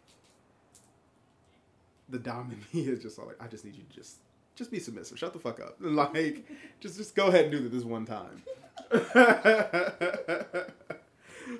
the 2.14 2.20
dom 2.20 2.52
in 2.52 2.58
me 2.72 2.88
is 2.88 3.02
just 3.02 3.18
like 3.18 3.42
I 3.42 3.48
just 3.48 3.64
need 3.64 3.74
you 3.74 3.82
to 3.82 3.94
just 3.94 4.18
just 4.54 4.70
be 4.70 4.78
submissive. 4.78 5.18
Shut 5.18 5.32
the 5.32 5.40
fuck 5.40 5.60
up. 5.60 5.76
Like 5.80 6.46
just 6.80 6.96
just 6.96 7.14
go 7.14 7.26
ahead 7.26 7.46
and 7.46 7.52
do 7.52 7.68
this 7.68 7.84
one 7.84 8.06
time. 8.06 8.42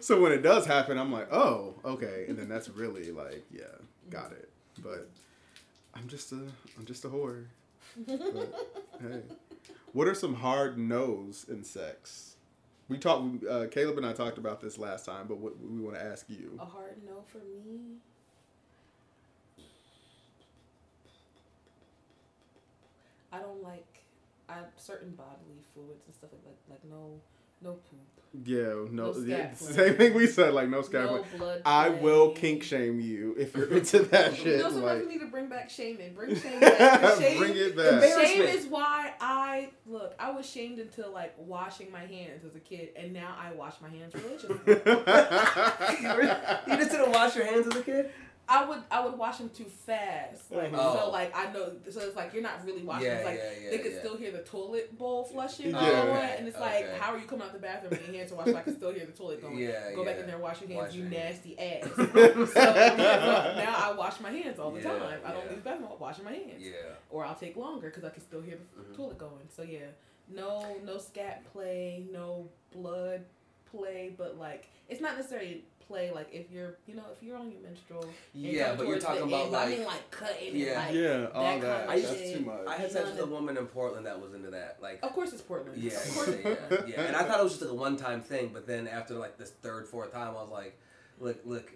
so 0.01 0.21
when 0.21 0.33
it 0.33 0.43
does 0.43 0.67
happen, 0.67 0.97
I'm 0.97 1.12
like, 1.12 1.33
oh, 1.33 1.75
okay, 1.85 2.27
and 2.29 2.38
then 2.38 2.49
that's 2.49 2.69
really 2.69 3.11
like, 3.11 3.45
yeah, 3.51 3.64
got 4.11 4.33
it. 4.33 4.49
But 4.81 5.11
I'm 5.95 6.09
just 6.09 6.33
a 6.33 6.40
I'm 6.79 6.85
just 6.85 7.05
a 7.05 7.09
whore. 7.09 7.47
But, 8.07 8.53
hey, 9.01 9.23
what 9.93 10.09
are 10.09 10.14
some 10.14 10.35
hard 10.35 10.79
no's 10.79 11.47
in 11.49 11.64
sex? 11.64 12.37
We 12.88 12.99
talked. 12.99 13.45
Uh, 13.45 13.67
Caleb 13.69 13.99
and 13.99 14.07
I 14.07 14.12
talked 14.12 14.38
about 14.38 14.61
this 14.61 14.79
last 14.79 15.07
time, 15.07 15.27
but 15.27 15.38
what 15.38 15.55
we 15.61 15.81
want 15.81 15.97
to 15.97 16.05
ask 16.05 16.27
you. 16.29 16.59
A 16.61 16.64
hard 16.64 16.97
no 17.05 17.25
for 17.27 17.38
me. 17.38 17.97
I 23.35 23.40
don't 23.40 23.62
like 23.62 24.05
I 24.49 24.57
certain 24.77 25.11
bodily 25.12 25.62
fluids 25.73 26.05
and 26.07 26.14
stuff 26.14 26.31
like 26.33 26.44
that. 26.44 26.57
Like 26.70 26.85
no, 26.85 27.20
no 27.62 27.73
poop, 27.73 28.47
Yeah, 28.47 28.85
no, 28.90 29.12
No 29.12 29.18
yeah, 29.25 29.55
same 29.55 29.94
thing 29.94 30.12
we 30.14 30.27
said. 30.27 30.53
Like 30.55 30.68
no 30.68 30.83
scat. 30.83 31.05
no 31.07 31.25
blood. 31.38 31.62
I 31.64 31.88
play. 31.88 32.01
will 32.01 32.33
kink 32.33 32.62
shame 32.62 33.01
you 33.01 33.35
if 33.38 33.57
you're 33.57 33.68
into 33.79 34.01
that 34.01 34.37
You 34.38 34.44
shit. 34.44 34.59
know, 34.61 34.70
sometimes 34.70 34.85
like, 34.85 35.07
we 35.09 35.14
need 35.14 35.20
to 35.20 35.27
bring 35.27 35.49
back 35.49 35.70
shaming. 35.70 36.12
Bring 36.14 36.37
shame 36.37 36.61
back. 36.61 37.01
'cause 37.01 37.18
Shame, 37.20 37.38
bring 37.38 37.57
it 37.57 37.77
back. 37.77 38.03
Shame 38.03 38.42
is 38.42 38.66
why 38.66 39.14
I 39.20 39.70
look. 39.87 40.14
I 40.18 40.31
was 40.31 40.49
shamed 40.49 40.79
until 40.79 41.11
like 41.11 41.35
washing 41.38 41.90
my 41.90 42.05
hands 42.05 42.44
as 42.44 42.55
a 42.55 42.61
kid, 42.61 42.90
and 42.97 43.12
now 43.14 43.35
I 43.40 43.53
wash 43.53 43.75
my 43.81 43.88
hands 43.88 44.14
religiously. 44.14 44.57
you 44.66 46.77
just 46.77 46.90
didn't 46.90 47.12
wash 47.12 47.35
your 47.37 47.47
hands 47.47 47.66
as 47.66 47.77
a 47.77 47.83
kid. 47.83 48.11
I 48.46 48.64
would 48.66 48.83
I 48.90 49.02
would 49.04 49.16
wash 49.16 49.38
them 49.38 49.48
too 49.48 49.64
fast, 49.64 50.50
like 50.52 50.70
Mhm. 50.70 50.76
so. 50.76 51.02
Oh. 51.07 51.11
Like 51.11 51.35
I 51.35 51.50
know, 51.52 51.72
so 51.88 52.00
it's 52.00 52.14
like 52.16 52.35
you're 52.35 52.42
not 52.42 52.64
really 52.66 52.83
washing. 52.83 53.07
Yeah, 53.07 53.14
it's 53.14 53.24
like 53.24 53.38
yeah, 53.38 53.64
yeah, 53.64 53.70
they 53.70 53.78
could 53.78 53.92
yeah. 53.92 53.98
still 54.00 54.16
hear 54.18 54.30
the 54.33 54.42
toilet 54.42 54.98
bowl 54.98 55.24
flushing. 55.24 55.70
Yeah. 55.70 55.78
all 55.78 55.85
the 56.07 56.12
Okay, 56.12 56.35
and 56.38 56.48
it's 56.48 56.59
like, 56.61 56.85
okay. 56.85 56.96
how 57.00 57.12
are 57.14 57.18
you 57.18 57.24
coming 57.26 57.46
out 57.46 57.52
the 57.54 57.59
bathroom 57.59 57.90
with 57.90 58.07
your 58.07 58.14
hands 58.16 58.30
to 58.30 58.37
wash? 58.37 58.46
So 58.46 58.57
I 58.57 58.61
can 58.62 58.76
still 58.76 58.92
hear 58.92 59.07
the 59.07 59.12
toilet 59.12 59.40
going. 59.40 59.57
Yeah, 59.59 59.92
Go 59.94 60.04
back 60.04 60.18
in 60.18 60.26
there, 60.26 60.38
wash 60.38 60.61
your 60.61 60.68
hands, 60.68 60.83
Wash 60.88 60.94
you 60.94 61.04
your 61.04 61.11
hands. 61.11 61.40
nasty 61.46 61.59
ass. 61.59 61.88
so, 61.96 62.02
yeah, 62.14 63.54
so 63.54 63.64
now 63.64 63.74
I 63.90 63.94
wash 63.96 64.20
my 64.20 64.30
hands 64.30 64.59
all 64.59 64.70
the 64.72 64.80
Yeah, 64.80 64.90
time. 64.98 65.20
I 65.24 65.33
don't 65.33 65.44
yeah. 65.44 65.48
leave 65.50 65.64
the 65.64 65.70
bathroom 65.70 65.88
washing 65.98 66.24
my 66.24 66.33
hands. 66.33 66.59
Yeah. 66.62 66.72
Or 67.11 67.24
I'll 67.24 67.35
take 67.35 67.57
longer 67.57 67.88
because 67.88 68.04
I 68.04 68.11
can 68.11 68.22
still 68.22 68.42
hear 68.42 68.59
the 68.76 68.83
Mhm. 68.83 68.96
toilet 68.96 69.18
going. 69.18 69.48
So 69.48 69.62
yeah, 69.62 69.87
no 70.28 70.76
no 70.85 70.98
scat 70.98 71.44
play, 71.52 72.04
no 72.12 72.48
blood 72.72 73.24
play, 73.70 74.14
but 74.18 74.38
like 74.38 74.66
it's 74.88 75.00
not 75.00 75.16
necessarily 75.16 75.64
play 75.87 76.11
like 76.12 76.29
if 76.33 76.51
you're 76.51 76.77
you 76.87 76.94
know 76.94 77.03
if 77.16 77.23
you're 77.23 77.37
on 77.37 77.51
your 77.51 77.61
menstrual. 77.61 78.07
Yeah, 78.33 78.68
come 78.68 78.77
but 78.79 78.87
you're 78.88 78.99
talking 78.99 79.23
about 79.23 79.42
end, 79.44 79.53
like 79.53 79.66
I 79.66 79.70
mean 79.70 79.85
like 79.85 80.11
cutting 80.11 80.57
Yeah. 80.57 80.79
like 80.79 80.94
yeah, 80.94 81.27
all 81.35 81.44
that 81.44 81.61
that. 81.61 81.87
kind 81.87 81.99
of 82.01 82.07
That's 82.09 82.20
shit. 82.20 82.38
too 82.38 82.44
much. 82.44 82.66
I 82.66 82.75
had 82.77 82.90
sex 82.92 83.11
with 83.11 83.20
a 83.20 83.27
woman 83.27 83.57
in 83.57 83.66
Portland 83.66 84.07
that 84.07 84.20
was 84.20 84.35
into 84.35 84.51
that. 84.51 84.79
Like 84.83 85.01
Of 85.03 85.12
course 85.12 85.33
it's 85.33 85.42
Portland. 85.42 85.83
Yeah, 85.83 85.92
Of 85.92 86.14
course. 86.14 86.37
yeah, 86.44 86.55
yeah, 86.70 86.81
yeah. 86.87 87.01
And 87.07 87.16
I 87.16 87.23
thought 87.25 87.40
it 87.40 87.42
was 87.44 87.53
just 87.53 87.62
like 87.62 87.70
a 87.70 87.75
one 87.75 87.97
time 87.97 88.20
thing, 88.20 88.51
but 88.53 88.66
then 88.66 88.87
after 88.88 89.14
like 89.14 89.38
this 89.38 89.51
third, 89.51 89.87
fourth 89.87 90.12
time, 90.12 90.29
I 90.29 90.42
was 90.42 90.51
like, 90.51 90.79
look, 91.20 91.38
look, 91.44 91.73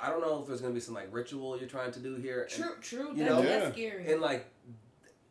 I 0.00 0.10
don't 0.10 0.20
know 0.20 0.40
if 0.40 0.46
there's 0.46 0.60
gonna 0.60 0.74
be 0.74 0.80
some 0.80 0.94
like 0.94 1.08
ritual 1.12 1.58
you're 1.58 1.68
trying 1.68 1.92
to 1.92 2.00
do 2.00 2.14
here. 2.16 2.42
And- 2.42 2.50
True, 2.50 2.74
true. 2.80 3.08
You 3.14 3.24
That, 3.24 3.30
know? 3.30 3.42
that's 3.42 3.74
scary. 3.74 4.12
And, 4.12 4.20
like, 4.20 4.46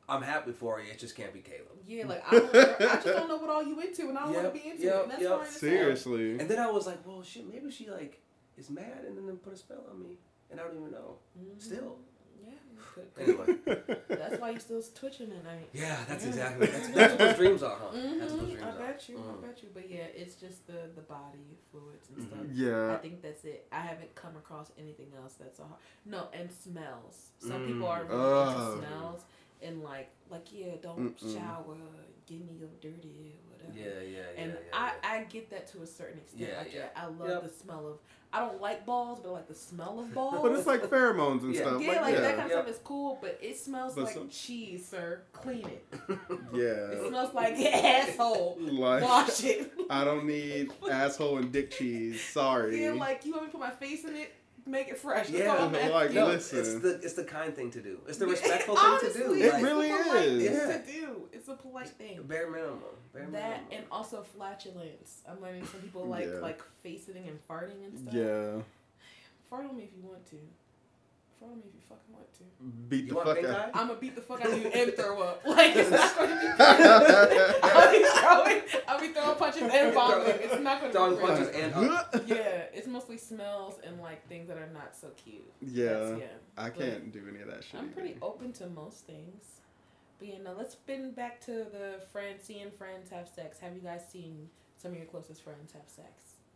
I'm 0.09 0.21
happy 0.21 0.51
for 0.51 0.79
you. 0.81 0.91
It 0.91 0.99
just 0.99 1.15
can't 1.15 1.33
be 1.33 1.39
Caleb. 1.39 1.76
Yeah, 1.87 2.05
like 2.05 2.23
I 2.27 2.31
don't, 2.39 2.55
I 2.55 2.93
just 2.95 3.05
don't 3.05 3.27
know 3.29 3.37
what 3.37 3.49
all 3.49 3.63
you 3.63 3.79
into, 3.79 4.09
and 4.09 4.17
I 4.17 4.23
don't 4.25 4.33
Yep, 4.33 4.43
want 4.43 4.55
to 4.55 4.61
be 4.61 4.69
into 4.69 4.83
yep, 4.83 4.95
it. 4.95 5.01
And 5.03 5.11
that's 5.11 5.21
yep. 5.21 5.31
fine. 5.31 5.41
as 5.41 5.51
hell. 5.51 5.59
Seriously. 5.59 6.31
And 6.39 6.49
then 6.49 6.59
I 6.59 6.69
was 6.69 6.85
like, 6.85 7.05
well, 7.07 7.23
shit, 7.23 7.51
maybe 7.51 7.71
she 7.71 7.89
like 7.89 8.21
is 8.57 8.69
mad 8.69 9.03
and 9.07 9.17
then 9.17 9.37
put 9.37 9.53
a 9.53 9.57
spell 9.57 9.83
on 9.91 9.99
me, 10.03 10.17
and 10.51 10.59
I 10.59 10.63
don't 10.63 10.75
even 10.77 10.91
know. 10.91 11.15
Mhm. 11.39 11.61
Still. 11.61 11.97
Yeah. 12.43 12.53
Good, 12.95 13.05
good. 13.15 13.23
Anyway, 13.29 13.97
That's 14.09 14.39
why 14.41 14.49
you're 14.51 14.59
still 14.59 14.81
twitching 14.95 15.31
at 15.31 15.43
night. 15.43 15.69
yeah, 15.73 15.97
that's 16.07 16.23
Yeah. 16.23 16.29
exactly 16.29 16.67
that's, 16.67 16.87
that's 16.89 17.11
what 17.13 17.19
those 17.19 17.35
dreams 17.37 17.63
are, 17.63 17.77
huh? 17.79 17.87
hmm 17.89 18.19
That's 18.19 18.31
what 18.31 18.39
those 18.41 18.49
dreams 18.49 18.63
I 18.63 18.69
are. 18.69 18.77
bet 18.87 19.09
you. 19.09 19.15
Mm. 19.17 19.37
I 19.43 19.47
bet 19.47 19.63
you. 19.63 19.69
But 19.73 19.89
yeah, 19.89 20.07
it's 20.15 20.35
just 20.35 20.65
the 20.67 20.89
the 20.95 21.01
body 21.01 21.57
fluids 21.71 22.09
and 22.15 22.23
stuff. 22.27 22.39
Yeah. 22.51 22.93
I 22.93 22.97
think 22.97 23.21
that's 23.21 23.43
it. 23.45 23.67
I 23.71 23.81
haven't 23.81 24.13
come 24.15 24.35
across 24.35 24.71
anything 24.79 25.07
else 25.21 25.33
that's 25.39 25.59
a 25.59 25.63
hard. 25.63 25.79
No, 26.05 26.27
and 26.33 26.49
smells. 26.51 27.29
Some 27.39 27.61
Mm. 27.63 27.67
people 27.67 27.87
are 27.87 28.03
really 28.05 28.19
Ugh. 28.21 28.73
into 28.73 28.87
smells 28.87 29.21
and 29.61 29.83
like 29.83 30.09
like 30.29 30.45
yeah, 30.51 30.73
don't 30.81 31.17
Mm-mm. 31.19 31.33
shower, 31.33 31.75
give 32.27 32.39
me 32.41 32.53
your 32.59 32.69
dirty 32.81 33.35
whatever. 33.49 33.77
Yeah, 33.77 34.01
yeah, 34.01 34.17
yeah. 34.37 34.41
And 34.43 34.51
yeah, 34.51 34.57
I, 34.77 34.85
yeah. 35.03 35.21
I 35.21 35.23
get 35.25 35.49
that 35.51 35.67
to 35.71 35.81
a 35.81 35.87
certain 35.87 36.19
extent. 36.19 36.49
Yeah, 36.51 36.59
like, 36.59 36.73
yeah. 36.73 36.85
I 36.95 37.05
love 37.07 37.29
Yep. 37.29 37.43
the 37.43 37.49
smell 37.49 37.87
of. 37.87 37.97
I 38.33 38.39
don't 38.39 38.59
like 38.61 38.85
balls, 38.85 39.19
but 39.23 39.29
I 39.29 39.33
like 39.33 39.47
the 39.47 39.55
smell 39.55 39.99
of 40.01 40.13
balls. 40.13 40.39
But 40.43 40.51
it's 40.51 40.67
like 40.67 40.81
pheromones 40.83 41.43
and 41.43 41.55
Yeah. 41.55 41.61
stuff. 41.61 41.81
yeah, 41.81 41.91
like, 41.93 42.01
like 42.01 42.13
yeah. 42.15 42.21
that 42.21 42.35
kind 42.35 42.41
of 42.51 42.51
Yep. 42.51 42.63
stuff 42.65 42.75
is 42.75 42.81
cool, 42.83 43.17
but 43.21 43.39
it 43.41 43.57
smells 43.57 43.95
But 43.95 44.03
like 44.05 44.13
some- 44.13 44.29
cheese, 44.29 44.85
sir. 44.85 45.21
Clean 45.31 45.65
it. 45.65 45.85
yeah. 46.53 46.91
It 46.91 47.07
smells 47.07 47.33
like 47.33 47.53
asshole. 47.59 48.57
Like 48.59 49.03
Wash 49.03 49.43
it. 49.45 49.71
I 49.89 50.03
don't 50.03 50.25
need 50.27 50.71
asshole 50.91 51.37
and 51.37 51.51
dick 51.53 51.71
cheese. 51.71 52.21
Sorry. 52.21 52.83
Yeah, 52.83 52.91
like 52.91 53.25
you 53.25 53.31
want 53.31 53.43
me 53.45 53.47
to 53.51 53.57
put 53.57 53.61
my 53.61 53.71
face 53.71 54.03
in 54.03 54.15
it, 54.15 54.33
make 54.67 54.87
it 54.89 54.97
fresh. 54.97 55.27
That's 55.27 55.39
Yeah, 55.39 55.55
all 55.55 55.67
I'm 55.67 55.75
asking. 55.75 55.91
like, 55.93 56.11
no, 56.13 56.27
listen. 56.27 56.59
it's 56.59 56.73
the 56.75 56.89
it's 57.03 57.13
the 57.13 57.23
kind 57.23 57.55
thing 57.55 57.71
to 57.71 57.81
do. 57.81 57.99
It's 58.07 58.17
the 58.17 58.25
Yeah, 58.25 58.31
respectful 58.31 58.75
thing 58.75 58.99
to 59.11 59.13
do. 59.17 59.33
It 59.33 59.53
Like, 59.53 59.63
really 59.63 59.89
it's 59.89 59.99
a 59.99 60.03
polite 60.09 60.25
is. 60.25 60.43
thing 60.49 60.69
Yeah. 60.69 60.77
to 60.77 60.91
do. 60.91 61.29
It's 61.33 61.47
a 61.49 61.53
polite 61.55 61.89
thing. 61.89 62.23
bare 62.23 62.49
minimum. 62.49 62.79
Bare 63.13 63.23
That 63.23 63.31
minimum. 63.31 63.65
and 63.71 63.85
also 63.91 64.23
flatulence. 64.23 65.21
I'm 65.27 65.41
learning 65.41 65.65
some 65.65 65.81
people 65.81 66.05
like 66.05 66.25
Yeah. 66.25 66.39
like 66.39 66.61
face 66.81 67.05
sitting 67.05 67.27
and 67.27 67.39
farting 67.47 67.83
and 67.85 67.97
stuff. 67.99 68.13
yeah. 68.13 68.61
Fart 69.49 69.65
on 69.65 69.77
me 69.77 69.83
if 69.83 69.89
you 69.95 70.03
want 70.07 70.25
to. 70.31 70.37
Fart 71.39 71.51
on 71.51 71.57
me 71.57 71.63
if 71.67 71.73
you 71.75 71.81
fucking 71.87 72.13
want 72.13 72.33
to. 72.33 72.43
Beat 72.89 73.05
You 73.05 73.13
the 73.13 73.15
fuck 73.23 73.35
pink 73.35 73.47
out. 73.47 73.55
eye? 73.57 73.69
I'm 73.73 73.87
gonna 73.87 73.99
beat 73.99 74.15
the 74.15 74.21
fuck 74.21 74.41
out 74.41 74.51
of 74.51 74.57
you 74.61 74.67
and 74.67 74.93
throw 74.93 75.21
up. 75.21 75.41
Like 75.45 75.75
it's 75.75 75.91
not 75.91 76.15
going 76.17 76.29
to 76.29 76.35
be. 76.35 76.47
I'll 77.63 77.91
be 77.91 78.03
throwing. 78.03 78.61
I'll 78.87 78.99
be 79.01 79.07
throwing 79.09 79.37
punches 79.37 79.61
and 79.63 79.93
vomiting. 79.93 80.35
It's 80.41 80.61
not 80.61 80.81
going 80.81 80.91
to 80.91 80.97
Throwing 80.97 81.15
be 81.15 81.21
great. 81.21 81.37
punches 81.37 81.55
and. 81.55 82.27
Yeah, 82.27 82.63
it's 82.73 82.87
mostly 82.87 83.17
smells 83.17 83.75
and 83.85 83.99
like 84.01 84.27
things 84.27 84.47
that 84.47 84.57
are 84.57 84.69
not 84.73 84.95
so 84.95 85.09
cute. 85.23 85.51
Yeah. 85.61 85.85
That's- 85.93 86.19
yeah. 86.19 86.25
I 86.57 86.69
But 86.69 86.79
can't 86.79 87.11
do 87.13 87.21
any 87.29 87.41
of 87.41 87.47
that 87.49 87.63
shit. 87.63 87.75
I'm 87.79 87.85
either. 87.85 87.93
pretty 87.93 88.15
open 88.21 88.51
to 88.53 88.67
most 88.67 89.05
things. 89.05 89.43
But 90.19 90.27
yeah, 90.29 90.35
no, 90.43 90.53
let's 90.57 90.73
spin 90.73 91.11
back 91.11 91.39
to 91.41 91.51
the 91.51 92.01
friends, 92.11 92.43
seeing 92.45 92.71
friends 92.71 93.11
have 93.11 93.27
sex. 93.29 93.59
Have 93.59 93.75
you 93.75 93.81
guys 93.81 94.01
seen 94.11 94.49
some 94.77 94.91
of 94.93 94.97
your 94.97 95.05
closest 95.05 95.43
friends 95.43 95.71
have 95.73 95.83
sex? 95.87 96.07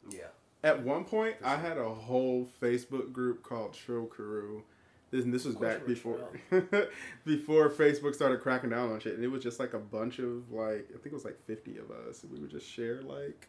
Yeah. 0.09 0.29
At 0.63 0.81
one 0.83 1.03
point, 1.05 1.35
I 1.43 1.55
had 1.57 1.77
a 1.77 1.89
whole 1.89 2.47
Facebook 2.61 3.11
group 3.13 3.43
called 3.43 3.73
Trill 3.73 4.05
Crew. 4.07 4.63
This, 5.11 5.25
and 5.25 5.33
this 5.33 5.43
was 5.45 5.55
back 5.55 5.85
before 5.85 6.19
before 7.25 7.69
Facebook 7.69 8.15
started 8.15 8.41
cracking 8.41 8.69
down 8.69 8.91
on 8.91 8.99
shit. 8.99 9.15
And 9.15 9.23
it 9.23 9.27
was 9.27 9.43
just 9.43 9.59
like 9.59 9.73
a 9.73 9.79
bunch 9.79 10.19
of 10.19 10.49
like 10.51 10.87
I 10.89 10.93
think 10.93 11.07
it 11.07 11.13
was 11.13 11.25
like 11.25 11.37
fifty 11.45 11.77
of 11.77 11.91
us. 11.91 12.23
And 12.23 12.31
we 12.31 12.39
would 12.39 12.49
just 12.49 12.67
share 12.69 13.01
like 13.01 13.47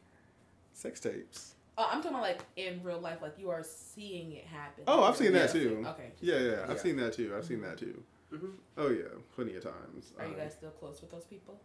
sex 0.73 0.99
tapes. 1.01 1.55
Oh, 1.79 1.87
I'm 1.91 1.99
talking 2.03 2.11
about 2.19 2.23
like 2.23 2.45
in 2.57 2.83
real 2.83 2.99
life, 3.01 3.19
like 3.23 3.39
you 3.39 3.49
are 3.51 3.63
seeing 3.63 4.33
it 4.33 4.45
happen. 4.45 4.85
Oh, 4.89 5.05
I've 5.05 5.17
seen 5.17 5.33
Yeah. 5.33 5.47
that 5.47 5.53
too. 5.53 5.85
Okay. 5.89 6.11
Yeah, 6.21 6.39
yeah, 6.39 6.67
I've 6.69 6.81
seen 6.81 6.97
that 6.97 7.13
too. 7.15 7.33
I've 7.37 7.45
seen 7.45 7.61
that 7.63 7.79
too. 7.79 8.03
hmm 8.31 8.47
Oh 8.77 8.91
yeah, 8.91 9.05
plenty 9.35 9.55
of 9.57 9.63
times. 9.63 10.13
Are 10.19 10.27
you 10.27 10.33
Uh, 10.35 10.37
guys 10.39 10.53
still 10.55 10.71
close 10.71 11.01
with 11.01 11.11
those 11.11 11.25
people? 11.25 11.61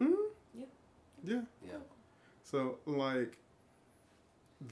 mhm. 0.00 0.14
Yeah. 0.54 0.66
Yeah. 1.24 1.40
Yeah. 1.66 1.72
So 2.44 2.78
like 2.86 3.38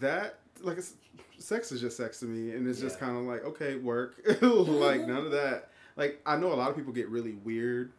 that 0.00 0.38
like 0.62 0.78
it's, 0.78 0.94
sex 1.38 1.72
is 1.72 1.80
just 1.80 1.96
sex 1.96 2.20
to 2.20 2.26
me 2.26 2.52
and 2.52 2.66
it's 2.66 2.80
just 2.80 2.98
kind 2.98 3.16
of 3.16 3.24
like 3.24 3.44
okay 3.44 3.76
work. 3.76 4.16
Like 4.42 5.06
none 5.06 5.18
of 5.18 5.32
that. 5.32 5.70
Like 5.96 6.20
I 6.26 6.36
know 6.36 6.52
a 6.52 6.54
lot 6.54 6.70
of 6.70 6.76
people 6.76 6.92
get 6.92 7.08
really 7.08 7.32
weird 7.32 7.92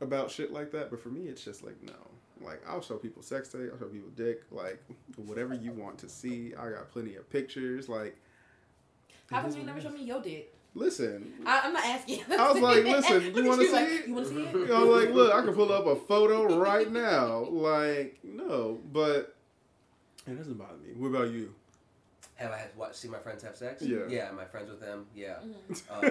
about 0.00 0.30
shit 0.30 0.52
like 0.52 0.70
that 0.72 0.90
but 0.90 1.00
for 1.00 1.08
me 1.08 1.22
it's 1.22 1.44
just 1.44 1.64
like 1.64 1.82
no. 1.82 1.92
Like 2.40 2.62
I'll 2.68 2.80
show 2.80 2.96
people 2.96 3.22
sex 3.22 3.48
tape 3.48 3.70
I'll 3.72 3.78
show 3.78 3.86
people 3.86 4.10
dick 4.16 4.42
like 4.50 4.82
whatever 5.16 5.54
you 5.54 5.72
want 5.72 5.98
to 5.98 6.08
see. 6.08 6.54
I 6.58 6.70
got 6.70 6.90
plenty 6.90 7.16
of 7.16 7.28
pictures 7.30 7.88
like 7.88 8.16
How 9.30 9.42
come 9.42 9.52
you 9.52 9.64
never 9.64 9.78
it 9.78 9.82
showed 9.82 9.94
me 9.94 10.04
your 10.04 10.20
dick? 10.20 10.54
listen. 10.74 11.32
I, 11.44 11.62
I'm 11.64 11.72
not 11.72 11.84
asking. 11.84 12.20
I 12.30 12.52
was 12.52 12.62
like, 12.62 12.84
listen, 12.84 13.34
you 13.34 13.44
wanna 13.48 13.64
see 13.64 13.72
like, 13.72 13.88
it? 13.88 14.06
You 14.06 14.14
want 14.14 14.28
to 14.28 14.34
see 14.34 14.42
it? 14.42 14.54
you 14.54 14.66
know 14.66 14.84
like 14.84 15.10
look 15.10 15.34
I 15.34 15.42
can 15.42 15.54
pull 15.54 15.72
up 15.72 15.86
a 15.86 15.96
photo 15.96 16.58
right 16.58 16.90
now. 16.90 17.46
Like 17.58 18.18
no 18.22 18.78
but 18.92 19.34
it 20.26 20.36
doesn't 20.36 20.56
bother 20.58 20.78
me. 20.84 20.92
What 20.96 21.08
about 21.08 21.30
you 21.30 21.54
Have 22.38 22.52
I 22.52 22.56
had 22.58 22.76
watched 22.76 22.96
see 22.96 23.08
my 23.08 23.18
friends 23.18 23.42
have 23.42 23.56
sex? 23.56 23.82
Yeah. 23.82 23.98
Yeah, 24.08 24.30
my 24.30 24.44
friends 24.44 24.70
with 24.70 24.80
them. 24.80 25.06
Yeah. 25.14 25.38
Mhm. 25.44 25.90
Um, 25.90 26.02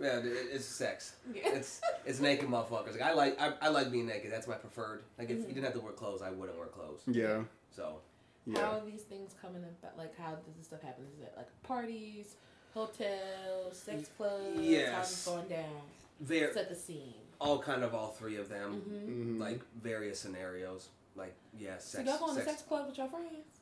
yeah, 0.00 0.18
it- 0.18 0.48
it's 0.52 0.64
sex. 0.64 1.16
Yeah. 1.34 1.48
It's 1.54 1.80
it's 2.04 2.20
naked 2.20 2.48
motherfuckers. 2.48 2.92
Like 2.92 3.02
I 3.02 3.12
like 3.14 3.40
I, 3.40 3.52
I 3.62 3.68
like 3.68 3.90
being 3.90 4.06
naked. 4.06 4.30
That's 4.30 4.46
my 4.46 4.54
preferred. 4.56 5.02
Like 5.18 5.30
if 5.30 5.38
Mhm. 5.38 5.48
you 5.48 5.54
didn't 5.54 5.64
have 5.64 5.72
to 5.74 5.80
wear 5.80 5.92
clothes, 5.92 6.22
I 6.22 6.30
wouldn't 6.30 6.56
wear 6.58 6.68
clothes. 6.68 7.00
yeah 7.06 7.42
So 7.70 8.00
yeah 8.46 8.60
How 8.60 8.78
are 8.78 8.84
these 8.84 9.02
things 9.02 9.34
coming 9.40 9.64
about? 9.64 9.96
Like, 9.96 10.16
how 10.18 10.32
does 10.34 10.54
this 10.56 10.66
stuff 10.66 10.82
happen? 10.82 11.04
Is 11.16 11.22
it 11.22 11.32
like 11.36 11.48
parties, 11.62 12.36
hotels, 12.74 13.76
sex 13.76 14.10
clubs? 14.16 14.54
How's 14.56 14.64
Yes. 14.64 15.26
it 15.26 15.30
going 15.30 15.48
down? 15.48 15.82
there 16.20 16.52
Set 16.52 16.68
the 16.68 16.74
scene. 16.74 17.14
all 17.40 17.58
kind 17.60 17.82
of 17.84 17.94
all 17.94 18.08
three 18.10 18.36
of 18.36 18.48
them. 18.48 18.82
Mm-hmm. 18.82 19.36
Mhm. 19.36 19.40
Like 19.40 19.60
various 19.82 20.20
scenarios. 20.20 20.88
Like 21.16 21.34
yeah, 21.58 21.78
So 21.78 21.98
sex. 21.98 22.08
y'all 22.08 22.18
go 22.18 22.26
to 22.28 22.34
sex. 22.34 22.46
sex 22.46 22.62
club 22.62 22.86
with 22.88 22.98
your 22.98 23.08
friends? 23.08 23.57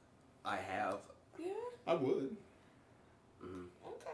I 0.47 0.57
have. 0.57 1.01
Yeah. 1.39 1.53
I 1.87 1.95
would. 1.95 2.37
hmm 3.41 3.65
Okay. 3.87 4.11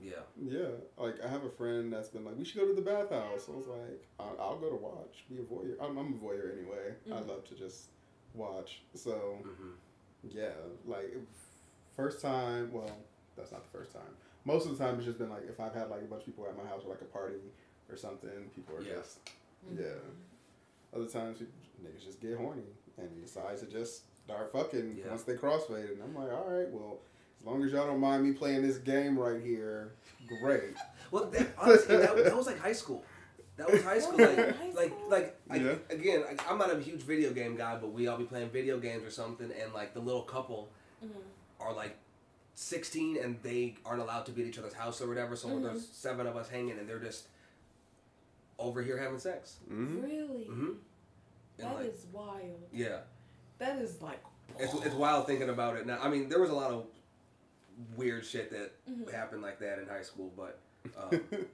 Yeah. 0.00 0.22
Yeah, 0.40 0.68
like 0.96 1.16
I 1.24 1.28
have 1.28 1.44
a 1.44 1.50
friend 1.50 1.92
that's 1.92 2.08
been 2.08 2.24
like, 2.24 2.36
we 2.38 2.44
should 2.44 2.60
go 2.60 2.66
to 2.68 2.74
the 2.74 2.80
bathhouse. 2.82 3.48
I 3.48 3.56
was 3.56 3.66
like, 3.66 4.06
I'll, 4.18 4.36
I'll 4.40 4.58
go 4.58 4.70
to 4.70 4.76
watch, 4.76 5.24
be 5.28 5.36
a 5.36 5.42
voyeur. 5.42 5.74
I'm, 5.80 5.96
I'm 5.98 6.14
a 6.14 6.16
voyeur 6.16 6.52
anyway. 6.56 6.94
I 7.06 7.20
Mhm. 7.20 7.28
love 7.28 7.44
to 7.48 7.54
just 7.54 7.86
watch. 8.34 8.82
So 8.94 9.38
hmm 9.42 9.72
yeah, 10.30 10.50
like 10.86 11.14
first 11.96 12.20
time. 12.22 12.72
Well, 12.72 12.90
that's 13.36 13.50
not 13.52 13.62
the 13.64 13.76
first 13.78 13.92
time. 13.92 14.14
Most 14.44 14.66
of 14.66 14.76
the 14.76 14.84
time, 14.84 14.96
it's 14.96 15.04
just 15.04 15.18
been 15.18 15.30
like 15.30 15.42
if 15.48 15.58
I've 15.60 15.74
had 15.74 15.90
like 15.90 16.00
a 16.02 16.04
bunch 16.06 16.20
of 16.22 16.26
people 16.26 16.46
at 16.46 16.56
my 16.56 16.64
house 16.68 16.82
or 16.84 16.90
like 16.90 17.00
a 17.02 17.04
party 17.06 17.36
or 17.90 17.96
something. 17.96 18.50
People 18.54 18.76
are 18.76 18.82
Yeah. 18.82 18.94
just 18.96 19.18
yeah. 19.76 19.86
Other 20.94 21.06
times, 21.06 21.38
people- 21.38 21.52
niggas 21.84 22.04
just 22.04 22.20
get 22.20 22.36
horny 22.38 22.62
and 22.98 23.08
decide 23.22 23.58
to 23.58 23.66
just 23.66 24.02
start 24.24 24.52
fucking 24.52 24.96
Yeah. 24.98 25.10
once 25.10 25.22
they 25.24 25.34
crossfade. 25.34 25.92
And 25.92 26.02
I'm 26.02 26.14
like, 26.14 26.32
all 26.32 26.46
right, 26.48 26.68
well, 26.70 26.98
as 27.40 27.46
long 27.46 27.62
as 27.64 27.72
y'all 27.72 27.86
don't 27.86 28.00
mind 28.00 28.24
me 28.24 28.32
playing 28.32 28.62
this 28.62 28.78
game 28.78 29.18
right 29.18 29.40
here, 29.42 29.92
great. 30.40 30.76
Well, 31.10 31.26
that, 31.26 31.48
honestly, 31.58 31.96
that, 31.98 32.16
that 32.24 32.34
was 32.34 32.46
like 32.46 32.58
high 32.58 32.72
school. 32.72 33.04
That 33.58 33.70
was 33.70 33.82
high 33.84 33.98
school. 33.98 34.16
Like, 34.18 34.56
High 34.56 34.70
like, 34.74 34.86
school? 34.88 35.10
like, 35.10 35.36
I, 35.50 35.56
Yeah. 35.56 35.74
again, 35.90 36.24
I, 36.26 36.50
I'm 36.50 36.56
not 36.56 36.74
a 36.74 36.80
huge 36.80 37.02
video 37.02 37.32
game 37.34 37.54
guy, 37.54 37.76
but 37.76 37.92
we 37.92 38.06
all 38.08 38.16
be 38.16 38.24
playing 38.24 38.48
video 38.48 38.78
games 38.78 39.04
or 39.04 39.10
something, 39.10 39.52
and 39.62 39.74
like 39.74 39.92
the 39.92 40.00
little 40.00 40.22
couple 40.22 40.70
Mm-hmm. 41.04 41.18
are 41.60 41.74
like 41.74 41.98
16 42.54 43.18
and 43.22 43.36
they 43.42 43.74
aren't 43.84 44.00
allowed 44.00 44.24
to 44.26 44.32
be 44.32 44.40
at 44.40 44.48
each 44.48 44.58
other's 44.58 44.72
house 44.72 45.02
or 45.02 45.08
whatever. 45.08 45.36
So 45.36 45.48
Mhm. 45.48 45.64
there's 45.64 45.86
seven 45.86 46.26
of 46.26 46.34
us 46.36 46.48
hanging, 46.48 46.78
and 46.78 46.88
they're 46.88 46.98
just 46.98 47.26
over 48.58 48.80
here 48.82 48.96
having 48.96 49.18
sex. 49.18 49.56
Mm-hmm. 49.70 50.00
Really? 50.02 50.44
hmm 50.44 50.64
And 50.64 50.78
That 51.58 51.74
like, 51.74 51.92
is 51.92 52.06
wild. 52.10 52.62
yeah, 52.72 53.00
That 53.62 53.78
is 53.78 54.02
like. 54.02 54.20
it's 54.58 54.74
it's 54.74 54.94
wild 54.96 55.28
thinking 55.28 55.48
about 55.48 55.76
it 55.76 55.86
now. 55.86 55.98
I 56.02 56.08
mean, 56.08 56.28
there 56.28 56.40
was 56.40 56.50
a 56.50 56.54
lot 56.54 56.72
of 56.72 56.84
weird 57.96 58.26
shit 58.26 58.50
that 58.50 58.72
Mhm. 58.90 59.12
happened 59.12 59.40
like 59.40 59.60
that 59.60 59.78
in 59.78 59.86
high 59.86 60.02
school, 60.02 60.32
but 60.36 60.58
um, 60.98 61.20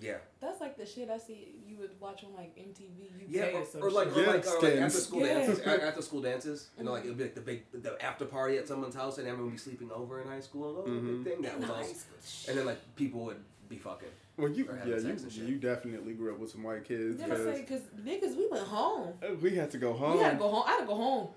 yeah. 0.00 0.16
That's 0.40 0.62
like 0.62 0.78
the 0.78 0.86
shit 0.86 1.10
I 1.10 1.18
see 1.18 1.56
you 1.68 1.76
would 1.76 1.90
watch 2.00 2.24
on 2.24 2.34
like 2.34 2.56
MTV 2.56 3.24
UK 3.24 3.28
Yeah, 3.28 3.42
or, 3.48 3.60
or, 3.60 3.66
some 3.66 3.82
or 3.82 3.90
like, 3.90 4.08
shit. 4.14 4.16
or 4.16 4.32
like, 4.32 4.46
or 4.46 4.60
like 4.62 4.76
after 4.76 4.98
school 4.98 5.20
Yeah. 5.26 5.34
dances. 5.34 5.60
After 5.60 6.02
school 6.02 6.22
dances, 6.22 6.70
you 6.78 6.84
know, 6.84 6.92
like 6.92 7.02
Mhm. 7.02 7.04
it 7.04 7.08
would 7.10 7.18
be 7.18 7.24
like 7.24 7.34
the 7.34 7.40
big 7.42 7.62
the 7.82 8.02
after 8.02 8.24
party 8.24 8.56
at 8.56 8.66
someone's 8.66 8.94
house, 8.94 9.18
and 9.18 9.28
everyone 9.28 9.50
would 9.50 9.56
be 9.56 9.58
sleeping 9.58 9.92
over 9.92 10.22
in 10.22 10.28
high 10.28 10.40
school. 10.40 10.84
And, 10.86 10.88
oh, 10.88 11.00
Mhm. 11.02 11.22
big 11.24 11.34
thing 11.34 11.42
that 11.42 11.54
In 11.56 11.60
was 11.60 11.68
high 11.70 11.80
awesome. 11.82 11.94
school. 11.96 12.48
And 12.48 12.58
then 12.58 12.64
like 12.66 12.78
people 12.96 13.20
would 13.26 13.44
be 13.68 13.76
fucking. 13.78 14.08
Well, 14.36 14.50
you 14.50 14.68
Or 14.68 14.78
yeah, 14.86 14.98
sex 14.98 15.22
and 15.22 15.32
shit. 15.32 15.42
you, 15.44 15.54
you 15.54 15.58
definitely 15.58 16.12
grew 16.12 16.32
up 16.32 16.38
with 16.38 16.50
some 16.50 16.62
white 16.62 16.84
kids 16.84 17.18
Then 17.18 17.32
I 17.32 17.36
say, 17.36 17.60
because 17.62 17.80
cause 17.80 18.00
niggas, 18.04 18.36
we 18.36 18.46
went 18.50 18.66
home. 18.66 19.14
we 19.40 19.54
had 19.56 19.70
to 19.72 19.78
go 19.78 19.92
home. 19.94 20.18
We 20.18 20.22
had 20.22 20.32
to 20.32 20.36
go 20.38 20.48
home. 20.50 20.64
I 20.66 20.70
had 20.72 20.80
to 20.80 20.86
go 20.86 20.94
home. 20.94 21.28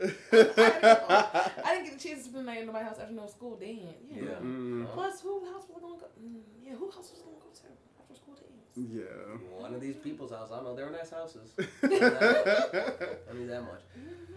I 0.32 1.74
didn't 1.74 1.84
get 1.84 1.94
a 1.94 2.08
chance 2.08 2.24
to 2.24 2.30
spend 2.30 2.46
the 2.46 2.52
night 2.52 2.62
in 2.62 2.72
my 2.72 2.82
house 2.82 2.98
after 3.00 3.12
no 3.14 3.26
school 3.26 3.56
then. 3.60 3.80
Yeah. 4.10 4.22
Yeah. 4.22 4.28
Mm, 4.42 4.86
Plus, 4.92 5.20
who 5.20 5.44
house 5.46 5.64
was 5.68 5.80
gonna 5.80 5.96
go? 5.98 6.06
Mm, 6.22 6.40
yeah, 6.64 6.74
who 6.74 6.86
house 6.90 7.10
was 7.10 7.22
gonna 7.24 7.36
go 7.40 7.48
to 7.52 7.66
after 8.00 8.14
school 8.14 8.34
dance? 8.34 8.90
yeah. 8.92 9.60
One 9.60 9.74
of 9.74 9.80
these 9.80 9.96
people's 9.96 10.30
house. 10.32 10.50
I 10.52 10.56
don't 10.56 10.64
know. 10.64 10.74
They 10.76 10.82
were 10.82 10.90
nice 10.90 11.10
houses. 11.10 11.52
I 11.58 13.32
mean 13.32 13.48
that 13.48 13.62
much. 13.62 13.82
I 13.94 13.98
don't 13.98 14.30
know. 14.30 14.33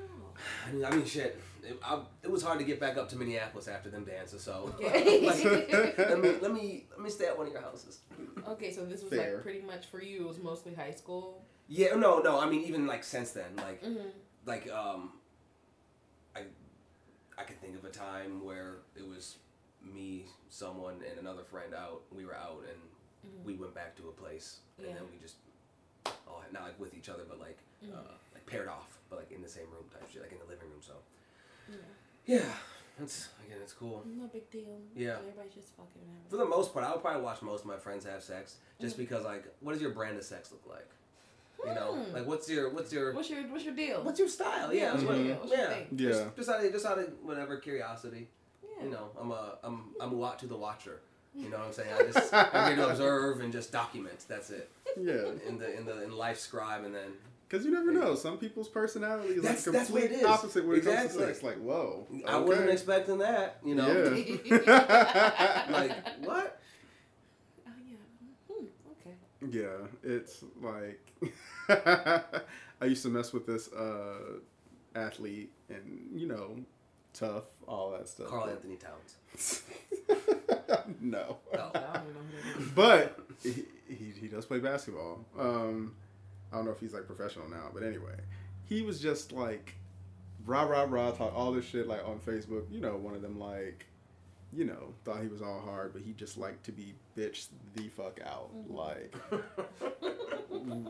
I 0.67 0.71
mean, 0.71 0.85
I 0.85 0.89
mean 0.95 1.05
shit. 1.05 1.39
It, 1.63 1.77
I, 1.83 1.99
it 2.23 2.31
was 2.31 2.41
hard 2.43 2.59
to 2.59 2.65
get 2.65 2.79
back 2.79 2.97
up 2.97 3.09
to 3.09 3.15
Minneapolis 3.17 3.67
after 3.67 3.89
them 3.89 4.05
dances. 4.05 4.41
So 4.41 4.73
like, 4.81 5.97
let 5.97 6.19
me 6.21 6.35
let 6.41 6.51
me 6.53 6.85
let 6.91 7.01
me 7.01 7.09
stay 7.09 7.25
at 7.25 7.37
one 7.37 7.47
of 7.47 7.53
your 7.53 7.61
houses. 7.61 7.99
Okay, 8.47 8.71
so 8.71 8.85
this 8.85 9.01
was 9.03 9.11
Fair. 9.11 9.33
like 9.35 9.43
pretty 9.43 9.61
much 9.61 9.85
for 9.87 10.01
you. 10.01 10.21
It 10.21 10.27
was 10.27 10.39
mostly 10.39 10.73
high 10.73 10.91
school. 10.93 11.41
Yeah. 11.67 11.95
No. 11.95 12.19
No. 12.19 12.39
I 12.39 12.49
mean, 12.49 12.63
even 12.63 12.87
like 12.87 13.03
since 13.03 13.31
then, 13.31 13.55
like 13.57 13.83
Mm-hmm. 13.83 14.07
like 14.45 14.71
um 14.71 15.11
I 16.35 16.41
I 17.37 17.43
can 17.43 17.55
think 17.57 17.75
of 17.77 17.83
a 17.85 17.89
time 17.91 18.43
where 18.45 18.77
it 18.95 19.07
was 19.07 19.35
me, 19.83 20.25
someone, 20.49 20.95
and 21.09 21.19
another 21.19 21.43
friend 21.43 21.73
out. 21.73 22.01
We 22.15 22.25
were 22.25 22.35
out 22.35 22.63
and 22.69 22.77
Mhm. 23.27 23.43
we 23.45 23.53
went 23.55 23.73
back 23.73 23.95
to 23.97 24.07
a 24.09 24.11
place, 24.11 24.59
and 24.77 24.87
Yeah. 24.87 24.93
then 24.93 25.03
we 25.11 25.17
just 25.19 25.35
all 26.27 26.41
not 26.53 26.63
like 26.63 26.79
with 26.79 26.93
each 26.93 27.09
other, 27.09 27.23
but 27.27 27.39
like 27.39 27.57
Mhm. 27.83 27.93
uh, 27.93 28.11
like 28.33 28.45
paired 28.45 28.67
off, 28.69 28.96
but 29.09 29.19
like 29.19 29.31
in 29.31 29.41
the 29.41 29.49
same 29.49 29.65
room 29.71 29.85
type 29.91 30.09
shit, 30.11 30.21
like 30.21 30.31
in 30.31 30.39
the 30.39 30.45
living 30.45 30.69
room. 30.69 30.81
So 30.81 30.93
Yeah. 31.69 31.75
yeah, 32.25 32.53
it's 33.01 33.29
again, 33.45 33.59
it's 33.61 33.73
cool. 33.73 34.03
No 34.05 34.27
big 34.27 34.49
deal. 34.51 34.79
Yeah. 34.95 35.17
Everybody's 35.19 35.53
just 35.53 35.69
fucking 35.75 36.01
and 36.01 36.29
For 36.29 36.37
the 36.37 36.45
most 36.45 36.73
part, 36.73 36.85
I 36.85 36.91
would 36.91 37.01
probably 37.01 37.21
watch 37.21 37.41
most 37.41 37.61
of 37.61 37.67
my 37.67 37.77
friends 37.77 38.05
have 38.05 38.23
sex, 38.23 38.57
just 38.81 38.95
Mhm. 38.95 38.99
because 38.99 39.23
like, 39.25 39.45
what 39.61 39.73
does 39.73 39.81
your 39.81 39.91
brand 39.91 40.17
of 40.17 40.23
sex 40.23 40.51
look 40.51 40.63
like? 40.67 40.87
You 41.65 41.73
know, 41.73 41.95
Hmm. 41.95 42.13
like 42.13 42.25
what's 42.27 42.47
your 42.49 42.69
what's 42.69 42.93
your 42.93 43.13
What's 43.13 43.29
your 43.29 43.41
What's 43.47 43.65
your 43.65 43.73
deal? 43.75 44.03
what's 44.03 44.19
your 44.19 44.27
style? 44.29 44.71
Yeah, 44.73 44.91
what's 44.93 45.03
what- 45.03 45.15
your 45.17 45.25
deal? 45.25 45.35
What's 45.37 45.51
your 45.51 45.59
yeah. 45.61 45.69
thing? 45.73 45.87
Yeah. 45.91 46.09
Just, 46.09 46.35
just 46.35 46.49
out 46.49 46.63
of 46.65 46.71
just 46.71 46.85
out 46.85 46.99
of 46.99 47.13
whatever 47.23 47.57
curiosity. 47.57 48.29
Yeah. 48.63 48.83
You 48.83 48.89
know, 48.91 49.09
I'm 49.19 49.31
a 49.31 49.57
I'm 49.63 49.95
I'm 49.99 50.11
a 50.11 50.15
lot 50.15 50.37
to 50.39 50.47
the 50.47 50.55
watcher. 50.57 51.01
You 51.35 51.49
know 51.49 51.57
what 51.57 51.67
I'm 51.67 51.73
saying? 51.73 51.93
I 51.93 52.03
just 52.11 52.33
I'm 52.33 52.67
here 52.67 52.75
to 52.77 52.89
observe 52.91 53.41
and 53.41 53.51
just 53.51 53.71
document. 53.71 54.25
That's 54.27 54.49
it. 54.51 54.69
Yeah. 54.95 55.31
In 55.47 55.57
the 55.57 55.71
in 55.77 55.85
the 55.85 56.03
in 56.03 56.15
life 56.15 56.39
scribe 56.39 56.83
and 56.83 56.93
then 56.95 57.13
Because 57.49 57.65
you 57.65 57.71
never 57.71 57.91
know. 57.93 58.15
Some 58.15 58.37
people's 58.37 58.67
personality 58.67 59.29
is 59.35 59.41
That's- 59.43 59.65
like 59.67 59.73
that's 59.75 59.89
what 59.89 60.01
complete 60.01 60.17
it 60.19 60.21
is. 60.21 60.27
opposite 60.27 60.65
when 60.65 60.77
it 60.79 60.83
comes 60.83 61.13
to 61.13 61.19
sex. 61.19 61.43
Like, 61.43 61.57
whoa. 61.59 62.05
I 62.27 62.37
wasn't 62.39 62.69
expecting 62.69 63.19
that. 63.19 63.57
You 63.63 63.75
know, 63.75 63.87
Yeah. 63.87 65.65
like 65.71 65.91
what? 66.25 66.59
Oh 67.65 67.71
yeah. 67.87 67.95
Hmm. 68.53 68.65
Okay. 68.91 69.15
Yeah, 69.49 69.87
it's 70.03 70.43
like 70.61 70.99
I 72.81 72.85
used 72.85 73.03
to 73.03 73.09
mess 73.09 73.31
with 73.33 73.45
this 73.47 73.71
uh, 73.71 74.39
athlete, 74.95 75.51
and 75.69 76.09
you 76.13 76.27
know, 76.27 76.57
tough, 77.13 77.45
all 77.67 77.91
that 77.91 78.07
stuff. 78.09 78.27
Karl-Anthony 78.27 78.75
Towns. 78.77 79.63
no, 81.01 81.37
No. 81.53 81.71
I 81.73 81.93
don't 81.93 82.13
know 82.13 82.21
who 82.21 82.59
that 82.59 82.61
is. 82.61 82.71
but 82.71 83.19
he, 83.43 83.65
he 83.87 84.11
he 84.19 84.27
does 84.27 84.45
play 84.45 84.59
basketball. 84.59 85.25
Um, 85.39 85.95
I 86.51 86.55
don't 86.57 86.65
know 86.65 86.71
if 86.71 86.79
he's 86.79 86.93
like 86.93 87.05
professional 87.07 87.49
now, 87.49 87.69
but 87.73 87.83
anyway, 87.83 88.15
he 88.65 88.81
was 88.81 88.99
just 88.99 89.31
like 89.31 89.75
rah 90.45 90.63
rah 90.63 90.85
rah 90.87 91.11
talk 91.11 91.33
all 91.35 91.51
this 91.51 91.65
shit 91.65 91.87
like 91.87 92.05
on 92.07 92.19
Facebook. 92.19 92.63
You 92.71 92.79
know, 92.81 92.95
one 92.97 93.13
of 93.15 93.21
them 93.21 93.39
like. 93.39 93.85
You 94.53 94.63
know, 94.63 94.93
thought 95.03 95.21
he 95.21 95.27
was 95.27 95.41
all 95.41 95.59
hard, 95.59 95.91
but 95.91 96.01
he 96.03 96.13
just 96.13 96.37
liked 96.37 96.63
to 96.67 96.71
be 96.71 96.93
bitched 97.17 97.49
the 97.75 97.89
fuck 97.89 98.21
out. 98.25 98.49
Mhm. 98.55 98.73
Like, 98.73 99.13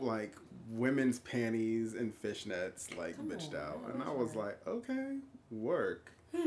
like 0.00 0.36
women's 0.70 1.18
panties 1.18 1.94
and 1.94 2.12
fishnets 2.22 2.96
like 2.96 3.16
Come 3.16 3.28
bitched 3.28 3.54
on, 3.54 3.56
out 3.56 3.80
and 3.94 4.02
i 4.02 4.10
was 4.10 4.36
right. 4.36 4.44
like 4.48 4.58
okay 4.68 5.16
work 5.50 6.12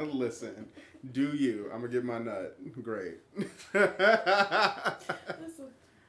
Listen, 0.00 0.68
do 1.12 1.34
you? 1.34 1.68
I'm 1.74 1.80
gonna 1.80 1.92
get 1.92 2.04
my 2.04 2.18
nut. 2.20 2.56
Great. 2.82 3.18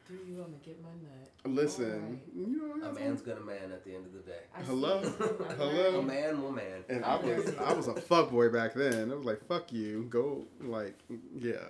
That's 0.08 0.20
what 0.20 0.26
do 0.26 0.32
you 0.32 0.38
want 0.40 0.64
to 0.64 0.70
get 0.70 0.82
my 0.82 0.90
nut? 0.90 1.56
Listen, 1.56 2.22
you 2.36 2.48
know, 2.48 2.88
A 2.88 2.94
man's 2.94 3.22
gonna 3.22 3.42
man 3.42 3.72
at 3.72 3.84
the 3.84 3.96
end 3.96 4.06
of 4.06 4.14
the 4.14 4.20
day. 4.20 4.40
I 4.56 4.62
Hello? 4.62 5.02
Hello? 5.58 6.00
A 6.00 6.02
man 6.04 6.42
will 6.42 6.52
man. 6.52 6.84
and 6.90 7.04
I 7.06 7.16
was. 7.18 7.56
I 7.58 7.74
was 7.74 7.88
a 7.88 7.96
fuck 7.96 8.32
boy 8.32 8.50
back 8.50 8.74
then. 8.74 9.12
I 9.12 9.16
was 9.16 9.26
like, 9.26 9.46
fuck 9.48 9.72
you, 9.72 10.04
go 10.10 10.46
like 10.62 10.98
yeah. 11.36 11.68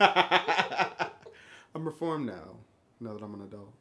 I'm 1.74 1.84
reformed 1.84 2.26
now. 2.26 2.56
Now 3.00 3.14
that 3.14 3.22
I'm 3.22 3.34
an 3.34 3.42
adult. 3.42 3.72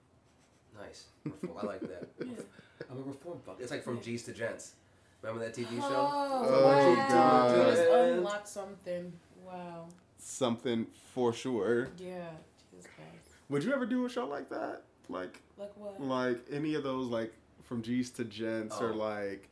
Nice. 0.79 1.05
Reform. 1.23 1.57
I 1.61 1.65
like 1.65 1.81
that. 1.81 2.09
Yeah. 2.25 2.43
I'm 2.91 2.97
a 2.97 3.01
reform 3.03 3.39
fuck. 3.45 3.57
It's 3.59 3.71
like 3.71 3.83
from 3.83 4.01
G's 4.01 4.23
to 4.23 4.33
Gents. 4.33 4.73
Remember 5.21 5.45
that 5.45 5.55
TV 5.55 5.79
show? 5.79 5.87
Oh, 5.89 6.45
Oh, 6.49 6.65
wow. 6.67 7.07
God. 7.09 7.57
You 7.57 7.63
just 7.75 7.89
unlocked 7.91 8.47
something. 8.47 9.13
Wow. 9.45 9.87
Something 10.17 10.87
for 11.13 11.31
sure. 11.31 11.89
Yeah. 11.97 12.29
Jesus 12.71 12.87
Christ. 12.95 13.32
Would 13.49 13.63
you 13.63 13.73
ever 13.73 13.85
do 13.85 14.05
a 14.05 14.09
show 14.09 14.27
like 14.27 14.49
that? 14.49 14.83
Like 15.09 15.39
Like 15.57 15.71
what? 15.77 16.01
like 16.01 16.45
any 16.51 16.75
of 16.75 16.83
those 16.83 17.07
like 17.07 17.33
from 17.63 17.81
G's 17.81 18.09
to 18.11 18.23
Gents 18.23 18.77
or 18.79 18.91
Oh. 18.91 18.95
like 18.95 19.49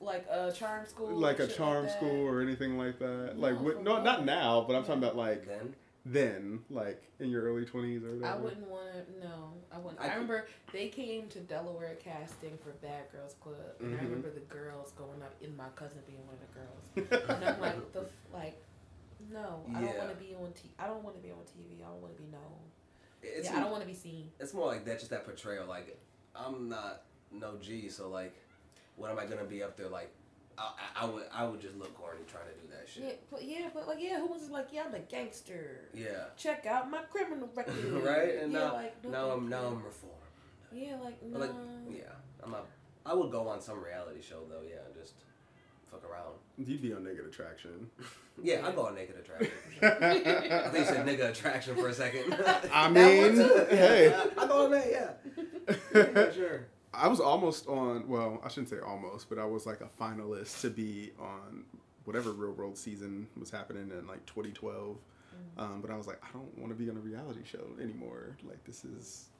Like 0.00 0.26
a 0.30 0.52
charm 0.52 0.86
school. 0.86 1.16
like 1.16 1.38
a 1.38 1.46
charm 1.46 1.86
that? 1.86 1.96
school 1.96 2.26
or 2.26 2.40
anything 2.40 2.76
like 2.78 2.98
that. 2.98 3.32
No, 3.36 3.40
like 3.40 3.60
with, 3.60 3.76
for 3.78 3.82
no, 3.82 4.02
not 4.02 4.24
now, 4.24 4.64
but 4.66 4.76
I'm 4.76 4.82
talking 4.84 5.02
about 5.02 5.16
like 5.16 5.46
Then 5.46 5.74
then, 6.08 6.60
like 6.70 7.02
in 7.18 7.30
your 7.30 7.42
early 7.42 7.64
twenties 7.64 8.04
or 8.04 8.14
whatever. 8.14 8.26
I 8.32 8.36
wouldn't 8.36 8.68
want 8.68 8.92
to. 8.92 9.26
No, 9.26 9.54
I 9.72 9.78
wouldn't. 9.78 10.00
I 10.00 10.04
I, 10.04 10.08
could- 10.10 10.14
remember 10.14 10.46
they 10.72 10.86
came 10.88 11.26
to 11.30 11.40
Delaware 11.40 11.96
casting 11.96 12.56
for 12.58 12.70
Bad 12.80 13.10
Girls 13.10 13.34
Club, 13.40 13.56
and 13.80 13.92
I 13.92 13.98
Mhm. 13.98 14.02
remember 14.04 14.30
the 14.30 14.46
girls 14.46 14.92
going 14.92 15.20
up 15.22 15.34
in 15.40 15.56
my 15.56 15.68
cousin 15.74 15.98
being 16.06 16.24
one 16.24 16.36
of 16.36 16.42
the 16.46 17.10
girls, 17.18 17.28
and 17.34 17.44
I'm 17.44 17.60
like, 17.60 17.92
the 17.92 18.06
like, 18.32 18.62
no, 19.32 19.64
I 19.74 19.80
don't 19.80 19.98
want 19.98 20.10
to 20.10 20.24
be 20.24 20.32
on 20.36 20.52
t. 20.52 20.70
I 20.78 20.86
don't 20.86 21.02
want 21.02 21.16
to 21.16 21.22
be 21.22 21.32
on 21.32 21.38
TV. 21.42 21.82
I 21.84 21.88
don't 21.88 22.00
want 22.00 22.14
to 22.16 22.22
be 22.22 22.28
known. 22.30 22.60
It's 23.36 23.50
yeah, 23.50 23.56
I 23.56 23.60
don't 23.60 23.70
want 23.70 23.82
to 23.82 23.88
be 23.88 23.94
seen. 23.94 24.30
it's 24.40 24.54
more 24.54 24.66
like 24.66 24.84
that, 24.84 24.98
just 24.98 25.10
that 25.10 25.24
portrayal. 25.24 25.66
Like 25.66 25.98
I'm 26.34 26.68
not 26.68 27.02
no 27.32 27.56
G, 27.60 27.88
so 27.88 28.08
like, 28.08 28.34
what 28.96 29.10
am 29.10 29.18
I 29.18 29.26
gonna 29.26 29.44
be 29.44 29.62
up 29.62 29.76
there 29.76 29.88
like? 29.88 30.12
I, 30.58 30.72
I, 30.96 31.02
I 31.02 31.06
would 31.06 31.24
I 31.32 31.44
would 31.44 31.60
just 31.60 31.76
look 31.76 31.94
corny 31.94 32.20
trying 32.26 32.46
to 32.46 32.60
do 32.60 32.68
that 32.72 32.88
shit. 32.88 33.02
Yeah, 33.04 33.12
but 33.30 33.44
yeah, 33.44 33.68
but 33.74 33.86
like, 33.86 33.98
yeah, 34.00 34.18
who 34.18 34.26
was 34.26 34.48
like, 34.48 34.68
yeah, 34.72 34.84
I'm 34.86 34.94
a 34.94 35.00
gangster. 35.00 35.88
Yeah. 35.92 36.24
Check 36.36 36.64
out 36.66 36.90
my 36.90 37.02
criminal 37.10 37.50
record. 37.54 37.74
right? 38.02 38.36
And 38.42 38.52
yeah, 38.52 38.58
now 38.58 38.72
like, 38.72 39.04
no, 39.04 39.10
now 39.10 39.30
I'm 39.30 39.48
now. 39.48 39.66
I'm 39.66 39.84
reformed. 39.84 40.14
Yeah, 40.72 40.96
like 41.02 41.22
no. 41.22 41.38
Like 41.38 41.50
yeah, 41.90 42.02
I'm 42.42 42.50
not. 42.52 42.66
I 43.04 43.14
would 43.14 43.30
go 43.30 43.48
on 43.48 43.60
some 43.60 43.82
reality 43.82 44.22
show 44.22 44.40
though. 44.48 44.62
Yeah, 44.66 44.80
just 44.98 45.14
fuck 45.90 46.04
around. 46.10 46.34
You'd 46.58 46.82
be 46.82 46.92
on 46.92 47.04
Naked 47.04 47.26
Attraction. 47.26 47.90
Yeah, 48.42 48.66
I'd 48.66 48.76
go 48.76 48.84
on 48.84 48.94
Naked 48.94 49.16
Attraction. 49.16 49.50
I 49.80 49.86
I 49.86 50.68
think 50.68 50.76
you 50.76 50.84
said 50.84 51.06
nigga 51.06 51.30
attraction 51.30 51.74
for 51.74 51.88
a 51.88 51.94
second. 51.94 52.36
I 52.70 52.90
mean, 52.90 53.38
one 53.38 53.48
too. 53.48 53.66
hey. 53.70 54.14
I 54.38 54.46
go 54.46 54.66
on 54.66 54.72
that. 54.72 54.90
Yeah. 54.90 55.74
yeah 55.94 56.32
sure. 56.32 56.66
I 56.92 57.08
was 57.08 57.18
almost 57.18 57.66
on. 57.66 58.06
Well, 58.06 58.38
I 58.44 58.48
shouldn't 58.48 58.68
say 58.68 58.76
almost, 58.86 59.30
but 59.30 59.38
I 59.38 59.46
was 59.46 59.64
like 59.64 59.80
a 59.80 59.88
finalist 60.02 60.60
to 60.60 60.68
be 60.68 61.12
on 61.18 61.64
whatever 62.04 62.32
Real 62.32 62.52
World 62.52 62.76
season 62.76 63.26
was 63.40 63.48
happening 63.48 63.90
in 63.90 64.06
like 64.06 64.26
2012. 64.26 64.98
Um, 65.56 65.80
but 65.80 65.90
I 65.90 65.96
was 65.96 66.06
like, 66.06 66.20
I 66.22 66.28
don't 66.34 66.58
want 66.58 66.76
to 66.76 66.78
be 66.78 66.90
on 66.90 66.96
a 66.98 67.00
reality 67.00 67.40
show 67.42 67.64
anymore. 67.80 68.36
Like 68.46 68.62
this 68.64 68.84
is 68.84 69.30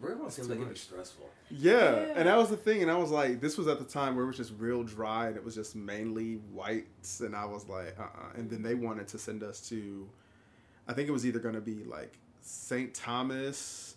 Real 0.00 0.16
world 0.18 0.32
seems 0.32 0.48
like 0.48 0.58
it'd 0.58 0.72
be 0.72 0.78
stressful. 0.78 1.28
Yeah, 1.50 1.74
Yeah. 1.74 2.12
and 2.16 2.28
that 2.28 2.36
was 2.36 2.50
the 2.50 2.56
thing, 2.56 2.82
and 2.82 2.90
I 2.90 2.96
was 2.96 3.10
like, 3.10 3.40
this 3.40 3.58
was 3.58 3.66
at 3.66 3.78
the 3.78 3.84
time 3.84 4.14
where 4.14 4.24
it 4.24 4.28
was 4.28 4.36
just 4.36 4.52
real 4.58 4.82
dry, 4.84 5.26
and 5.28 5.36
it 5.36 5.44
was 5.44 5.54
just 5.56 5.74
mainly 5.74 6.34
whites, 6.52 7.20
and 7.20 7.34
I 7.34 7.44
was 7.44 7.68
like, 7.68 7.98
uh, 7.98 8.02
uh 8.04 8.36
and 8.36 8.48
then 8.48 8.62
they 8.62 8.74
wanted 8.74 9.08
to 9.08 9.18
send 9.18 9.42
us 9.42 9.60
to, 9.70 10.08
I 10.86 10.92
think 10.92 11.08
it 11.08 11.12
was 11.12 11.26
either 11.26 11.40
going 11.40 11.54
to 11.56 11.60
be 11.60 11.82
like 11.84 12.16
St. 12.42 12.94
Thomas, 12.94 13.96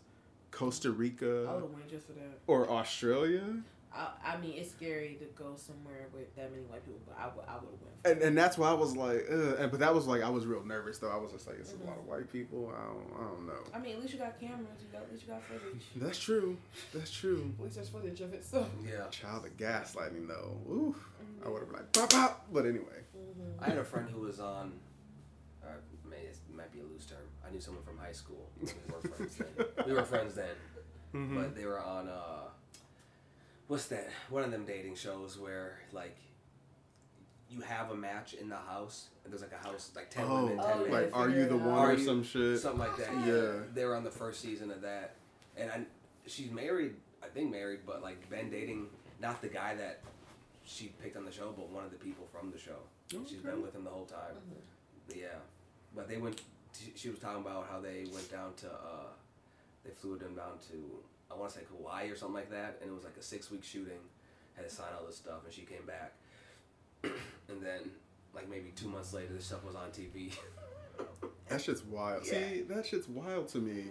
Costa 0.49 0.87
I 0.87 0.91
would 0.91 0.99
Rica, 0.99 1.45
have 1.47 1.61
went 1.69 1.87
just 1.89 2.07
for 2.07 2.13
that. 2.13 2.39
or 2.47 2.69
Australia, 2.69 3.61
I, 3.93 4.07
I 4.25 4.37
mean, 4.37 4.53
it's 4.55 4.71
scary 4.71 5.17
to 5.19 5.25
go 5.41 5.55
somewhere 5.57 6.07
with 6.13 6.33
that 6.37 6.49
many 6.51 6.63
white 6.63 6.85
people, 6.85 7.01
but 7.05 7.17
I 7.19 7.25
would 7.35 7.43
I 7.45 7.55
would 7.55 7.71
have 7.71 7.81
went. 7.83 7.95
and 8.05 8.21
and 8.21 8.37
that's 8.37 8.57
why 8.57 8.69
I 8.69 8.73
was 8.73 8.95
like, 8.95 9.25
Ugh. 9.29 9.55
and 9.59 9.69
but 9.69 9.81
that 9.81 9.93
was 9.93 10.07
like 10.07 10.21
I 10.23 10.29
was 10.29 10.45
real 10.45 10.63
nervous 10.63 10.97
though. 10.99 11.09
I 11.11 11.17
was 11.17 11.31
just 11.33 11.45
like, 11.45 11.57
it's 11.59 11.73
a 11.73 11.85
lot 11.85 11.97
of 11.97 12.05
white 12.05 12.31
people. 12.31 12.71
I 12.73 12.85
don't, 12.85 13.19
I 13.19 13.23
don't 13.29 13.45
know. 13.47 13.63
I 13.73 13.79
mean, 13.79 13.95
at 13.95 14.01
least 14.01 14.13
you 14.13 14.19
got 14.19 14.39
cameras. 14.39 14.79
You 14.79 14.87
got 14.93 15.01
at 15.03 15.11
least 15.11 15.23
you 15.27 15.33
got 15.33 15.43
footage. 15.43 15.81
That's 15.97 16.17
true. 16.19 16.57
That's 16.93 17.11
true. 17.11 17.53
At 17.59 17.63
least 17.65 17.75
there's 17.75 17.89
footage 17.89 18.21
of 18.21 18.33
it. 18.33 18.45
So. 18.45 18.65
Yeah. 18.85 19.07
Child 19.11 19.45
of 19.47 19.57
gaslighting 19.57 20.25
though. 20.27 20.55
Ooh, 20.69 20.95
I 21.45 21.49
would 21.49 21.59
have 21.59 21.67
been 21.69 21.77
like, 21.79 21.91
pop, 21.91 22.09
pop. 22.11 22.45
But 22.53 22.65
anyway. 22.65 23.03
Mm-hmm. 23.17 23.61
I 23.63 23.69
had 23.69 23.77
a 23.77 23.83
friend 23.83 24.07
who 24.09 24.21
was 24.21 24.39
on. 24.39 24.71
Or 25.63 25.81
may 26.09 26.15
it 26.17 26.37
might 26.55 26.71
be 26.71 26.79
a 26.79 26.83
loose 26.83 27.05
term. 27.07 27.19
I 27.45 27.51
knew 27.51 27.59
someone 27.59 27.83
from 27.83 27.97
high 27.97 28.13
school. 28.13 28.49
We 28.61 28.67
were 28.93 29.01
friends 29.01 29.35
then. 29.35 29.65
We 29.85 29.93
were 29.93 30.03
friends 30.03 30.33
then, 30.35 30.55
Mhm. 31.13 31.35
but 31.35 31.55
they 31.55 31.65
were 31.65 31.79
on. 31.81 32.07
uh 32.07 32.47
What's 33.71 33.85
that? 33.87 34.09
One 34.29 34.43
of 34.43 34.51
them 34.51 34.65
dating 34.65 34.95
shows 34.95 35.37
where 35.39 35.79
like. 35.93 36.17
You 37.49 37.61
have 37.61 37.91
a 37.91 37.95
match 37.95 38.33
in 38.33 38.47
the 38.49 38.55
house, 38.57 39.07
and 39.23 39.31
there's 39.31 39.41
like 39.41 39.51
a 39.53 39.67
house, 39.67 39.91
like 39.95 40.09
ten 40.09 40.25
Oh, 40.27 40.45
women, 40.45 40.57
ten 40.57 40.67
Oh, 40.73 40.77
men. 40.83 40.85
yeah. 40.91 40.99
like, 40.99 41.09
are 41.15 41.29
you 41.29 41.45
the 41.47 41.55
one 41.57 41.69
out. 41.79 41.85
or 41.89 41.93
you- 41.93 42.05
some 42.05 42.23
shit? 42.23 42.59
something 42.59 42.79
like 42.79 42.95
that. 42.97 43.09
Yeah. 43.27 43.63
they 43.73 43.83
were 43.85 43.95
on 43.95 44.03
the 44.05 44.11
first 44.11 44.41
season 44.41 44.71
of 44.71 44.81
that, 44.81 45.15
and 45.57 45.69
I, 45.71 45.81
she's 46.27 46.49
married. 46.51 46.95
I 47.23 47.27
think 47.27 47.49
married, 47.51 47.79
but 47.85 48.01
like 48.01 48.29
been 48.29 48.49
dating 48.49 48.87
not 49.21 49.41
the 49.41 49.47
guy 49.49 49.75
that 49.75 49.99
she 50.65 50.93
picked 51.01 51.15
on 51.17 51.23
the 51.25 51.31
show, 51.31 51.53
but 51.55 51.69
one 51.69 51.83
of 51.85 51.91
the 51.91 51.97
people 51.97 52.25
from 52.31 52.51
the 52.51 52.57
show. 52.57 52.79
And 53.13 53.25
She's 53.27 53.39
Okay. 53.39 53.49
been 53.51 53.61
with 53.61 53.73
him 53.75 53.83
the 53.85 53.89
whole 53.89 54.05
time. 54.05 54.35
Yeah, 55.13 55.27
but 55.95 56.07
they 56.09 56.17
went. 56.17 56.41
She, 56.77 56.91
she 56.95 57.09
was 57.09 57.19
talking 57.19 57.41
about 57.41 57.67
how 57.69 57.79
they 57.81 58.05
went 58.13 58.29
down 58.31 58.53
to. 58.63 58.67
uh 58.67 59.07
They 59.85 59.91
flew 59.91 60.17
them 60.17 60.35
down 60.35 60.57
to 60.71 60.77
I 61.33 61.39
want 61.39 61.51
to 61.51 61.59
say 61.59 61.65
Hawaii 61.69 62.09
or 62.09 62.15
something 62.15 62.35
like 62.35 62.51
that, 62.51 62.77
and 62.81 62.89
it 62.89 62.93
was 62.93 63.03
like 63.03 63.17
a 63.19 63.23
six 63.23 63.49
week 63.51 63.63
shooting. 63.63 63.99
Had 64.55 64.67
to 64.67 64.73
sign 64.73 64.87
all 64.99 65.05
this 65.05 65.17
stuff, 65.17 65.45
and 65.45 65.53
she 65.53 65.61
came 65.61 65.85
back, 65.85 66.13
and 67.03 67.61
then 67.61 67.91
like 68.33 68.49
maybe 68.49 68.71
two 68.75 68.87
months 68.87 69.13
later, 69.13 69.33
this 69.33 69.45
stuff 69.45 69.63
was 69.65 69.75
on 69.75 69.89
TV. 69.89 70.33
That 71.47 71.61
shit's 71.61 71.83
wild. 71.83 72.25
Yeah. 72.25 72.31
See, 72.31 72.61
that 72.69 72.85
shit's 72.85 73.09
wild 73.09 73.49
to 73.49 73.57
me. 73.57 73.85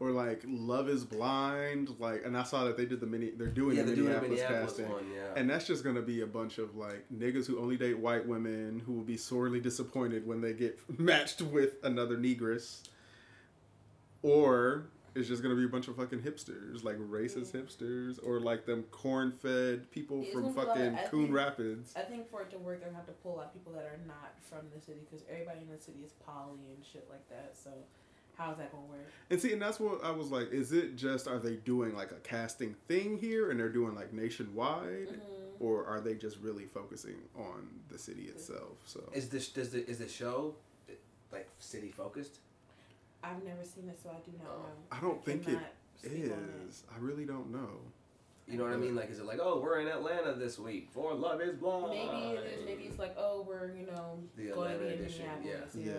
Or 0.00 0.10
like 0.10 0.42
Love 0.46 0.88
Is 0.88 1.04
Blind, 1.04 1.94
like, 1.98 2.22
and 2.26 2.36
I 2.36 2.42
saw 2.42 2.64
that 2.64 2.76
they 2.76 2.84
did 2.84 3.00
the 3.00 3.06
mini. 3.06 3.30
They're 3.30 3.46
doing 3.46 3.76
yeah, 3.76 3.82
the 3.82 3.88
they're 3.88 3.96
doing 3.96 4.08
Minneapolis, 4.08 4.40
Minneapolis 4.40 4.70
casting, 4.72 4.92
one. 4.92 5.04
Yeah. 5.14 5.40
and 5.40 5.48
that's 5.48 5.66
just 5.66 5.84
gonna 5.84 6.02
be 6.02 6.20
a 6.20 6.26
bunch 6.26 6.58
of 6.58 6.76
like 6.76 7.04
niggas 7.14 7.46
who 7.46 7.58
only 7.58 7.76
date 7.76 7.98
white 7.98 8.26
women 8.26 8.82
who 8.84 8.92
will 8.92 9.04
be 9.04 9.16
sorely 9.16 9.60
disappointed 9.60 10.26
when 10.26 10.40
they 10.40 10.52
get 10.52 10.78
matched 10.98 11.40
with 11.40 11.76
another 11.82 12.16
negress. 12.16 12.82
Or 14.22 14.86
it's 15.16 15.28
just 15.28 15.42
gonna 15.42 15.54
be 15.56 15.64
a 15.64 15.68
bunch 15.68 15.88
of 15.88 15.96
fucking 15.96 16.20
hipsters, 16.20 16.84
like 16.84 16.98
racist 16.98 17.52
hipsters, 17.52 18.18
or 18.24 18.38
like 18.40 18.66
them 18.66 18.84
corn-fed 18.90 19.90
people 19.90 20.22
It's 20.22 20.32
from 20.32 20.42
gonna 20.42 20.52
be 20.52 20.58
like- 20.58 20.66
fucking 20.68 20.94
I 20.96 21.04
Coon 21.08 21.22
think- 21.24 21.34
Rapids. 21.34 21.92
I 21.96 22.02
think 22.02 22.28
for 22.30 22.42
it 22.42 22.50
to 22.50 22.58
work, 22.58 22.80
they're 22.80 22.88
gonna 22.88 22.98
have 22.98 23.06
to 23.06 23.12
pull 23.22 23.40
out 23.40 23.52
people 23.52 23.72
that 23.72 23.84
are 23.84 23.98
not 24.06 24.38
from 24.40 24.66
the 24.74 24.80
city 24.80 25.00
because 25.08 25.24
everybody 25.28 25.60
in 25.60 25.68
the 25.70 25.78
city 25.82 26.00
is 26.04 26.12
poly 26.24 26.60
and 26.74 26.84
shit 26.84 27.06
like 27.10 27.28
that. 27.30 27.56
So, 27.56 27.70
how's 28.36 28.58
that 28.58 28.70
gonna 28.72 28.84
work? 28.86 29.06
And 29.30 29.40
see, 29.40 29.52
and 29.52 29.60
that's 29.62 29.80
what 29.80 30.04
I 30.04 30.10
was 30.10 30.30
like. 30.30 30.50
Is 30.52 30.72
it 30.72 30.96
just 30.96 31.26
are 31.26 31.38
they 31.38 31.56
doing 31.56 31.94
like 31.96 32.12
a 32.12 32.20
casting 32.20 32.74
thing 32.86 33.16
here, 33.18 33.50
and 33.50 33.58
they're 33.58 33.68
doing 33.72 33.94
like 33.94 34.12
nationwide, 34.12 35.08
Mhm. 35.08 35.20
or 35.60 35.84
are 35.86 36.00
they 36.00 36.14
just 36.14 36.38
really 36.40 36.66
focusing 36.66 37.16
on 37.34 37.80
the 37.88 37.98
city 37.98 38.24
itself? 38.28 38.82
So 38.86 39.10
Is 39.14 39.30
this 39.30 39.48
does 39.48 39.70
the 39.70 39.88
is 39.88 39.98
the 39.98 40.08
show 40.08 40.56
like 41.32 41.48
city 41.58 41.90
focused? 41.90 42.40
I've 43.30 43.42
never 43.44 43.64
seen 43.64 43.88
it, 43.88 43.98
so 44.02 44.10
I 44.10 44.20
do 44.24 44.32
not 44.38 44.50
Oh. 44.52 44.58
know. 44.62 44.68
I 44.92 45.00
don't 45.00 45.24
think 45.24 45.42
it 45.42 45.46
cannot 45.46 45.62
speak 45.96 46.32
on 46.32 46.62
is. 46.68 46.84
I 46.94 46.98
really 46.98 47.24
don't 47.24 47.50
know. 47.50 47.80
You 48.48 48.58
know 48.58 48.64
what 48.64 48.74
I 48.74 48.76
mean? 48.76 48.94
Like, 48.94 49.10
is 49.10 49.18
it 49.18 49.24
like, 49.24 49.40
oh, 49.42 49.58
we're 49.60 49.80
in 49.80 49.88
Atlanta 49.88 50.32
this 50.34 50.56
week 50.56 50.88
for 50.92 51.12
Love 51.14 51.40
Is 51.40 51.56
Blind? 51.56 51.90
Maybe 51.90 52.36
it 52.36 52.44
is. 52.60 52.64
Maybe 52.64 52.82
it's 52.84 52.98
like, 52.98 53.14
oh, 53.18 53.42
we're 53.46 53.72
you 53.74 53.86
know 53.86 54.20
The 54.36 54.44
going 54.50 54.68
to 54.70 54.74
Atlanta 54.74 54.78
be 54.78 54.86
in 54.86 54.92
edition, 55.00 55.26
Minneapolis. 55.42 55.74
Yeah. 55.74 55.92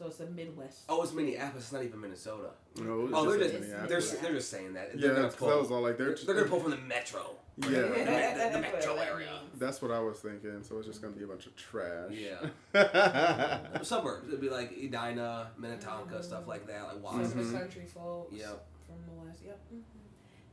So 0.00 0.06
it's 0.06 0.20
a 0.20 0.26
Midwest. 0.26 0.80
Oh, 0.88 1.02
it's 1.02 1.12
Minneapolis. 1.12 1.64
It's 1.64 1.72
not 1.72 1.84
even 1.84 2.00
Minnesota. 2.00 2.50
No, 2.80 3.04
it's 3.04 3.12
Oh, 3.14 3.28
they're 3.30 3.38
just 3.38 3.52
just 3.52 3.54
in 3.54 3.60
they're, 3.70 3.78
Minneapolis. 3.82 4.10
they're 4.20 4.32
just 4.32 4.50
saying 4.50 4.72
that. 4.74 4.90
yeah, 4.94 5.00
They're 5.00 5.14
gonna 5.14 5.28
pull. 5.28 5.48
that 5.48 5.58
was 5.60 5.70
all 5.70 5.80
like 5.82 5.96
they're 5.96 6.06
They're, 6.06 6.14
just, 6.16 6.26
they're 6.26 6.34
gonna 6.36 6.48
pull 6.48 6.60
from 6.60 6.70
the 6.72 6.76
metro. 6.78 7.36
Yeah. 7.62 7.68
the- 7.68 7.88
the 7.88 7.94
That's 8.04 8.54
metro 8.60 8.96
area. 8.96 9.40
That's 9.58 9.82
what 9.82 9.90
I 9.90 9.98
was 9.98 10.18
thinking. 10.20 10.62
So 10.62 10.78
it's 10.78 10.86
just 10.86 11.02
gonna 11.02 11.14
be 11.14 11.24
a 11.24 11.26
bunch 11.26 11.46
of 11.46 11.56
trash. 11.56 12.12
Yeah. 12.12 12.48
Suburbs. 13.82 14.28
It'd 14.28 14.40
be 14.40 14.48
like 14.50 14.72
Edina, 14.72 15.48
Minnetonka, 15.58 16.22
stuff 16.22 16.46
like 16.46 16.66
that, 16.68 16.82
like 16.84 16.92
Some 16.92 16.96
of 16.96 17.02
Watson. 17.34 17.52
the 17.52 17.58
country 17.58 17.84
folks. 17.86 18.34
Yep. 18.34 18.64
From 18.86 18.96
the 19.06 19.26
west. 19.26 19.40
Yep. 19.44 19.58
hmm 19.70 19.80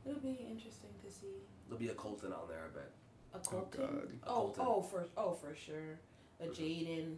It'll 0.08 0.20
be 0.20 0.46
interesting 0.50 0.90
to 1.04 1.10
see 1.12 1.26
There'll 1.68 1.78
be 1.80 1.88
a 1.88 1.94
Colton 1.94 2.32
on 2.32 2.48
there, 2.48 2.64
I 2.64 2.74
bet. 2.76 2.90
a 3.34 3.36
Oh, 3.36 3.40
Colton. 3.50 3.80
God. 3.80 4.08
A 4.24 4.28
Oh, 4.28 4.32
Colton. 4.54 4.64
oh, 4.66 4.82
for 4.82 5.06
oh 5.16 5.32
for 5.32 5.54
sure, 5.54 5.98
a 6.40 6.46
Jaden 6.46 7.16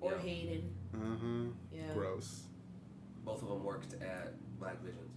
or 0.00 0.12
Yeah. 0.12 0.18
Hayden. 0.18 0.74
Huh. 0.92 1.52
Yeah. 1.72 1.92
Gross. 1.94 2.42
Both 3.24 3.42
of 3.42 3.48
them 3.48 3.64
worked 3.64 3.94
at 4.02 4.34
Black 4.60 4.80
Visions. 4.82 5.10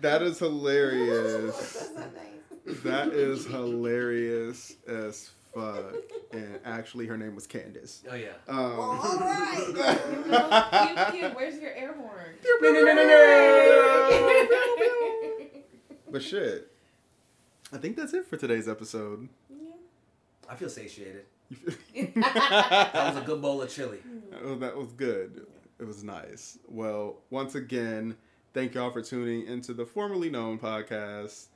That 0.00 0.22
is 0.22 0.38
hilarious. 0.38 1.72
That's 1.72 1.94
not 1.94 2.08
nice. 2.14 2.80
That 2.82 3.08
is 3.08 3.46
hilarious 3.46 4.74
as 4.86 5.30
fuck. 5.54 5.94
And 6.32 6.58
actually, 6.64 7.06
her 7.06 7.16
name 7.16 7.34
was 7.34 7.46
Candace. 7.46 8.02
Oh 8.10 8.14
yeah. 8.14 8.28
Um, 8.46 8.76
Well, 8.76 8.80
all 8.80 9.18
right. 9.18 11.08
Cute, 11.10 11.20
cute. 11.20 11.34
Where's 11.34 11.58
your 11.58 11.72
air 11.72 11.94
horn? 11.94 12.14
but 16.10 16.22
shit, 16.22 16.70
I 17.72 17.78
think 17.78 17.96
that's 17.96 18.12
it 18.14 18.26
for 18.26 18.36
today's 18.36 18.68
episode. 18.68 19.28
I 20.48 20.54
feel 20.56 20.68
satiated. 20.70 21.24
That 21.94 23.14
was 23.14 23.22
a 23.22 23.26
good 23.26 23.40
bowl 23.42 23.62
of 23.62 23.70
chili. 23.70 23.98
Oh, 24.44 24.54
that 24.56 24.76
was 24.76 24.92
good. 24.92 25.46
It 25.80 25.86
was 25.86 26.02
nice. 26.02 26.58
Well, 26.68 27.16
once 27.30 27.54
again, 27.54 28.16
thank 28.52 28.74
y'all 28.74 28.90
for 28.90 29.02
tuning 29.02 29.46
into 29.46 29.72
the 29.72 29.86
formerly 29.86 30.28
known 30.30 30.58
podcast, 30.58 31.46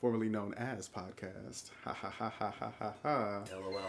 formerly 0.00 0.28
known 0.28 0.54
as 0.54 0.88
podcast. 0.88 1.70
Ha 1.84 1.92
ha 1.92 2.10
ha 2.10 2.30
ha 2.36 2.52
ha 2.58 2.72
ha 2.78 2.92
ha. 3.02 3.42
LOL. 3.52 3.80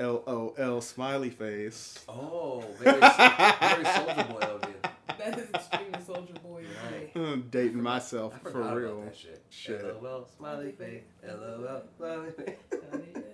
L 0.00 0.22
O 0.26 0.54
L 0.58 0.80
smiley 0.80 1.30
face. 1.30 1.98
Oh, 2.08 2.64
very, 2.78 2.98
very 2.98 3.84
Soulja 3.84 4.28
Boy 4.32 4.38
of 4.40 4.64
you. 4.68 4.74
That 5.18 5.38
is 5.38 5.50
extremely 5.50 5.98
Soulja 5.98 6.42
Boy. 6.42 6.64
Right. 6.90 7.10
I'm 7.14 7.42
dating 7.50 7.82
myself 7.82 8.34
I 8.34 8.50
for 8.50 8.62
real. 8.62 8.92
about 8.94 9.04
that 9.06 9.16
shit. 9.16 9.42
Shit. 9.50 10.02
LOL, 10.02 10.26
smiley 10.36 10.72
face. 10.72 11.02
LOL, 11.22 11.82
smiley 11.98 12.30
face. 12.30 12.56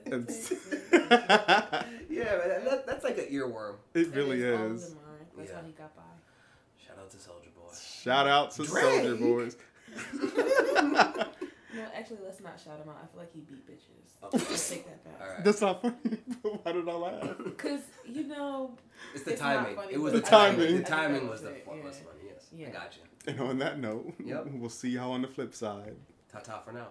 It's- 0.07 0.53
Yeah, 2.09 2.38
but 2.38 2.64
that, 2.64 2.86
that's 2.86 3.05
like 3.05 3.18
an 3.18 3.26
earworm. 3.30 3.74
it 3.94 4.12
really 4.14 4.49
All 4.53 4.64
of 4.64 4.72
is. 4.76 4.94
Them 5.37 5.45
are. 5.45 5.47
That's 5.47 5.51
Yeah. 5.51 5.61
how 5.61 5.66
he 5.66 5.72
got 5.72 5.97
by. 5.97 6.03
Shout 6.87 6.99
out 6.99 7.11
to 7.11 7.16
Soulja 7.16 7.55
Boy. 7.55 7.74
Shout 8.03 8.26
out 8.28 8.51
to 8.53 8.62
Soulja 8.62 9.18
Boys. 9.20 9.57
No, 11.74 11.82
actually, 11.95 12.18
let's 12.24 12.41
not 12.41 12.59
shout 12.59 12.78
him 12.80 12.89
out. 12.89 12.97
I 13.03 13.07
feel 13.07 13.20
like 13.20 13.32
he 13.34 13.41
beat 13.41 13.66
bitches. 13.68 14.24
Okay. 14.24 14.39
Let's 14.39 14.70
take 14.70 14.87
that 14.87 15.05
back. 15.05 15.20
All 15.20 15.34
right. 15.34 15.45
That's 15.45 15.61
not 15.61 15.82
funny. 15.82 15.95
Why 16.62 16.72
did 16.72 16.89
I 16.89 16.93
laugh? 16.95 17.37
Cause 17.59 17.80
you 18.07 18.24
know, 18.26 18.78
It's 19.14 19.24
the 19.24 19.32
It's 19.32 19.43
not 19.43 19.57
timing. 19.57 19.76
funny, 19.76 19.93
It 19.93 20.01
was 20.01 20.12
the 20.14 20.18
I 20.20 20.22
timing. 20.22 20.76
The 20.78 20.82
timing 20.84 21.22
that 21.24 21.30
was 21.30 21.43
the 21.43 21.49
was 21.51 21.57
it, 21.59 21.64
yeah. 21.66 21.84
was 21.84 21.97
funny. 21.99 22.20
Yes, 22.32 22.47
Yeah. 22.57 22.68
I 22.68 22.70
got 22.70 22.97
you. 22.97 23.03
And 23.30 23.41
on 23.43 23.59
that 23.59 23.78
note, 23.78 24.14
Yep. 24.24 24.47
we'll 24.53 24.70
see 24.70 24.89
y'all 24.89 25.12
on 25.12 25.20
the 25.20 25.28
flip 25.28 25.55
side. 25.55 25.97
Ta 26.32 26.39
ta 26.39 26.61
for 26.61 26.72
now. 26.72 26.89